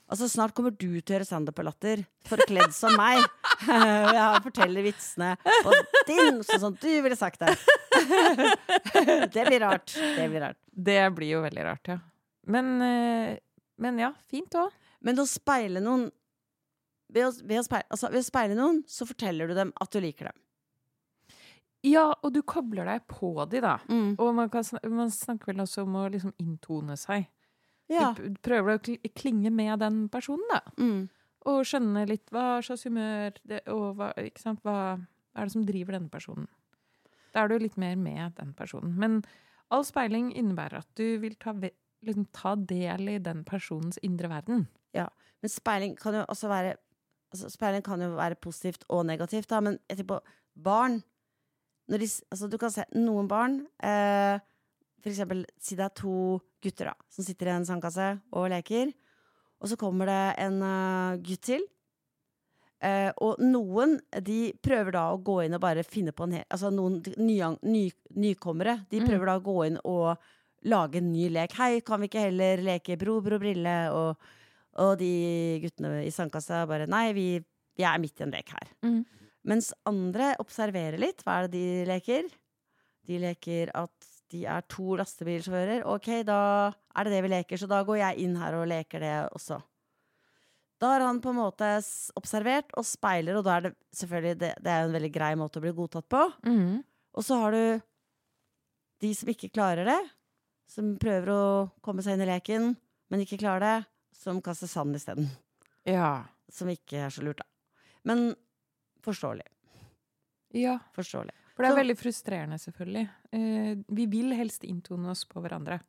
Altså 0.08 0.24
Snart 0.32 0.54
kommer 0.56 0.72
du 0.72 0.86
til 1.02 1.12
å 1.12 1.14
gjøre 1.18 1.26
standup 1.28 1.58
og 1.60 1.66
Latter, 1.66 2.00
forkledd 2.24 2.72
som 2.72 2.94
meg. 2.96 3.18
jeg 3.68 4.38
forteller 4.46 4.86
vitsene 4.86 5.34
på 5.44 5.74
din, 6.08 6.38
sånn 6.48 6.62
som 6.62 6.78
du 6.80 6.88
ville 7.04 7.18
sagt 7.18 7.42
det. 7.44 7.52
det 9.34 9.44
blir 9.50 9.60
rart. 9.60 9.92
Det 9.92 10.30
blir 10.30 10.46
rart. 10.46 10.56
Det 10.72 11.02
blir 11.12 11.34
jo 11.34 11.42
veldig 11.44 11.66
rart, 11.66 11.92
ja. 11.92 11.98
Men, 12.48 12.70
eh, 12.80 13.34
men 13.84 14.00
ja, 14.00 14.14
fint 14.32 14.56
òg. 14.56 14.72
Men 15.04 15.20
å 15.20 15.28
speile 15.28 15.84
noen 15.84 16.08
ved 17.12 17.28
å, 17.28 17.32
ved, 17.42 17.60
å 17.60 17.64
speile, 17.66 17.88
altså, 17.88 18.10
ved 18.12 18.22
å, 18.22 18.26
speile, 18.26 18.58
noen, 18.58 18.82
så 18.90 19.06
forteller 19.08 19.50
du 19.50 19.56
dem 19.56 19.72
at 19.80 19.92
du 19.94 20.00
liker 20.02 20.30
dem. 20.30 20.38
Ja, 21.86 22.10
og 22.26 22.32
du 22.34 22.40
kobler 22.42 22.88
deg 22.90 23.04
på 23.10 23.30
de, 23.50 23.60
da. 23.62 23.76
Mm. 23.86 24.16
Og 24.18 24.32
man, 24.34 24.50
kan, 24.50 24.66
man, 24.90 25.12
snakker 25.14 25.52
vel 25.52 25.62
også 25.62 25.84
om 25.86 25.94
å 26.00 26.08
liksom 26.10 26.34
inntone 26.42 26.98
seg. 26.98 27.28
Ja. 27.88 28.10
Du 28.18 28.34
prøver 28.44 28.76
å 28.76 28.96
klinge 29.16 29.52
med 29.54 29.78
den 29.84 30.06
personen, 30.12 30.44
da. 30.50 30.60
Mm. 30.80 31.06
Og 31.48 31.62
skjønne 31.64 32.02
litt 32.10 32.26
hva 32.34 32.58
slags 32.66 32.84
humør 32.88 33.38
det, 33.46 33.62
og 33.72 34.00
hva, 34.00 34.10
ikke 34.20 34.42
sant? 34.42 34.60
hva 34.66 34.98
er 35.38 35.46
det 35.46 35.54
som 35.54 35.66
driver 35.68 35.96
denne 35.96 36.12
personen. 36.12 36.48
Da 37.32 37.44
er 37.44 37.52
du 37.52 37.62
litt 37.62 37.78
mer 37.80 37.94
med 38.00 38.34
den 38.40 38.50
personen. 38.58 38.96
Men 38.98 39.20
all 39.72 39.86
speiling 39.86 40.32
innebærer 40.36 40.82
at 40.82 40.90
du 40.98 41.20
vil 41.22 41.38
ta 41.40 41.54
liksom 41.54 42.28
ta 42.34 42.54
del 42.54 43.08
i 43.14 43.18
den 43.22 43.44
personens 43.46 43.98
indre 44.06 44.30
verden. 44.30 44.66
Ja, 44.94 45.08
Men 45.40 45.50
speiling 45.50 45.96
kan 45.96 46.14
jo 46.14 46.24
også 46.26 46.48
være 46.50 46.76
altså 47.32 47.50
Speiling 47.52 47.84
kan 47.84 48.00
jo 48.02 48.10
være 48.16 48.38
positivt 48.40 48.84
og 48.88 49.06
negativt, 49.06 49.48
da, 49.50 49.60
men 49.60 49.78
jeg 49.88 49.98
tenker 50.00 50.14
på 50.16 50.62
barn 50.64 51.00
når 51.88 52.02
de, 52.02 52.06
altså 52.30 52.48
Du 52.52 52.58
kan 52.60 52.70
se 52.70 52.82
noen 52.98 53.28
barn 53.30 53.54
eh, 53.80 54.36
For 55.00 55.08
eksempel, 55.08 55.46
si 55.60 55.76
det 55.78 55.86
er 55.86 55.94
to 55.96 56.36
gutter 56.60 56.90
da 56.90 56.94
som 57.08 57.24
sitter 57.24 57.48
i 57.48 57.54
en 57.54 57.64
sandkasse 57.64 58.08
og 58.36 58.48
leker, 58.52 58.90
og 59.62 59.70
så 59.70 59.76
kommer 59.80 60.06
det 60.10 60.22
en 60.44 60.56
uh, 60.62 61.16
gutt 61.22 61.42
til. 61.48 61.62
Eh, 62.82 63.08
og 63.22 63.40
noen 63.42 63.96
de 64.22 64.52
prøver 64.62 64.94
da 64.94 65.08
å 65.10 65.16
gå 65.22 65.40
inn 65.46 65.56
og 65.56 65.62
bare 65.64 65.82
finne 65.82 66.12
på 66.14 66.28
en 66.28 66.36
hel 66.36 66.44
Altså 66.54 66.70
noen 66.70 67.00
ny, 67.18 67.38
ny, 67.66 67.88
nykommere. 68.14 68.76
De 68.90 69.00
Mm. 69.00 69.08
prøver 69.08 69.26
da 69.26 69.38
å 69.38 69.42
gå 69.42 69.56
inn 69.66 69.78
og 69.84 70.18
lage 70.70 70.98
en 71.00 71.10
ny 71.12 71.28
lek. 71.34 71.56
Hei, 71.58 71.80
kan 71.80 72.00
vi 72.00 72.06
ikke 72.06 72.26
heller 72.28 72.62
leke 72.62 72.98
bro, 72.98 73.20
bro, 73.20 73.38
brille? 73.38 73.74
Og, 73.94 74.28
og 74.78 74.98
de 75.00 75.12
guttene 75.62 76.02
i 76.06 76.12
sandkassa 76.14 76.64
bare 76.70 76.88
Nei, 76.90 77.08
vi, 77.16 77.28
vi 77.78 77.86
er 77.86 78.02
midt 78.02 78.20
i 78.20 78.26
en 78.26 78.34
lek 78.34 78.52
her. 78.54 78.74
Mm. 78.86 79.00
Mens 79.48 79.72
andre 79.88 80.34
observerer 80.42 81.00
litt. 81.00 81.24
Hva 81.24 81.38
er 81.38 81.48
det 81.48 81.56
de 81.56 81.88
leker? 81.88 82.28
De 83.08 83.18
leker 83.22 83.72
at 83.78 84.12
de 84.32 84.44
er 84.44 84.64
to 84.68 84.98
lastebilsjåfører. 85.00 85.86
Ok, 85.88 86.10
da 86.28 86.40
er 86.68 87.06
det 87.06 87.14
det 87.14 87.24
vi 87.24 87.32
leker, 87.32 87.60
så 87.60 87.68
da 87.70 87.80
går 87.86 88.02
jeg 88.02 88.24
inn 88.26 88.36
her 88.38 88.58
og 88.58 88.68
leker 88.68 89.02
det 89.02 89.14
også. 89.32 89.60
Da 90.78 90.92
har 90.92 91.02
han 91.08 91.18
på 91.22 91.32
en 91.32 91.40
måte 91.40 91.68
observert 92.18 92.70
og 92.78 92.86
speiler, 92.86 93.38
og 93.38 93.46
da 93.46 93.56
er 93.56 93.66
det 93.66 93.72
selvfølgelig 93.98 94.40
det, 94.42 94.52
det 94.62 94.74
er 94.74 94.84
en 94.84 94.94
veldig 94.94 95.10
grei 95.14 95.32
måte 95.38 95.58
å 95.58 95.64
bli 95.64 95.72
godtatt 95.74 96.06
på. 96.12 96.20
Mm. 96.46 96.84
Og 97.18 97.26
så 97.26 97.38
har 97.40 97.56
du 97.56 97.62
de 99.02 99.10
som 99.14 99.30
ikke 99.32 99.50
klarer 99.54 99.88
det, 99.88 99.98
som 100.70 100.92
prøver 101.00 101.32
å 101.32 101.44
komme 101.82 102.04
seg 102.04 102.14
inn 102.14 102.26
i 102.26 102.30
leken, 102.30 102.74
men 103.08 103.24
ikke 103.24 103.40
klarer 103.40 103.64
det, 103.64 103.88
som 104.18 104.40
kaster 104.44 104.66
sand 104.70 104.96
isteden. 104.98 105.28
Ja. 105.86 106.24
Som 106.50 106.70
ikke 106.72 106.98
er 107.06 107.12
så 107.14 107.22
lurt, 107.24 107.38
da. 107.38 107.46
Men 108.08 108.32
forståelig. 109.04 109.46
ja. 110.58 110.78
Forståelig. 110.96 111.34
For 111.54 111.64
det 111.64 111.70
er 111.70 111.74
Så- 111.74 111.80
veldig 111.82 111.98
frustrerende, 111.98 112.58
selvfølgelig. 112.58 113.08
Eh, 113.32 113.74
vi 113.88 114.06
vil 114.06 114.32
helst 114.36 114.62
inntone 114.64 115.10
oss 115.10 115.24
på 115.26 115.40
hverandre. 115.42 115.80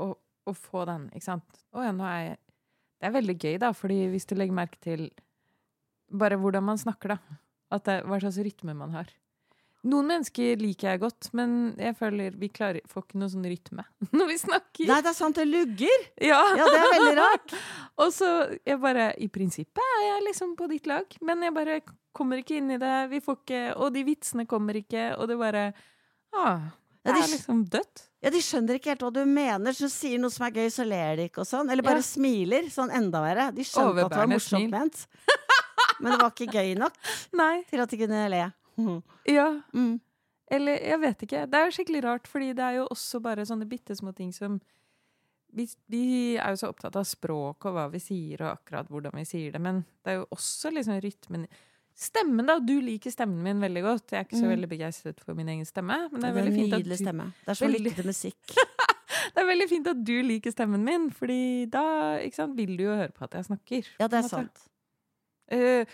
Og, 0.00 0.16
og 0.46 0.56
få 0.56 0.86
den, 0.86 1.10
ikke 1.10 1.22
sant. 1.24 1.44
Å 1.74 1.84
ja, 1.84 1.92
nå 1.92 2.04
er 2.04 2.20
jeg 2.30 2.38
Det 2.98 3.06
er 3.10 3.12
veldig 3.20 3.34
gøy, 3.38 3.58
da, 3.60 3.72
fordi 3.76 4.06
hvis 4.08 4.24
du 4.26 4.34
legger 4.34 4.54
merke 4.56 4.78
til 4.80 5.10
bare 6.10 6.38
hvordan 6.40 6.62
man 6.64 6.78
snakker, 6.78 7.08
da. 7.08 7.18
At 7.70 7.84
det, 7.84 8.04
hva 8.08 8.16
slags 8.22 8.38
rytme 8.40 8.72
man 8.74 8.90
har. 8.96 9.10
Noen 9.86 10.08
mennesker 10.10 10.56
liker 10.58 10.88
jeg 10.90 11.00
godt, 11.04 11.28
men 11.38 11.50
jeg 11.78 11.94
føler 11.98 12.34
vi 12.40 12.48
klarer, 12.50 12.80
får 12.90 13.04
ikke 13.06 13.18
noe 13.20 13.30
sånn 13.30 13.44
rytme 13.46 13.84
når 14.18 14.26
vi 14.32 14.38
snakker. 14.42 14.88
Nei, 14.90 15.00
det 15.04 15.12
er 15.12 15.18
sant, 15.18 15.36
det 15.38 15.46
lugger! 15.46 16.06
Ja. 16.26 16.40
Ja, 16.58 16.64
det 16.72 16.80
er 16.80 16.90
veldig 16.96 17.12
rart. 17.20 17.54
Og 18.02 18.10
så 18.16 18.30
jeg 18.66 18.80
bare 18.82 19.12
I 19.22 19.28
prinsippet 19.32 19.82
er 19.98 20.02
jeg 20.08 20.24
liksom 20.30 20.56
på 20.58 20.66
ditt 20.72 20.86
lag, 20.90 21.06
men 21.22 21.44
jeg 21.46 21.54
bare 21.54 21.78
kommer 22.16 22.40
ikke 22.42 22.56
inn 22.58 22.72
i 22.74 22.80
det. 22.82 22.94
Vi 23.12 23.20
får 23.20 23.38
ikke 23.42 23.62
Og 23.84 23.92
de 23.94 24.02
vitsene 24.08 24.46
kommer 24.48 24.78
ikke, 24.82 25.12
og 25.20 25.28
det 25.30 25.38
bare 25.38 25.64
Ah, 26.36 26.66
det 27.06 27.14
de- 27.14 27.22
er 27.22 27.30
liksom 27.36 27.62
dødt. 27.70 28.02
Ja, 28.26 28.30
De 28.34 28.40
skjønner 28.42 28.76
ikke 28.80 28.90
helt 28.90 29.02
hva 29.06 29.12
du 29.14 29.22
mener. 29.30 29.72
Så 29.72 29.86
du 29.86 29.92
sier 29.94 30.18
noe 30.18 30.32
som 30.34 30.44
er 30.48 30.56
gøy, 30.56 30.66
så 30.74 30.82
ler 30.84 31.16
de 31.20 31.28
ikke 31.30 31.44
og 31.44 31.46
sånn. 31.46 31.70
Eller 31.70 31.86
bare 31.86 32.02
Ja. 32.02 32.08
smiler. 32.08 32.66
Sånn 32.74 32.90
enda 32.90 33.20
verre. 33.22 33.44
De 33.54 33.62
skjønte 33.62 34.02
at 34.04 34.10
det 34.10 34.18
var 34.18 34.26
morsomt 34.32 34.70
ment. 34.74 35.06
Men 36.00 36.12
det 36.12 36.18
var 36.20 36.32
ikke 36.34 36.50
gøy 36.52 36.74
nok 36.76 36.92
Nei. 37.40 37.62
til 37.70 37.80
at 37.80 37.88
de 37.94 37.96
kunne 38.02 38.24
le. 38.34 38.42
Ja. 39.26 39.60
Mm. 39.74 40.00
Eller 40.50 40.78
jeg 40.78 41.00
vet 41.02 41.22
ikke. 41.26 41.44
Det 41.50 41.58
er 41.58 41.64
jo 41.66 41.74
skikkelig 41.74 42.02
rart, 42.04 42.26
fordi 42.30 42.52
det 42.54 42.62
er 42.62 42.74
jo 42.78 42.88
også 42.92 43.20
bare 43.22 43.42
sånne 43.48 43.66
bitte 43.68 43.96
små 43.98 44.12
ting 44.14 44.32
som 44.32 44.60
vi, 45.56 45.64
vi 45.88 46.02
er 46.36 46.52
jo 46.52 46.56
så 46.60 46.68
opptatt 46.70 46.94
av 47.00 47.06
språk 47.08 47.64
og 47.66 47.72
hva 47.74 47.86
vi 47.90 47.98
sier, 48.02 48.42
og 48.44 48.58
akkurat 48.58 48.86
hvordan 48.92 49.14
vi 49.16 49.24
sier 49.24 49.52
det, 49.54 49.60
men 49.64 49.80
det 50.04 50.12
er 50.12 50.18
jo 50.20 50.26
også 50.36 50.70
liksom 50.74 51.00
rytmen 51.02 51.46
Stemmen, 51.96 52.44
da. 52.44 52.58
Du 52.60 52.74
liker 52.84 53.08
stemmen 53.08 53.38
min 53.40 53.56
veldig 53.62 53.80
godt. 53.82 54.10
Jeg 54.12 54.18
er 54.20 54.24
ikke 54.26 54.36
så 54.36 54.44
Mm. 54.44 54.50
veldig 54.52 54.68
begeistret 54.68 55.20
for 55.24 55.32
min 55.34 55.48
egen 55.48 55.64
stemme, 55.64 55.96
men 56.12 56.20
det 56.20 56.20
Det 56.20 56.24
er 56.26 56.28
er 56.28 56.36
en 56.36 56.44
veldig 56.44 56.56
fint 56.60 56.74
at 56.76 56.84
du 56.84 56.96
stemme. 57.00 57.24
Det 57.40 57.48
er 57.48 57.54
så 57.56 57.64
Veldig- 57.64 57.84
lytte 57.86 58.04
musikk. 58.04 58.42
Det 59.32 59.40
er 59.40 59.46
veldig 59.48 59.68
fint 59.70 59.86
at 59.88 60.04
du 60.04 60.12
liker 60.22 60.50
stemmen 60.52 60.84
min, 60.84 61.10
fordi 61.10 61.64
da 61.72 62.18
ikke 62.20 62.34
sant, 62.36 62.54
vil 62.54 62.76
du 62.76 62.82
jo 62.84 62.94
høre 63.00 63.12
på 63.16 63.24
at 63.24 63.32
jeg 63.38 63.44
snakker. 63.48 63.88
Ja, 63.98 64.06
det 64.08 64.18
er 64.24 64.28
sant. 64.28 64.60
Eh, 65.48 65.84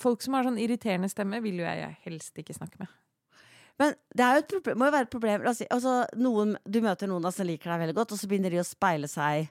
folk 0.00 0.24
som 0.24 0.34
har 0.34 0.48
sånn 0.48 0.58
irriterende 0.58 1.10
stemme, 1.12 1.38
vil 1.44 1.60
jo 1.62 1.66
jeg 1.68 1.94
helst 2.06 2.38
ikke 2.40 2.56
snakke 2.56 2.80
med. 2.80 2.90
Men 3.80 3.94
det 4.14 4.24
er 4.24 4.36
jo 4.36 4.42
et 4.42 4.50
problem, 4.50 4.78
må 4.78 4.88
jo 4.88 4.94
være 4.94 5.08
et 5.08 5.12
problem 5.12 5.46
si, 5.56 5.66
altså, 5.72 6.02
noen, 6.20 6.56
Du 6.68 6.80
møter 6.84 7.08
noen 7.10 7.28
som 7.32 7.48
liker 7.48 7.72
deg 7.72 7.86
veldig 7.86 7.96
godt, 7.96 8.14
og 8.14 8.20
så 8.20 8.28
begynner 8.30 8.52
de 8.52 8.60
å 8.62 8.66
speile 8.66 9.08
seg 9.10 9.48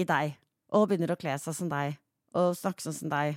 i 0.00 0.06
deg. 0.08 0.38
Og 0.74 0.88
begynner 0.90 1.12
å 1.14 1.18
kle 1.18 1.36
seg 1.38 1.54
som 1.54 1.68
deg, 1.70 1.98
og 2.34 2.56
snakke 2.58 2.82
sånn 2.82 2.96
som 2.96 3.12
deg. 3.12 3.36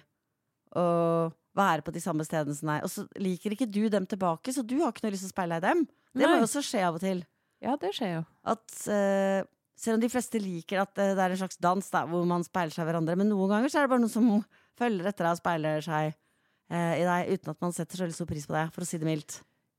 Og 0.79 1.35
være 1.57 1.83
på 1.85 1.93
de 1.93 2.01
samme 2.01 2.25
stedene 2.25 2.55
som 2.57 2.71
deg. 2.71 2.85
Og 2.85 2.93
så 2.93 3.05
liker 3.21 3.53
ikke 3.53 3.69
du 3.69 3.83
dem 3.93 4.07
tilbake, 4.09 4.53
så 4.53 4.63
du 4.65 4.77
har 4.81 4.93
ikke 4.93 5.05
noe 5.05 5.13
lyst 5.13 5.27
til 5.27 5.33
å 5.33 5.35
speile 5.35 5.59
deg 5.59 5.65
i 5.65 5.73
dem. 5.73 5.85
Det 6.17 6.29
må 6.29 6.39
jo 6.39 6.47
også 6.47 6.63
skje 6.65 6.81
av 6.87 6.97
og 6.97 7.03
til. 7.03 7.21
Ja, 7.63 7.75
det 7.81 7.93
skjer 7.97 8.19
jo. 8.19 8.23
At 8.53 8.65
uh, 8.89 9.41
selv 9.77 9.97
om 9.97 10.03
de 10.03 10.09
fleste 10.13 10.41
liker 10.41 10.81
at 10.81 10.97
eh, 11.01 11.13
det 11.17 11.21
er 11.21 11.33
en 11.33 11.39
slags 11.41 11.59
dans 11.61 11.91
da, 11.93 12.03
hvor 12.09 12.25
man 12.29 12.45
speiler 12.45 12.73
seg 12.73 12.85
i 12.85 12.89
hverandre, 12.89 13.17
men 13.19 13.29
noen 13.29 13.51
ganger 13.51 13.69
så 13.69 13.79
er 13.79 13.85
det 13.85 13.93
bare 13.93 14.03
noen 14.03 14.13
som 14.13 14.29
følger 14.77 15.09
etter 15.09 15.23
deg 15.27 15.35
og 15.35 15.39
speiler 15.41 15.83
seg 15.85 16.13
eh, 16.13 16.93
i 17.01 17.05
deg, 17.07 17.31
uten 17.35 17.53
at 17.53 17.63
man 17.65 17.75
setter 17.75 17.95
så 17.99 18.05
veldig 18.05 18.17
stor 18.17 18.29
pris 18.29 18.47
på 18.49 18.55
det, 18.57 18.65
for 18.75 18.85
å 18.85 18.89
si 18.89 18.99
det 19.01 19.09
mildt. 19.09 19.31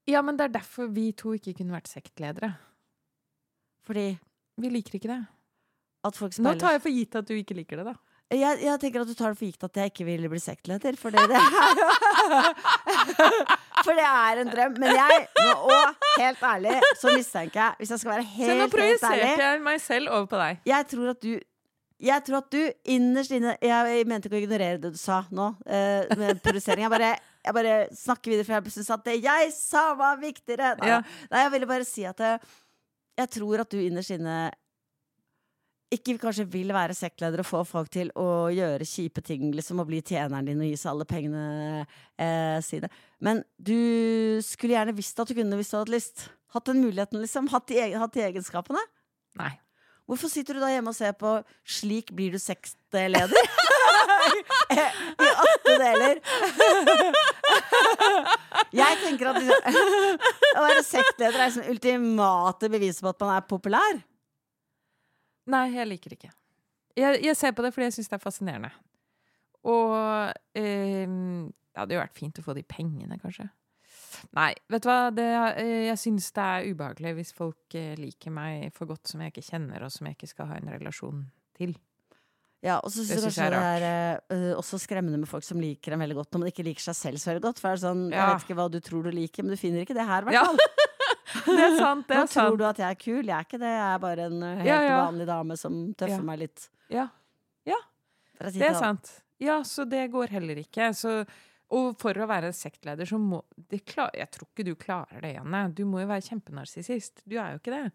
Ja, 0.09 0.21
men 0.25 0.39
det 0.39 0.45
er 0.49 0.57
derfor 0.61 0.85
vi 0.93 1.07
to 1.17 1.35
ikke 1.37 1.55
kunne 1.59 1.77
vært 1.77 1.91
sektledere. 1.91 2.49
Fordi 3.89 4.07
Vi 4.59 4.69
liker 4.73 4.95
ikke 4.99 5.11
det. 5.13 5.23
at 6.09 6.15
folk 6.17 6.33
Nå 6.43 6.55
tar 6.59 6.73
jeg 6.77 6.83
for 6.85 6.93
gitt 6.95 7.19
at 7.19 7.29
du 7.29 7.35
ikke 7.37 7.57
liker 7.57 7.77
det, 7.81 7.87
da. 7.93 7.97
Jeg, 8.29 8.59
jeg 8.61 8.81
tenker 8.83 9.01
at 9.01 9.09
du 9.09 9.15
tar 9.17 9.33
det 9.33 9.39
for 9.41 9.49
gitt 9.49 9.63
at 9.65 9.79
jeg 9.81 9.89
ikke 9.93 10.05
vil 10.05 10.27
bli 10.29 10.41
sektleder, 10.43 10.97
for 11.01 11.09
det, 11.15 11.23
det 11.31 11.39
er 11.39 11.49
For 13.87 13.95
det 13.97 14.05
er 14.05 14.41
en 14.43 14.51
drøm. 14.53 14.75
Men 14.83 14.91
jeg, 14.97 15.11
og 15.55 15.95
helt 16.19 16.43
ærlig, 16.45 16.75
så 17.01 17.07
mistenker 17.15 17.61
jeg, 17.63 17.73
hvis 17.79 17.91
jeg 17.95 18.01
skal 18.03 18.13
være 18.17 18.27
helt 18.27 18.51
ærlig... 18.51 18.51
Så 18.51 18.53
nå 18.53 18.55
helt, 18.59 18.61
helt 18.61 18.75
projiserte 18.75 19.43
jeg 19.47 19.61
meg 19.65 19.79
selv 19.81 20.11
over 20.13 20.27
på 20.33 20.37
deg. 20.43 20.53
Jeg 20.69 20.83
tror 20.93 21.07
at 21.15 21.21
du 21.23 21.33
jeg 21.99 22.25
tror 22.27 22.39
at 22.39 22.51
du 22.55 22.61
innerst 22.95 23.33
inne 23.35 23.57
Jeg 23.65 24.05
mente 24.07 24.29
ikke 24.29 24.39
å 24.39 24.43
ignorere 24.45 24.79
det 24.79 24.93
du 24.95 25.01
sa 25.01 25.25
nå, 25.35 25.49
uh, 25.67 26.17
med 26.21 26.39
produsering. 26.45 26.85
Jeg 26.87 26.93
bare, 26.95 27.11
jeg 27.45 27.57
bare 27.57 27.75
snakker 27.99 28.33
videre, 28.33 28.47
for 28.47 28.59
jeg 28.59 28.77
syns 28.77 28.93
at 28.95 29.05
det 29.09 29.19
jeg 29.25 29.51
sa, 29.57 29.89
var 29.99 30.21
viktigere. 30.23 30.77
Nei, 30.79 30.93
Ja. 30.93 31.03
nei, 31.33 31.43
jeg 31.47 31.53
ville 31.57 31.71
bare 31.71 31.89
si 31.89 32.07
at 32.07 32.17
det, 32.23 32.33
jeg 33.19 33.31
tror 33.35 33.65
at 33.65 33.71
du 33.75 33.81
innerst 33.83 34.15
inne 34.15 34.39
ikke 35.95 36.19
kanskje 36.21 36.45
vil 36.53 36.69
være 36.77 36.93
sektleder 36.97 37.41
og 37.41 37.49
få 37.49 37.63
folk 37.65 37.89
til 37.93 38.11
å 38.21 38.51
gjøre 38.53 38.85
kjipe 38.85 39.23
ting, 39.25 39.47
liksom, 39.57 39.81
og 39.81 39.89
bli 39.89 40.03
tjeneren 40.05 40.45
din 40.45 40.61
og 40.61 40.69
gi 40.69 40.77
seg 40.77 40.91
alle 40.93 41.07
pengene 41.09 41.45
eh, 42.21 42.59
sine. 42.65 42.91
Men 43.25 43.41
du 43.57 44.39
skulle 44.45 44.77
gjerne 44.77 44.93
visst 44.97 45.19
at 45.19 45.31
du 45.31 45.37
kunne 45.39 45.57
hvis 45.57 45.73
du 45.73 45.79
hadde 45.79 45.95
lyst. 45.95 46.27
Hatt 46.53 46.69
den 46.69 46.83
muligheten, 46.85 47.23
liksom. 47.25 47.49
Hatt 47.53 47.73
de, 47.73 47.81
hatt 47.97 48.13
de 48.13 48.25
egenskapene. 48.27 48.83
Nei. 49.41 49.55
Hvorfor 50.09 50.31
sitter 50.33 50.57
du 50.57 50.63
da 50.63 50.71
hjemme 50.73 50.89
og 50.89 50.97
ser 50.97 51.13
på 51.21 51.35
'Slik 51.69 52.15
blir 52.17 52.33
du 52.33 52.39
sexleder'? 52.41 53.29
I 55.25 55.29
åtte 55.45 55.75
deler. 55.83 56.21
Jeg 58.81 58.99
tenker 59.03 59.31
at 59.31 59.39
å 59.41 60.65
være 60.65 60.83
sektleder 60.85 61.37
er 61.37 61.51
liksom 61.51 61.69
ultimate 61.73 62.71
beviset 62.73 63.05
på 63.05 63.13
at 63.13 63.21
man 63.25 63.35
er 63.37 63.47
populær. 63.49 64.01
Nei, 65.49 65.65
jeg 65.73 65.89
liker 65.89 66.13
det 66.13 66.19
ikke. 66.19 66.33
Jeg, 66.99 67.21
jeg 67.25 67.37
ser 67.39 67.55
på 67.57 67.65
det 67.65 67.71
fordi 67.73 67.87
jeg 67.89 67.97
syns 67.97 68.11
det 68.11 68.19
er 68.19 68.25
fascinerende. 68.25 68.73
Og 69.69 69.95
eh, 70.59 71.09
det 71.09 71.81
hadde 71.81 71.97
jo 71.97 72.03
vært 72.03 72.19
fint 72.19 72.41
å 72.41 72.45
få 72.45 72.57
de 72.57 72.65
pengene, 72.69 73.17
kanskje. 73.23 73.49
Nei, 74.37 74.53
vet 74.71 74.83
du 74.85 74.89
hva? 74.89 74.99
Det, 75.15 75.27
eh, 75.63 75.87
jeg 75.89 75.99
syns 75.99 76.31
det 76.37 76.45
er 76.45 76.69
ubehagelig 76.73 77.15
hvis 77.19 77.33
folk 77.37 77.75
eh, 77.79 77.95
liker 77.99 78.31
meg 78.35 78.73
for 78.77 78.87
godt 78.91 79.07
som 79.11 79.21
jeg 79.25 79.33
ikke 79.35 79.47
kjenner, 79.51 79.85
og 79.87 79.93
som 79.95 80.07
jeg 80.09 80.17
ikke 80.19 80.31
skal 80.31 80.47
ha 80.51 80.57
en 80.61 80.73
relasjon 80.75 81.27
til. 81.59 81.77
Ja, 82.65 82.81
og 82.83 82.91
så 82.91 83.05
syns 83.07 83.13
jeg 83.23 83.23
kanskje 83.29 83.51
det 83.55 83.59
er 83.63 83.85
er 83.87 84.23
øh, 84.35 84.57
også 84.59 84.81
skremmende 84.83 85.19
med 85.23 85.29
folk 85.31 85.45
som 85.47 85.61
liker 85.63 85.95
dem 85.95 86.01
veldig 86.03 86.17
godt, 86.19 86.33
når 86.35 86.43
man 86.43 86.51
ikke 86.51 86.65
liker 86.67 86.83
seg 86.89 86.97
selv 86.99 87.21
så 87.23 87.31
veldig 87.31 87.45
godt. 87.45 87.61
For 87.63 87.69
det 87.71 87.79
er 87.79 87.85
sånn, 87.85 88.01
jeg 88.11 88.31
vet 88.33 88.47
ikke 88.49 88.57
hva 88.59 88.67
du 88.75 88.81
tror 88.83 89.05
du 89.07 89.11
liker, 89.15 89.47
men 89.47 89.55
du 89.55 89.61
finner 89.61 89.85
ikke 89.87 89.95
det 89.95 90.07
her, 90.09 90.27
i 90.27 90.27
hvert 90.27 90.35
Ja, 90.35 90.47
det 91.47 91.63
er 91.69 91.77
sant. 91.79 92.09
Det 92.09 92.17
Nå 92.19 92.25
sant. 92.27 92.35
tror 92.35 92.59
du 92.59 92.65
at 92.67 92.81
jeg 92.83 92.89
er 92.91 92.99
kul. 92.99 93.23
Jeg 93.23 93.37
er 93.37 93.47
ikke 93.47 93.61
det. 93.63 93.71
Jeg 93.77 93.87
er 93.93 94.03
bare 94.03 94.27
en 94.27 94.43
helt 94.43 94.67
Ja, 94.67 94.81
ja. 94.83 94.99
vanlig 95.07 95.27
dame 95.31 95.57
som 95.61 95.79
tøffer 95.95 96.17
Ja. 96.19 96.27
meg 96.33 96.43
litt. 96.43 96.69
Ja, 96.91 97.07
Ja. 97.69 97.79
det 98.43 98.63
er 98.73 98.75
sant. 98.75 99.13
Ja, 99.39 99.61
så 99.63 99.85
det 99.87 100.09
går 100.11 100.33
heller 100.35 100.59
ikke. 100.59 100.91
Så, 100.99 101.21
og 101.75 101.99
for 102.01 102.17
å 102.17 102.29
være 102.29 102.53
sektleder, 102.57 103.09
så 103.09 103.19
må 103.21 103.43
det 103.69 103.83
klar, 103.85 104.09
Jeg 104.17 104.31
tror 104.33 104.49
ikke 104.49 104.65
du 104.65 104.75
klarer 104.79 105.21
det, 105.21 105.35
Janne. 105.37 105.67
Du 105.77 105.85
må 105.85 106.01
jo 106.01 106.09
være 106.09 106.25
kjempenarsissist. 106.25 107.21
Du 107.29 107.37
er 107.37 107.53
jo 107.53 107.61
ikke 107.61 107.75
det. 107.75 107.89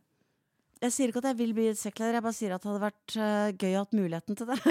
Jeg 0.83 0.91
sier 0.91 1.09
ikke 1.09 1.21
at 1.23 1.29
jeg 1.31 1.39
vil 1.39 1.53
bli 1.55 1.65
sektleder, 1.79 2.17
jeg 2.17 2.25
bare 2.25 2.35
sier 2.35 2.53
at 2.53 2.63
det 2.63 2.69
hadde 2.69 2.83
vært 2.83 3.13
uh, 3.15 3.49
gøy 3.55 3.71
å 3.71 3.77
ha 3.77 3.83
hatt 3.85 3.95
muligheten 3.95 4.39
til 4.39 4.47
det. 4.51 4.57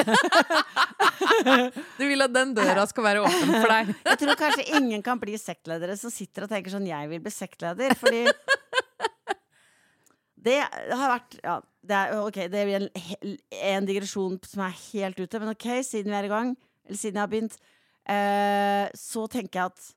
Du 1.99 2.05
vil 2.05 2.25
at 2.25 2.33
den 2.35 2.53
døra 2.57 2.83
skal 2.91 3.05
være 3.07 3.21
åpen 3.23 3.53
for 3.53 3.71
deg. 3.71 3.93
Jeg 4.11 4.19
tror 4.21 4.39
kanskje 4.41 4.65
ingen 4.77 5.03
kan 5.07 5.21
bli 5.21 5.35
sektledere 5.39 5.95
som 5.97 6.11
sitter 6.13 6.43
og 6.45 6.51
tenker 6.51 6.71
sånn 6.75 6.89
'jeg 6.89 7.09
vil 7.13 7.23
bli 7.23 7.33
sektleder', 7.33 7.95
fordi 7.99 8.23
Det 10.43 10.59
har 10.59 11.15
vært 11.15 11.33
Ja, 11.45 11.61
det 11.87 11.97
er, 11.99 12.07
ok, 12.19 12.39
det 12.51 12.65
blir 12.67 12.77
en, 12.81 12.89
en 13.71 13.87
digresjon 13.87 14.41
som 14.47 14.61
er 14.67 14.75
helt 14.91 15.19
ute, 15.23 15.39
men 15.39 15.55
ok, 15.55 15.67
siden 15.87 16.11
vi 16.11 16.19
er 16.19 16.27
i 16.27 16.33
gang, 16.33 16.49
eller 16.87 16.99
siden 16.99 17.17
jeg 17.21 17.23
har 17.23 17.31
begynt, 17.31 17.57
eh, 18.09 18.89
så 18.99 19.27
tenker 19.31 19.61
jeg 19.61 19.73
at 19.73 19.89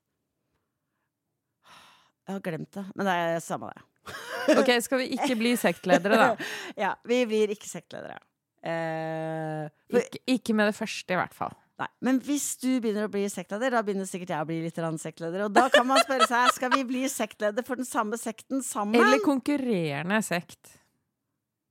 Jeg 2.26 2.34
har 2.34 2.42
glemt 2.42 2.72
det, 2.74 2.84
men 2.94 3.06
det 3.06 3.12
er 3.14 3.44
samme 3.44 3.70
det. 3.74 3.84
Ok, 4.60 4.70
Skal 4.82 5.00
vi 5.02 5.10
ikke 5.16 5.36
bli 5.38 5.52
sektledere, 5.58 6.16
da? 6.18 6.48
Ja, 6.84 6.94
vi 7.06 7.20
blir 7.26 7.50
ikke 7.54 7.68
sektledere. 7.70 8.18
Eh, 8.66 9.66
for, 9.90 10.02
Ikke, 10.02 10.20
ikke 10.36 10.54
med 10.58 10.70
det 10.70 10.76
første, 10.78 11.14
i 11.14 11.18
hvert 11.18 11.34
fall. 11.34 11.54
nei, 11.78 11.88
men 12.08 12.18
hvis 12.24 12.56
du 12.62 12.80
begynner 12.80 13.06
å 13.06 13.12
bli 13.12 13.26
sektleder, 13.30 13.74
da 13.74 13.82
begynner 13.86 14.08
sikkert 14.08 14.32
jeg 14.34 14.42
å 14.42 14.48
bli 14.48 14.58
litt 14.64 14.80
sektleder. 15.02 15.44
Og 15.46 15.54
da 15.54 15.68
kan 15.70 15.86
man 15.86 16.02
spørre 16.02 16.26
seg 16.30 16.54
skal 16.56 16.72
vi 16.74 16.82
bli 16.88 17.04
sektleder 17.10 17.66
for 17.66 17.78
den 17.78 17.86
samme 17.86 18.18
sekten 18.18 18.62
sammen. 18.64 18.98
Eller 18.98 19.22
konkurrerende 19.22 20.18
sekt. 20.26 20.78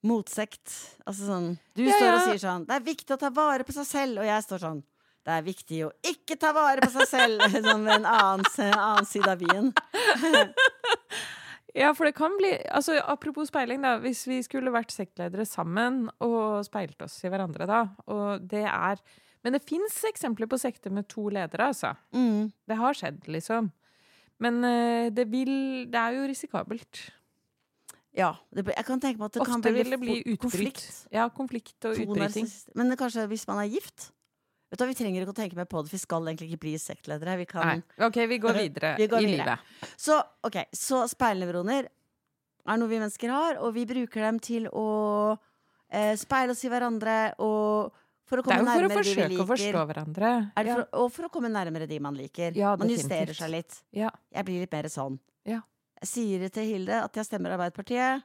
Motsekt. 0.06 0.70
Altså 1.08 1.26
sånn 1.26 1.48
Du 1.76 1.82
Ja, 1.84 1.96
står 1.98 2.12
og 2.14 2.20
sier 2.28 2.42
sånn 2.44 2.66
Det 2.68 2.76
er 2.76 2.84
viktig 2.86 3.16
å 3.16 3.18
ta 3.18 3.32
vare 3.34 3.66
på 3.66 3.74
seg 3.74 3.88
selv, 3.90 4.22
og 4.22 4.28
jeg 4.28 4.44
står 4.46 4.62
sånn 4.62 4.84
Det 5.26 5.34
er 5.34 5.46
viktig 5.46 5.80
å 5.88 5.94
ikke 6.06 6.38
ta 6.38 6.52
vare 6.54 6.86
på 6.86 6.92
seg 6.94 7.10
selv. 7.10 7.46
som 7.66 7.88
en 7.88 8.06
annen, 8.06 8.46
annen 8.70 9.10
side 9.10 9.32
av 9.32 9.42
byen. 9.42 9.74
Ja, 11.76 11.90
for 11.92 12.08
det 12.08 12.14
kan 12.16 12.32
bli 12.40 12.54
altså 12.72 12.94
Apropos 13.04 13.50
speiling, 13.52 13.82
da. 13.84 13.98
Hvis 14.00 14.22
vi 14.30 14.38
skulle 14.46 14.72
vært 14.72 14.94
sektledere 14.96 15.44
sammen 15.44 16.06
og 16.24 16.64
speilt 16.64 17.02
oss 17.04 17.18
i 17.26 17.32
hverandre, 17.32 17.68
da, 17.68 17.82
og 18.08 18.46
det 18.48 18.64
er 18.64 19.02
Men 19.44 19.58
det 19.58 19.66
fins 19.68 19.98
eksempler 20.08 20.48
på 20.48 20.58
sekter 20.58 20.94
med 20.96 21.10
to 21.12 21.28
ledere, 21.28 21.68
altså. 21.74 21.92
Mm. 22.16 22.48
Det 22.64 22.80
har 22.80 22.96
skjedd, 22.96 23.28
liksom. 23.28 23.68
Men 24.40 24.64
eh, 24.64 25.12
det 25.12 25.28
vil 25.32 25.92
Det 25.92 26.00
er 26.00 26.16
jo 26.16 26.26
risikabelt. 26.32 27.04
Ja. 28.16 28.32
Det, 28.56 28.64
jeg 28.72 28.88
kan 28.88 29.04
tenke 29.04 29.20
meg 29.20 29.28
at 29.28 29.42
det 29.42 29.46
kan 29.52 29.62
bli 29.62 29.76
vil 29.76 29.92
det 29.92 30.00
bli 30.00 30.38
konflikt. 30.40 30.88
Ja, 31.12 31.28
konflikt 31.28 31.76
og 31.84 32.00
utbryting. 32.00 32.48
Men 32.80 32.96
kanskje 32.96 33.28
hvis 33.28 33.44
man 33.52 33.60
er 33.60 33.68
gift 33.76 34.14
Vet 34.72 34.80
du 34.82 34.86
Vi 34.90 34.96
trenger 34.98 35.22
ikke 35.24 35.34
å 35.36 35.38
tenke 35.38 35.56
mer 35.60 35.68
på 35.70 35.84
det, 35.86 35.92
vi 35.94 36.00
skal 36.02 36.26
egentlig 36.28 36.50
ikke 36.52 36.64
bli 36.66 36.74
sektledere. 36.82 37.38
Vi 37.38 37.46
kan 37.50 37.68
Nei. 37.68 38.06
OK, 38.08 38.18
vi 38.28 38.40
går 38.42 38.58
videre 38.58 38.96
Vi 38.98 39.08
går 39.12 39.22
i 39.22 39.26
videre. 39.30 39.58
livet. 39.60 39.92
Så, 39.98 40.18
ok, 40.44 40.58
så 40.74 41.04
speilnevroner 41.12 41.86
er 42.66 42.80
noe 42.82 42.90
vi 42.90 42.98
mennesker 43.00 43.30
har, 43.30 43.60
og 43.62 43.76
vi 43.76 43.84
bruker 43.86 44.26
dem 44.26 44.40
til 44.42 44.66
å 44.74 44.88
eh, 45.94 46.16
speile 46.18 46.56
oss 46.56 46.64
i 46.66 46.72
hverandre 46.74 47.36
og 47.46 47.94
for 48.26 48.42
å 48.42 48.44
komme 48.44 48.64
Det 48.66 48.74
er 48.74 48.82
jo 48.82 48.90
for 48.90 48.90
å 48.90 48.90
nærmere 48.90 49.04
de 49.06 49.14
vi 49.14 49.38
forsøke 49.38 49.44
å 49.44 49.50
forstå 49.52 49.82
hverandre. 49.92 50.30
Er 50.58 50.64
det 50.66 50.72
Ja. 50.72 50.76
for, 50.80 50.88
og 51.04 51.12
for 51.14 51.28
å 51.28 51.30
komme 51.30 51.52
nærmere 51.54 51.86
de 51.88 52.00
man 52.02 52.16
liker. 52.18 52.56
Ja, 52.58 52.72
man 52.76 52.90
justerer 52.90 53.38
seg 53.38 53.52
litt. 53.54 53.84
Ja. 53.94 54.10
Jeg 54.34 54.46
blir 54.48 54.60
litt 54.66 54.72
mer 54.74 54.90
sånn. 54.90 55.20
Ja. 55.46 55.60
Jeg 56.02 56.10
sier 56.10 56.50
til 56.50 56.66
Hilde 56.66 57.04
at 57.06 57.14
jeg 57.14 57.26
stemmer 57.30 57.54
Arbeiderpartiet, 57.54 58.24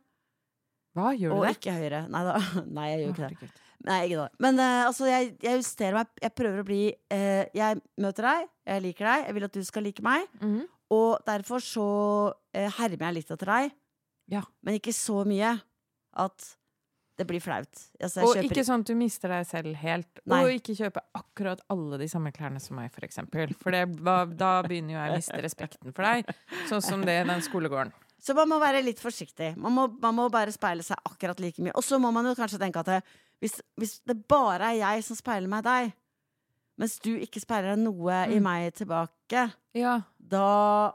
Hva 0.96 1.12
gjør 1.14 1.34
og 1.36 1.42
du 1.44 1.46
det? 1.50 1.56
ikke 1.60 1.74
Høyre. 1.76 2.00
Nei 2.08 2.22
da. 2.24 2.38
Nei, 2.80 2.86
jeg 2.94 3.04
gjør 3.04 3.28
ikke 3.36 3.40
det. 3.44 3.50
Nei, 3.88 3.98
ikke 4.10 4.26
det. 4.26 4.40
Men 4.44 4.58
uh, 4.60 4.84
altså, 4.90 5.06
jeg, 5.08 5.32
jeg 5.40 5.60
justerer 5.62 5.96
meg. 6.00 6.10
Jeg 6.20 6.34
prøver 6.36 6.60
å 6.60 6.66
bli 6.68 6.80
uh, 6.92 7.44
Jeg 7.56 7.80
møter 8.02 8.26
deg, 8.28 8.48
jeg 8.68 8.84
liker 8.84 9.08
deg, 9.08 9.26
jeg 9.30 9.36
vil 9.38 9.46
at 9.48 9.56
du 9.56 9.64
skal 9.64 9.86
like 9.88 10.04
meg. 10.04 10.26
Mhm. 10.42 10.62
Og 10.90 11.20
derfor 11.22 11.62
så 11.62 11.84
uh, 12.34 12.70
hermer 12.80 13.06
jeg 13.08 13.14
litt 13.20 13.28
etter 13.30 13.46
deg. 13.52 13.76
Ja. 14.34 14.40
Men 14.66 14.76
ikke 14.80 14.92
så 14.94 15.20
mye 15.26 15.52
at 16.18 16.48
det 17.20 17.26
blir 17.28 17.42
flaut. 17.44 17.82
Altså, 18.00 18.24
Og 18.24 18.38
ikke 18.40 18.62
sånn 18.64 18.80
at 18.82 18.88
du 18.88 18.94
mister 18.96 19.28
deg 19.30 19.44
selv 19.46 19.76
helt. 19.82 20.20
Nei. 20.30 20.38
Og 20.46 20.54
ikke 20.56 20.74
kjøpe 20.78 21.02
akkurat 21.18 21.60
alle 21.70 21.98
de 22.00 22.08
samme 22.08 22.32
klærne 22.32 22.62
som 22.64 22.78
meg, 22.80 22.88
for 22.94 23.04
eksempel. 23.04 23.52
For 23.60 23.76
det, 23.76 23.82
var- 24.00 24.30
da 24.32 24.62
begynner 24.64 24.94
jo 24.96 25.00
jeg 25.02 25.12
å 25.12 25.18
miste 25.20 25.40
respekten 25.44 25.92
for 25.96 26.08
deg. 26.08 26.30
Sånn 26.70 26.82
som 26.84 27.04
det 27.04 27.18
i 27.20 27.26
den 27.28 27.44
skolegården. 27.44 27.92
Så 28.20 28.34
man 28.36 28.48
må 28.50 28.58
være 28.60 28.80
litt 28.84 29.00
forsiktig. 29.00 29.52
Man 29.60 29.72
må, 29.76 29.86
man 30.00 30.16
må 30.16 30.26
bare 30.32 30.52
speile 30.52 30.84
seg 30.84 30.96
akkurat 31.08 31.38
like 31.40 31.60
mye. 31.64 31.72
Og 31.76 31.84
så 31.84 32.00
må 32.00 32.10
man 32.12 32.26
jo 32.28 32.34
kanskje 32.36 32.58
tenke 32.60 32.80
at 32.82 32.90
det, 32.90 32.98
hvis, 33.40 33.60
hvis 33.80 34.00
det 34.06 34.16
bare 34.28 34.72
er 34.72 34.78
jeg 34.80 35.04
som 35.06 35.16
speiler 35.16 35.48
meg 35.48 35.64
deg, 35.64 35.92
mens 36.80 36.98
du 37.04 37.10
ikke 37.20 37.40
speiler 37.42 37.74
deg 37.74 37.82
noe 37.84 38.18
i 38.30 38.38
Mm. 38.38 38.42
meg 38.42 38.74
tilbake, 38.74 39.52
Ja. 39.74 40.00
da 40.20 40.92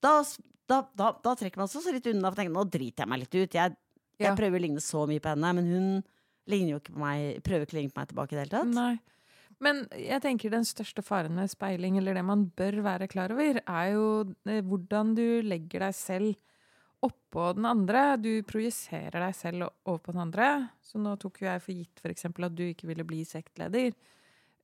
da, 0.00 0.22
da, 0.68 0.82
da, 0.94 1.12
da 1.24 1.34
trekker 1.34 1.56
man 1.58 1.66
seg 1.66 1.80
også 1.82 1.92
litt 1.92 2.06
unna. 2.06 2.30
For 2.30 2.36
tenker, 2.38 2.52
nå 2.54 2.62
driter 2.70 3.02
jeg 3.02 3.08
meg 3.08 3.18
litt 3.24 3.34
ut. 3.34 3.50
Jeg, 3.54 3.76
jeg 4.18 4.28
Ja. 4.28 4.34
prøver 4.36 4.58
å 4.58 4.62
ligne 4.62 4.80
så 4.80 5.06
mye 5.08 5.18
på 5.20 5.28
henne, 5.34 5.54
men 5.54 5.66
hun 5.66 6.04
ligner 6.46 6.70
jo 6.76 6.78
ikke 6.78 6.94
på 6.94 6.98
meg, 7.02 7.42
prøver 7.42 7.66
ikke 7.66 7.74
å 7.74 7.80
ligne 7.80 7.92
på 7.92 7.98
meg 7.98 8.08
tilbake 8.08 8.32
i 8.32 8.36
det 8.36 8.44
hele 8.46 8.60
tatt. 8.62 8.74
Nei. 8.74 9.00
Men 9.60 9.88
jeg 9.90 10.22
tenker 10.22 10.50
den 10.54 10.62
største 10.62 11.02
faren 11.02 11.34
med 11.34 11.50
speiling, 11.50 11.98
eller 11.98 12.14
det 12.14 12.24
man 12.24 12.44
bør 12.56 12.78
være 12.84 13.08
klar 13.10 13.32
over, 13.34 13.58
er 13.66 13.92
jo 13.92 14.04
eh, 14.46 14.60
hvordan 14.62 15.16
du 15.16 15.42
legger 15.42 15.80
deg 15.80 15.94
selv 15.98 16.36
oppå 17.04 17.52
den 17.56 17.66
andre. 17.68 18.16
Du 18.20 18.30
projiserer 18.48 19.20
deg 19.22 19.34
selv 19.36 19.68
over 19.86 20.00
på 20.02 20.14
den 20.14 20.22
andre. 20.26 20.48
Så 20.82 20.98
nå 21.02 21.14
tok 21.20 21.42
jo 21.42 21.48
jeg 21.50 21.62
for 21.64 21.76
gitt 21.76 22.04
eksempel 22.10 22.48
at 22.48 22.56
du 22.58 22.64
ikke 22.66 22.88
ville 22.90 23.06
bli 23.06 23.20
sektleder. 23.28 23.92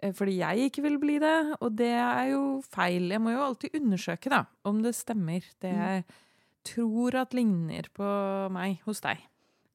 eh, 0.00 0.12
Fordi 0.12 0.38
jeg 0.40 0.70
ikke 0.70 0.82
ville 0.82 0.98
bli 1.02 1.18
det, 1.22 1.36
og 1.60 1.76
det 1.78 1.92
er 1.94 2.32
jo 2.32 2.62
feil. 2.66 3.10
Jeg 3.14 3.22
må 3.22 3.34
jo 3.34 3.44
alltid 3.46 3.76
undersøke 3.78 4.32
da, 4.32 4.44
om 4.64 4.82
det 4.82 4.94
stemmer, 4.98 5.46
det 5.62 5.74
jeg 5.74 6.04
tror 6.64 7.14
at 7.20 7.34
ligner 7.36 7.90
på 7.92 8.08
meg 8.50 8.80
hos 8.86 9.00
deg. 9.04 9.20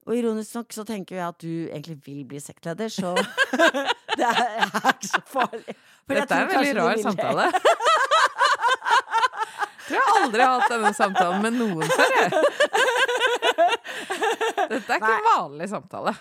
Og 0.09 0.15
ironisk 0.17 0.55
nok 0.57 0.73
så 0.73 0.83
tenker 0.87 1.19
jeg 1.19 1.27
at 1.27 1.39
du 1.43 1.51
egentlig 1.69 1.99
vil 2.07 2.23
bli 2.25 2.39
sektleder, 2.41 2.89
så 2.89 3.13
det 4.17 4.25
er, 4.25 4.41
er 4.65 4.89
ikke 4.95 5.11
så 5.11 5.21
farlig. 5.29 5.75
For 6.07 6.17
Dette 6.17 6.33
er 6.33 6.47
en 6.47 6.55
veldig 6.55 6.75
rar 6.81 7.03
samtale. 7.03 7.51
Tror 9.89 9.97
jeg 9.97 10.15
aldri 10.23 10.43
har 10.45 10.59
hatt 10.61 10.71
denne 10.73 10.91
samtalen 10.93 11.41
med 11.43 11.57
noen 11.57 11.85
før. 11.89 13.29
Dette 14.69 14.93
er 14.93 14.99
ikke 14.99 15.11
en 15.15 15.25
vanlig 15.27 15.67
samtale. 15.71 16.13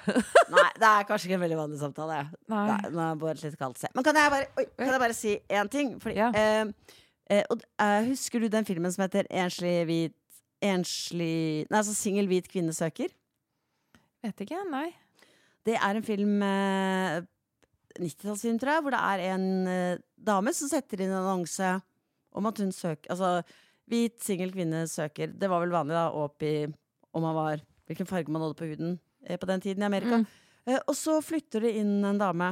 Nei, 0.52 0.66
det 0.80 0.88
er 0.90 1.06
kanskje 1.08 1.28
ikke 1.28 1.36
en 1.38 1.42
veldig 1.44 1.58
vanlig 1.58 1.80
samtale. 1.82 2.18
Nei. 2.50 2.62
Nei, 2.70 2.78
nå 2.94 3.28
er 3.28 3.34
jeg 3.42 3.50
litt 3.52 3.58
kaldt. 3.60 3.84
Men 3.96 4.06
kan 4.06 4.18
jeg 4.18 4.32
bare, 4.34 4.48
oi, 4.58 4.64
kan 4.78 4.92
jeg 4.94 5.02
bare 5.04 5.16
si 5.18 5.34
én 5.60 5.70
ting? 5.72 5.94
Fordi, 6.02 6.16
Ja. 6.18 6.30
eh, 6.34 6.64
eh, 7.30 7.44
og, 7.52 7.62
eh, 7.78 8.08
husker 8.08 8.40
du 8.40 8.48
den 8.52 8.64
filmen 8.68 8.92
som 8.94 9.04
heter 9.04 9.28
Enslig 9.30 9.74
hvit 9.88 10.14
Enslig 10.64 11.66
Nei, 11.70 11.78
altså 11.78 11.94
Singel 11.94 12.26
hvit 12.30 12.48
kvinne 12.50 12.72
søker? 12.74 13.12
Vet 14.24 14.40
ikke, 14.42 14.64
nei. 14.72 14.88
Det 15.68 15.76
er 15.78 15.94
en 16.00 16.02
film 16.06 16.40
eh, 16.42 17.20
90-tallsfilm, 17.98 18.58
tror 18.58 18.72
jeg, 18.72 18.82
hvor 18.82 18.94
det 18.96 19.02
er 19.04 19.22
en 19.34 19.46
eh, 19.70 19.98
dame 20.18 20.52
som 20.56 20.70
setter 20.70 21.02
inn 21.04 21.12
en 21.12 21.20
annonse 21.20 21.76
om 22.38 22.48
at 22.50 22.60
hun 22.62 22.70
søker 22.74 23.10
Altså, 23.12 23.42
hvit 23.88 24.20
singel 24.22 24.52
kvinne 24.54 24.84
søker. 24.90 25.32
Det 25.32 25.50
var 25.50 25.64
vel 25.64 25.74
vanlig 25.74 25.96
da, 25.96 26.08
å 26.12 26.28
oppgi 26.28 26.68
om 27.16 27.24
man 27.24 27.36
var 27.36 27.66
Hvilken 27.88 28.04
farge 28.04 28.28
man 28.28 28.42
hadde 28.44 28.58
på 28.58 28.66
huden 28.68 28.98
eh, 29.24 29.38
på 29.40 29.46
den 29.48 29.62
tiden 29.64 29.80
i 29.80 29.86
Amerika. 29.86 30.18
Mm. 30.20 30.26
Eh, 30.68 30.80
og 30.82 30.92
så 30.92 31.14
flytter 31.24 31.64
det 31.64 31.70
inn 31.80 32.02
en 32.04 32.18
dame 32.20 32.50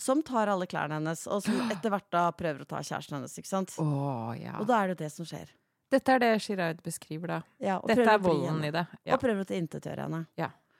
som 0.00 0.22
tar 0.24 0.48
alle 0.48 0.64
klærne 0.70 0.96
hennes, 0.96 1.26
og 1.28 1.42
som 1.44 1.58
etter 1.74 1.92
hvert 1.92 2.06
da 2.14 2.22
prøver 2.32 2.64
å 2.64 2.68
ta 2.70 2.80
kjæresten 2.80 3.18
hennes. 3.18 3.34
ikke 3.36 3.50
sant? 3.50 3.74
Oh, 3.82 4.32
ja. 4.38 4.54
Og 4.62 4.70
da 4.70 4.78
er 4.80 4.94
det 4.94 5.02
det 5.02 5.10
som 5.12 5.28
skjer. 5.28 5.52
Dette 5.92 6.14
er 6.14 6.24
det 6.24 6.30
Shiraud 6.44 6.80
beskriver, 6.84 7.34
da. 7.34 7.38
Ja, 7.60 7.76
Dette 7.84 8.08
er 8.08 8.24
volden 8.24 8.64
i 8.64 8.72
det. 8.72 8.86
Og 9.12 9.20
prøver 9.20 9.44
å 9.44 9.48
tilintetgjøre 9.48 10.08
henne. 10.08 10.22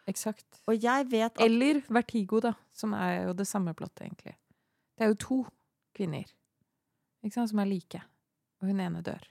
eksakt. 0.09 0.63
Vet 0.65 1.37
at 1.37 1.45
Eller 1.45 1.83
Vertigo, 1.93 2.41
da. 2.41 2.55
Som 2.73 2.97
er 2.97 3.27
jo 3.27 3.37
det 3.37 3.49
samme 3.49 3.77
plottet, 3.77 4.07
egentlig. 4.09 4.39
Det 4.97 5.05
er 5.05 5.13
jo 5.13 5.21
to 5.21 5.39
kvinner 5.97 6.25
ikke 7.25 7.35
sant, 7.35 7.51
som 7.51 7.61
er 7.63 7.69
like. 7.69 8.01
Og 8.63 8.69
hun 8.71 8.81
ene 8.83 9.03
dør. 9.07 9.23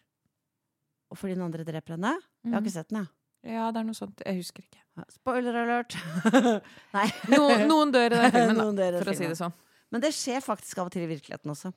Og 1.12 1.18
fordi 1.20 1.36
den 1.38 1.46
andre 1.46 1.64
dreper 1.68 1.96
henne. 1.96 2.14
Jeg 2.44 2.52
har 2.54 2.60
Mhm. 2.62 2.66
ikke 2.68 2.74
sett 2.76 2.90
den, 2.90 3.04
jeg. 3.04 3.54
Ja, 3.54 3.72
det 3.72 3.80
er 3.80 3.84
noe 3.88 3.96
sånt. 3.96 4.22
Jeg 4.26 4.36
husker 4.42 4.64
ikke. 4.66 4.82
Spoiler 5.14 5.56
alert! 5.56 5.96
Nei. 6.98 7.06
Noen, 7.32 7.68
noen 7.70 7.92
dør 7.94 8.12
i 8.12 8.18
den 8.18 8.32
filmen, 8.38 8.76
da, 8.76 8.88
for 9.00 9.12
å 9.14 9.16
si 9.16 9.28
det 9.30 9.38
sånn. 9.40 9.54
Men 9.94 10.02
det 10.04 10.10
skjer 10.18 10.42
faktisk 10.44 10.80
av 10.82 10.90
og 10.90 10.92
til 10.96 11.06
i 11.06 11.12
virkeligheten 11.12 11.52
også. 11.54 11.72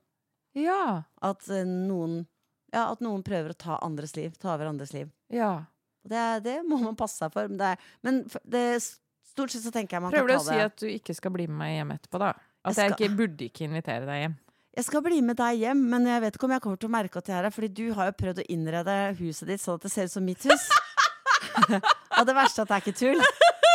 Ja. 0.58 1.04
At 1.22 1.46
eh, 1.52 1.62
noen 1.68 2.24
Ja, 2.72 2.88
at 2.92 3.00
noen 3.02 3.22
prøver 3.26 3.50
å 3.50 3.58
ta 3.58 3.76
andres 3.82 4.14
liv. 4.16 4.34
Ta 4.38 4.54
over 4.54 4.66
andres 4.70 4.92
liv. 4.94 5.10
Ja. 5.30 5.64
Det, 6.06 6.42
det 6.42 6.56
må 6.66 6.78
man 6.80 6.96
passe 6.98 7.18
seg 7.18 7.32
for. 7.34 7.46
Men, 7.50 7.58
det, 7.58 7.66
er- 7.74 7.78
men 8.06 8.20
det, 8.46 8.64
stort 9.26 9.50
sett 9.50 9.62
så 9.66 9.72
tenker 9.74 9.98
jeg 9.98 10.02
man 10.06 10.12
Prøver 10.14 10.28
du 10.32 10.34
å 10.38 10.44
si 10.46 10.54
at 10.58 10.76
du 10.78 10.86
ikke 10.90 11.14
skal 11.14 11.30
bli 11.34 11.46
med 11.50 11.58
meg 11.60 11.72
hjem 11.76 11.90
etterpå, 11.98 12.18
da? 12.22 12.32
At 12.64 12.76
Jeg 12.78 12.90
jeg 12.90 12.96
ikke 12.98 13.16
burde 13.18 13.46
ikke 13.50 13.66
invitere 13.68 14.06
deg 14.08 14.22
hjem? 14.24 14.36
Jeg 14.76 14.86
skal 14.86 15.02
bli 15.02 15.18
med 15.24 15.34
deg 15.38 15.64
hjem, 15.64 15.80
men 15.90 16.06
jeg 16.06 16.22
vet 16.22 16.36
ikke 16.36 16.46
om 16.46 16.52
jeg 16.54 16.62
kommer 16.62 16.78
til 16.78 16.88
å 16.90 16.94
merke 16.94 17.18
at 17.18 17.28
jeg 17.28 17.36
er 17.36 17.46
her. 17.48 17.54
Fordi 17.54 17.70
du 17.74 17.86
har 17.96 18.10
jo 18.10 18.18
prøvd 18.20 18.42
å 18.42 18.46
innrede 18.54 18.96
huset 19.18 19.50
ditt 19.50 19.62
sånn 19.62 19.80
at 19.80 19.86
det 19.86 19.90
ser 19.92 20.06
ut 20.06 20.14
som 20.14 20.26
mitt 20.26 20.46
hus. 20.46 20.68
Og 22.20 22.28
det 22.28 22.36
verste 22.36 22.62
er 22.62 22.68
at 22.68 22.70
det 22.70 22.76
er 22.76 22.84
ikke 22.84 23.00
tull. 23.00 23.24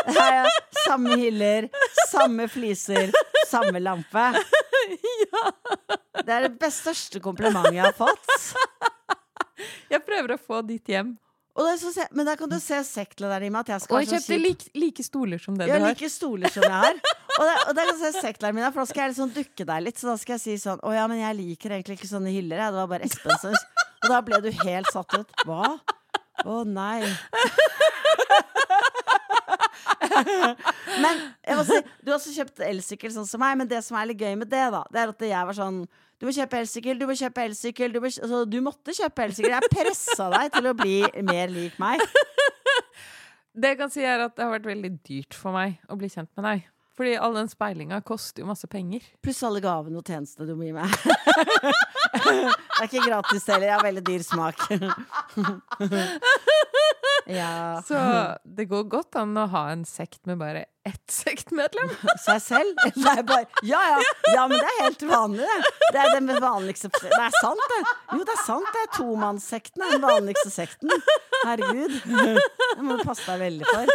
Det 0.06 0.24
er 0.24 0.48
samme 0.86 1.18
hyller, 1.20 1.68
samme 2.12 2.48
fliser, 2.52 3.12
samme 3.50 3.82
lampe. 3.82 4.26
Det 6.22 6.32
er 6.32 6.48
det 6.48 6.54
best 6.62 6.86
største 6.86 7.22
komplimentet 7.24 7.76
jeg 7.76 7.88
har 7.88 7.96
fått. 7.98 8.32
Jeg 9.92 10.04
prøver 10.06 10.36
å 10.36 10.42
få 10.42 10.62
ditt 10.68 10.94
hjem. 10.94 11.16
Og 11.56 11.64
det 11.70 11.76
så 11.80 11.92
se, 11.96 12.04
men 12.12 12.28
der 12.28 12.36
kan 12.36 12.52
du 12.52 12.58
se 12.60 12.82
sektlederen 12.84 13.46
i 13.48 13.52
meg 13.54 13.64
at 13.64 13.70
jeg 13.72 13.84
skal 13.86 13.96
Og 13.96 14.02
jeg 14.04 14.10
kjøpte 14.12 14.40
like, 14.42 14.72
like 14.76 15.04
stoler 15.08 15.40
som 15.40 15.56
det 15.56 15.70
du 15.70 15.72
har 15.72 15.80
Ja, 15.80 15.92
like 15.94 16.10
stoler 16.12 16.52
som 16.52 16.66
jeg 16.68 16.74
har. 16.74 16.98
Og, 17.36 17.44
der, 17.48 17.62
og 17.70 17.78
der 17.78 17.88
kan 17.88 17.96
du 17.96 18.02
se 18.02 18.12
sektlederen 18.20 18.58
min, 18.58 18.66
for 18.76 18.84
da 18.84 18.88
skal 18.92 19.06
jeg 19.06 19.14
liksom 19.14 19.32
dukke 19.38 19.68
deg 19.72 19.86
litt. 19.86 20.02
Så 20.02 20.10
da 20.12 20.18
skal 20.20 20.36
jeg 20.36 20.44
si 20.44 20.58
sånn 20.66 20.84
Å 20.84 20.96
ja, 20.98 21.06
men 21.12 21.22
jeg 21.24 21.40
liker 21.40 21.78
egentlig 21.78 21.96
ikke 22.02 22.12
sånne 22.12 22.34
hyller, 22.36 22.60
jeg. 22.60 22.76
Det 22.76 22.82
var 22.82 22.92
bare 22.92 23.08
Espen 23.08 23.40
som 23.40 23.56
Og 23.56 24.12
da 24.12 24.20
ble 24.28 24.42
du 24.44 24.50
helt 24.66 24.92
satt 24.92 25.16
ut. 25.16 25.32
Hva? 25.48 25.72
Å 26.46 26.58
nei. 26.68 27.00
Men 31.02 31.22
jeg 31.44 31.58
må 31.58 31.64
si, 31.68 31.78
du 32.04 32.12
har 32.12 32.18
også 32.18 32.34
kjøpt 32.36 32.62
elsykkel 32.68 33.14
sånn 33.16 33.28
som 33.30 33.42
meg, 33.44 33.56
men 33.60 33.70
det 33.70 33.82
som 33.86 33.98
er 34.00 34.10
litt 34.12 34.22
gøy 34.22 34.36
med 34.40 34.50
det, 34.52 34.64
da, 34.74 34.84
det 34.92 35.02
er 35.02 35.12
at 35.12 35.26
jeg 35.28 35.50
var 35.50 35.58
sånn 35.58 35.80
Du 36.26 36.32
må 36.32 36.34
kjøpe 36.34 36.58
elsykkel, 36.58 36.98
du 36.98 37.06
må 37.06 37.14
kjøpe 37.14 37.44
elsykkel. 37.46 37.92
Du, 37.94 38.00
må, 38.02 38.10
altså, 38.10 38.50
du 38.50 38.58
måtte 38.66 38.90
kjøpe 38.98 39.22
elsykkel. 39.28 39.54
Jeg 39.54 39.70
pressa 39.70 40.26
deg 40.34 40.50
til 40.56 40.66
å 40.66 40.72
bli 40.74 41.06
mer 41.22 41.54
lik 41.54 41.78
meg. 41.78 42.02
Det 43.56 43.70
jeg 43.72 43.78
kan 43.78 43.92
si 43.94 44.02
er 44.02 44.20
at 44.26 44.34
det 44.34 44.42
har 44.42 44.50
vært 44.52 44.66
veldig 44.68 44.90
dyrt 45.06 45.34
for 45.38 45.54
meg 45.54 45.78
å 45.86 45.96
bli 45.96 46.10
kjent 46.10 46.32
med 46.34 46.44
deg. 46.48 46.66
Fordi 46.98 47.14
all 47.22 47.38
den 47.38 47.50
speilinga 47.52 48.02
koster 48.04 48.42
jo 48.42 48.48
masse 48.50 48.66
penger. 48.68 49.02
Pluss 49.24 49.44
alle 49.46 49.62
gavene 49.64 49.98
og 50.02 50.08
tjenestene 50.10 50.50
du 50.50 50.56
må 50.58 50.66
gi 50.66 50.74
meg. 50.74 50.90
det 52.26 52.42
er 52.42 52.90
ikke 52.90 53.06
gratis 53.06 53.46
heller. 53.46 53.70
Jeg 53.70 53.78
har 53.78 53.86
veldig 53.86 54.06
dyr 54.10 54.26
smak. 54.26 54.58
ja. 57.26 57.82
Så 57.88 57.98
det 58.44 58.68
går 58.70 58.88
godt 58.90 59.18
an 59.20 59.36
å 59.38 59.48
ha 59.52 59.68
en 59.74 59.86
sekt 59.90 60.26
med 60.30 60.38
bare 60.42 60.66
ett 60.86 61.12
sektmedlem. 61.12 61.90
Seg 62.26 62.42
selv? 62.44 62.84
Nei, 63.02 63.16
bare, 63.26 63.48
ja, 63.66 63.80
ja, 63.96 64.02
ja, 64.36 64.44
men 64.46 64.60
det 64.60 64.68
er 64.70 64.82
helt 64.84 65.06
vanlig, 65.10 65.48
det. 65.50 65.72
Det 65.96 66.04
er 66.04 66.14
den 66.20 66.30
vanligste 66.44 66.92
Det 66.94 67.10
er 67.10 67.34
sant, 67.40 67.66
det. 67.74 67.80
Jo, 68.14 68.20
det 68.22 68.36
er 68.36 68.44
sant. 68.46 68.70
Det 68.76 68.84
er 68.84 68.92
tomannssekten 69.00 69.86
er 69.86 69.96
den 69.96 70.06
vanligste 70.06 70.54
sekten. 70.54 70.94
Herregud. 71.42 71.98
Det 72.06 72.86
må 72.86 73.00
du 73.00 73.06
passe 73.08 73.26
deg 73.32 73.42
veldig 73.42 73.66
for. 73.72 73.86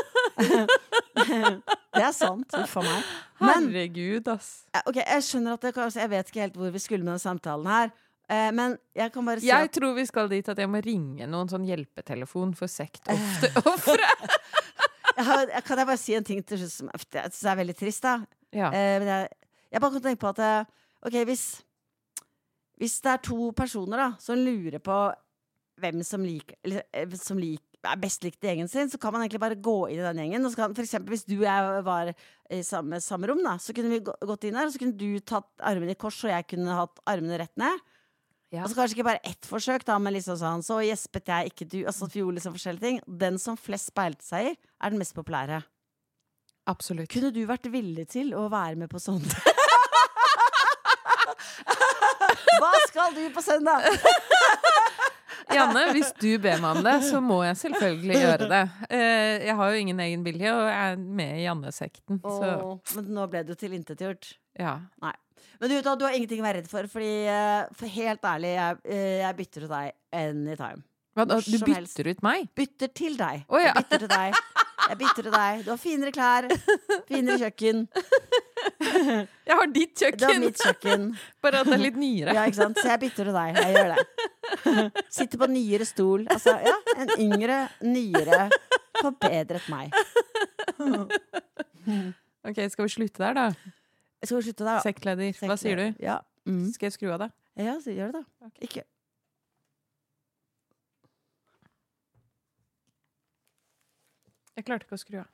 Det 1.21 2.05
er 2.05 2.15
sant. 2.17 2.59
Uff 2.59 2.77
a 2.81 2.87
meg. 2.87 3.11
Men 3.41 3.71
Herregud, 3.71 4.29
ass. 4.35 4.51
Ok, 4.85 4.99
jeg 5.01 5.27
skjønner 5.27 5.57
at 5.57 5.67
det, 5.69 5.75
Jeg 6.01 6.11
vet 6.13 6.33
ikke 6.33 6.47
helt 6.49 6.59
hvor 6.59 6.75
vi 6.75 6.83
skulle 6.83 7.07
med 7.07 7.15
den 7.15 7.23
samtalen 7.23 7.71
her. 7.71 7.95
Eh, 8.31 8.51
men 8.55 8.77
jeg 8.95 9.11
kan 9.11 9.27
bare 9.27 9.43
si 9.43 9.49
Jeg 9.51 9.71
tror 9.75 9.95
vi 9.97 10.05
skal 10.07 10.29
dit 10.31 10.49
at 10.53 10.59
jeg 10.63 10.71
må 10.71 10.79
ringe 10.85 11.27
noen 11.27 11.51
sånn 11.51 11.67
hjelpetelefon 11.67 12.53
for 12.59 12.71
sektofre. 12.71 14.11
Kan 15.67 15.81
jeg 15.83 15.87
bare 15.89 15.99
si 16.01 16.15
en 16.17 16.25
ting 16.27 16.43
til 16.47 16.63
slutt 16.63 16.73
som 16.73 16.93
jeg 16.95 17.33
synes 17.33 17.49
er 17.51 17.59
veldig 17.59 17.77
trist? 17.77 18.05
da 18.07 18.21
Ja. 18.55 18.71
eh, 18.71 18.99
men 19.03 19.09
jeg, 19.11 19.33
jeg 19.75 19.83
bare 19.83 19.97
kan 19.97 20.05
tenke 20.07 20.23
på 20.23 20.31
at 20.35 20.45
eh, 20.47 20.71
Ok, 21.07 21.17
hvis 21.27 21.45
Hvis 22.81 23.01
det 23.05 23.11
er 23.13 23.25
to 23.25 23.51
personer 23.57 23.97
da 24.01 24.09
som 24.23 24.39
lurer 24.39 24.79
på 24.79 25.01
hvem 25.81 26.03
som 26.05 26.23
liker 26.25 26.57
som 27.17 27.39
liker, 27.41 27.65
er 27.89 27.97
best 27.97 28.25
likt 28.25 28.45
i 28.45 28.51
gjengen 28.51 28.69
sin, 28.69 28.91
så 28.93 28.99
kan 29.01 29.15
man 29.15 29.23
egentlig 29.25 29.41
bare 29.41 29.57
gå 29.57 29.89
inn 29.89 30.01
i 30.03 30.05
den 30.05 30.19
gjengen. 30.21 30.45
Og 30.45 30.53
så 30.53 30.59
kan, 30.61 30.75
for 30.77 30.85
eksempel 30.85 31.15
hvis 31.15 31.25
du 31.25 31.39
og 31.39 31.47
jeg 31.47 31.85
var 31.87 32.11
i 32.53 32.59
samme, 32.67 32.99
samme 33.01 33.31
rom, 33.31 33.41
da, 33.45 33.55
så 33.57 33.73
kunne 33.73 33.89
vi 33.95 34.03
gått 34.05 34.45
inn 34.45 34.59
der, 34.59 34.69
og 34.69 34.75
så 34.75 34.83
kunne 34.83 34.99
du 35.01 35.17
tatt 35.25 35.49
armene 35.65 35.95
i 35.97 36.01
kors, 36.01 36.19
og 36.27 36.33
jeg 36.35 36.45
kunne 36.53 36.77
hatt 36.77 37.01
armene 37.09 37.39
rett 37.41 37.57
ned. 37.61 37.81
Ja. 38.51 38.65
Altså 38.65 38.75
Kanskje 38.81 38.97
ikke 38.99 39.07
bare 39.07 39.21
ett 39.31 39.47
forsøk, 39.47 39.85
da, 39.87 39.95
men 40.03 40.13
liksom 40.17 40.35
sånn 40.41 40.65
Så 40.67 40.81
gjespet 40.83 41.29
jeg, 41.31 41.53
ikke 41.53 41.67
du. 41.71 41.77
Altså 41.87 42.09
vi 42.11 42.19
gjorde 42.23 42.39
liksom 42.41 42.57
forskjellige 42.57 42.83
ting. 42.87 42.99
Den 43.21 43.39
som 43.39 43.55
flest 43.61 43.93
speilte 43.93 44.27
seg 44.27 44.51
i, 44.51 44.57
er 44.83 44.91
den 44.91 44.99
mest 45.03 45.15
populære. 45.15 45.61
Absolutt. 46.71 47.09
Kunne 47.11 47.31
du 47.35 47.45
vært 47.49 47.67
villig 47.73 48.09
til 48.13 48.35
å 48.37 48.49
være 48.53 48.77
med 48.83 48.91
på 48.93 48.99
sånt? 49.03 49.31
Hva 52.61 52.71
skal 52.89 53.15
du 53.17 53.23
på 53.35 53.43
søndag? 53.45 53.87
Janne, 55.55 55.87
hvis 55.97 56.13
du 56.21 56.29
ber 56.39 56.61
meg 56.63 56.77
om 56.79 56.85
det, 56.87 56.93
så 57.09 57.19
må 57.25 57.41
jeg 57.43 57.57
selvfølgelig 57.59 58.19
gjøre 58.23 58.47
det. 58.53 58.61
Eh, 58.95 59.47
Jeg 59.49 59.57
har 59.59 59.73
jo 59.73 59.81
ingen 59.83 60.03
egen 60.05 60.23
vilje, 60.27 60.53
og 60.55 60.69
jeg 60.69 60.93
er 60.93 61.01
med 61.01 61.33
i 61.41 61.43
Janne-sekten. 61.47 62.21
Men 62.23 63.09
nå 63.17 63.25
ble 63.33 63.43
det 63.43 63.57
jo 63.57 63.59
tilintetgjort. 63.65 64.29
Ja. 64.61 64.77
Men 65.61 65.69
du, 65.69 65.75
da, 65.85 65.97
du 65.97 66.07
har 66.07 66.15
ingenting 66.17 66.41
å 66.41 66.47
være 66.47 66.63
redd 66.63 66.71
for, 66.73 66.89
Fordi 66.89 67.11
eh, 67.29 67.67
for 67.77 67.93
helt 67.93 68.25
ærlig, 68.25 68.55
jeg, 68.57 68.79
eh, 68.89 69.19
jeg 69.21 69.37
bytter 69.41 69.67
ut 69.67 69.75
deg 69.75 69.93
anytime. 70.23 70.85
Hva, 71.17 71.27
da, 71.27 71.37
du 71.43 71.51
bytter 71.59 71.77
helst. 71.81 72.01
ut 72.01 72.23
meg? 72.25 72.49
Bytter 72.57 72.93
til 72.97 73.17
deg. 73.19 73.43
Oh, 73.51 73.59
ja. 73.61 73.75
Jeg 73.75 73.83
bytter 73.83 74.05
til 74.05 74.13
deg. 74.13 74.37
Jeg 74.91 74.99
bytter 75.01 75.27
til 75.27 75.35
deg. 75.35 75.65
Du 75.67 75.71
har 75.71 75.81
finere 75.81 76.13
klær, 76.15 76.47
finere 77.11 77.37
kjøkken. 77.43 77.83
Jeg 79.49 79.57
har 79.57 79.71
ditt 79.73 79.93
kjøkken! 79.97 80.21
kjøkken, 80.21 80.43
mitt 80.45 80.61
kjøkken. 80.61 81.05
bare 81.45 81.61
at 81.63 81.69
det 81.69 81.75
er 81.77 81.83
litt 81.83 81.99
nyere. 82.01 82.35
Ja, 82.37 82.45
ikke 82.49 82.59
sant? 82.59 82.79
Så 82.81 82.91
jeg 82.91 83.01
bytter 83.03 83.31
til 83.31 83.37
deg. 83.37 83.57
Jeg 83.57 83.73
gjør 83.75 83.93
det. 83.95 84.05
Sitter 85.17 85.41
på 85.41 85.49
nyere 85.51 85.87
stol. 85.89 86.27
Altså, 86.31 86.55
ja, 86.65 86.77
en 86.97 87.13
yngre, 87.25 87.59
nyere, 87.85 88.43
forbedret 89.01 89.67
meg. 89.73 89.97
Ok, 92.47 92.63
Skal 92.73 92.87
vi 92.87 92.95
slutte 92.95 93.25
der, 93.25 93.37
da? 93.41 93.75
Skal 94.21 94.43
slutte 94.43 94.65
der, 94.65 94.75
da? 94.77 94.81
Sektleder, 94.85 95.37
hva 95.41 95.57
sier 95.57 95.81
du? 95.81 95.87
Ja. 96.03 96.21
Mm. 96.49 96.67
Skal 96.75 96.91
jeg 96.91 96.99
skru 96.99 97.13
av 97.15 97.23
det? 97.25 97.31
ja, 97.61 97.77
så 97.81 97.93
gjør 97.93 98.13
det, 98.19 98.25
da. 98.41 98.51
Ikke 98.61 98.85
Jeg 104.59 104.67
klarte 104.69 104.85
ikke 104.85 104.99
å 104.99 105.01
skru 105.01 105.21
av. 105.23 105.29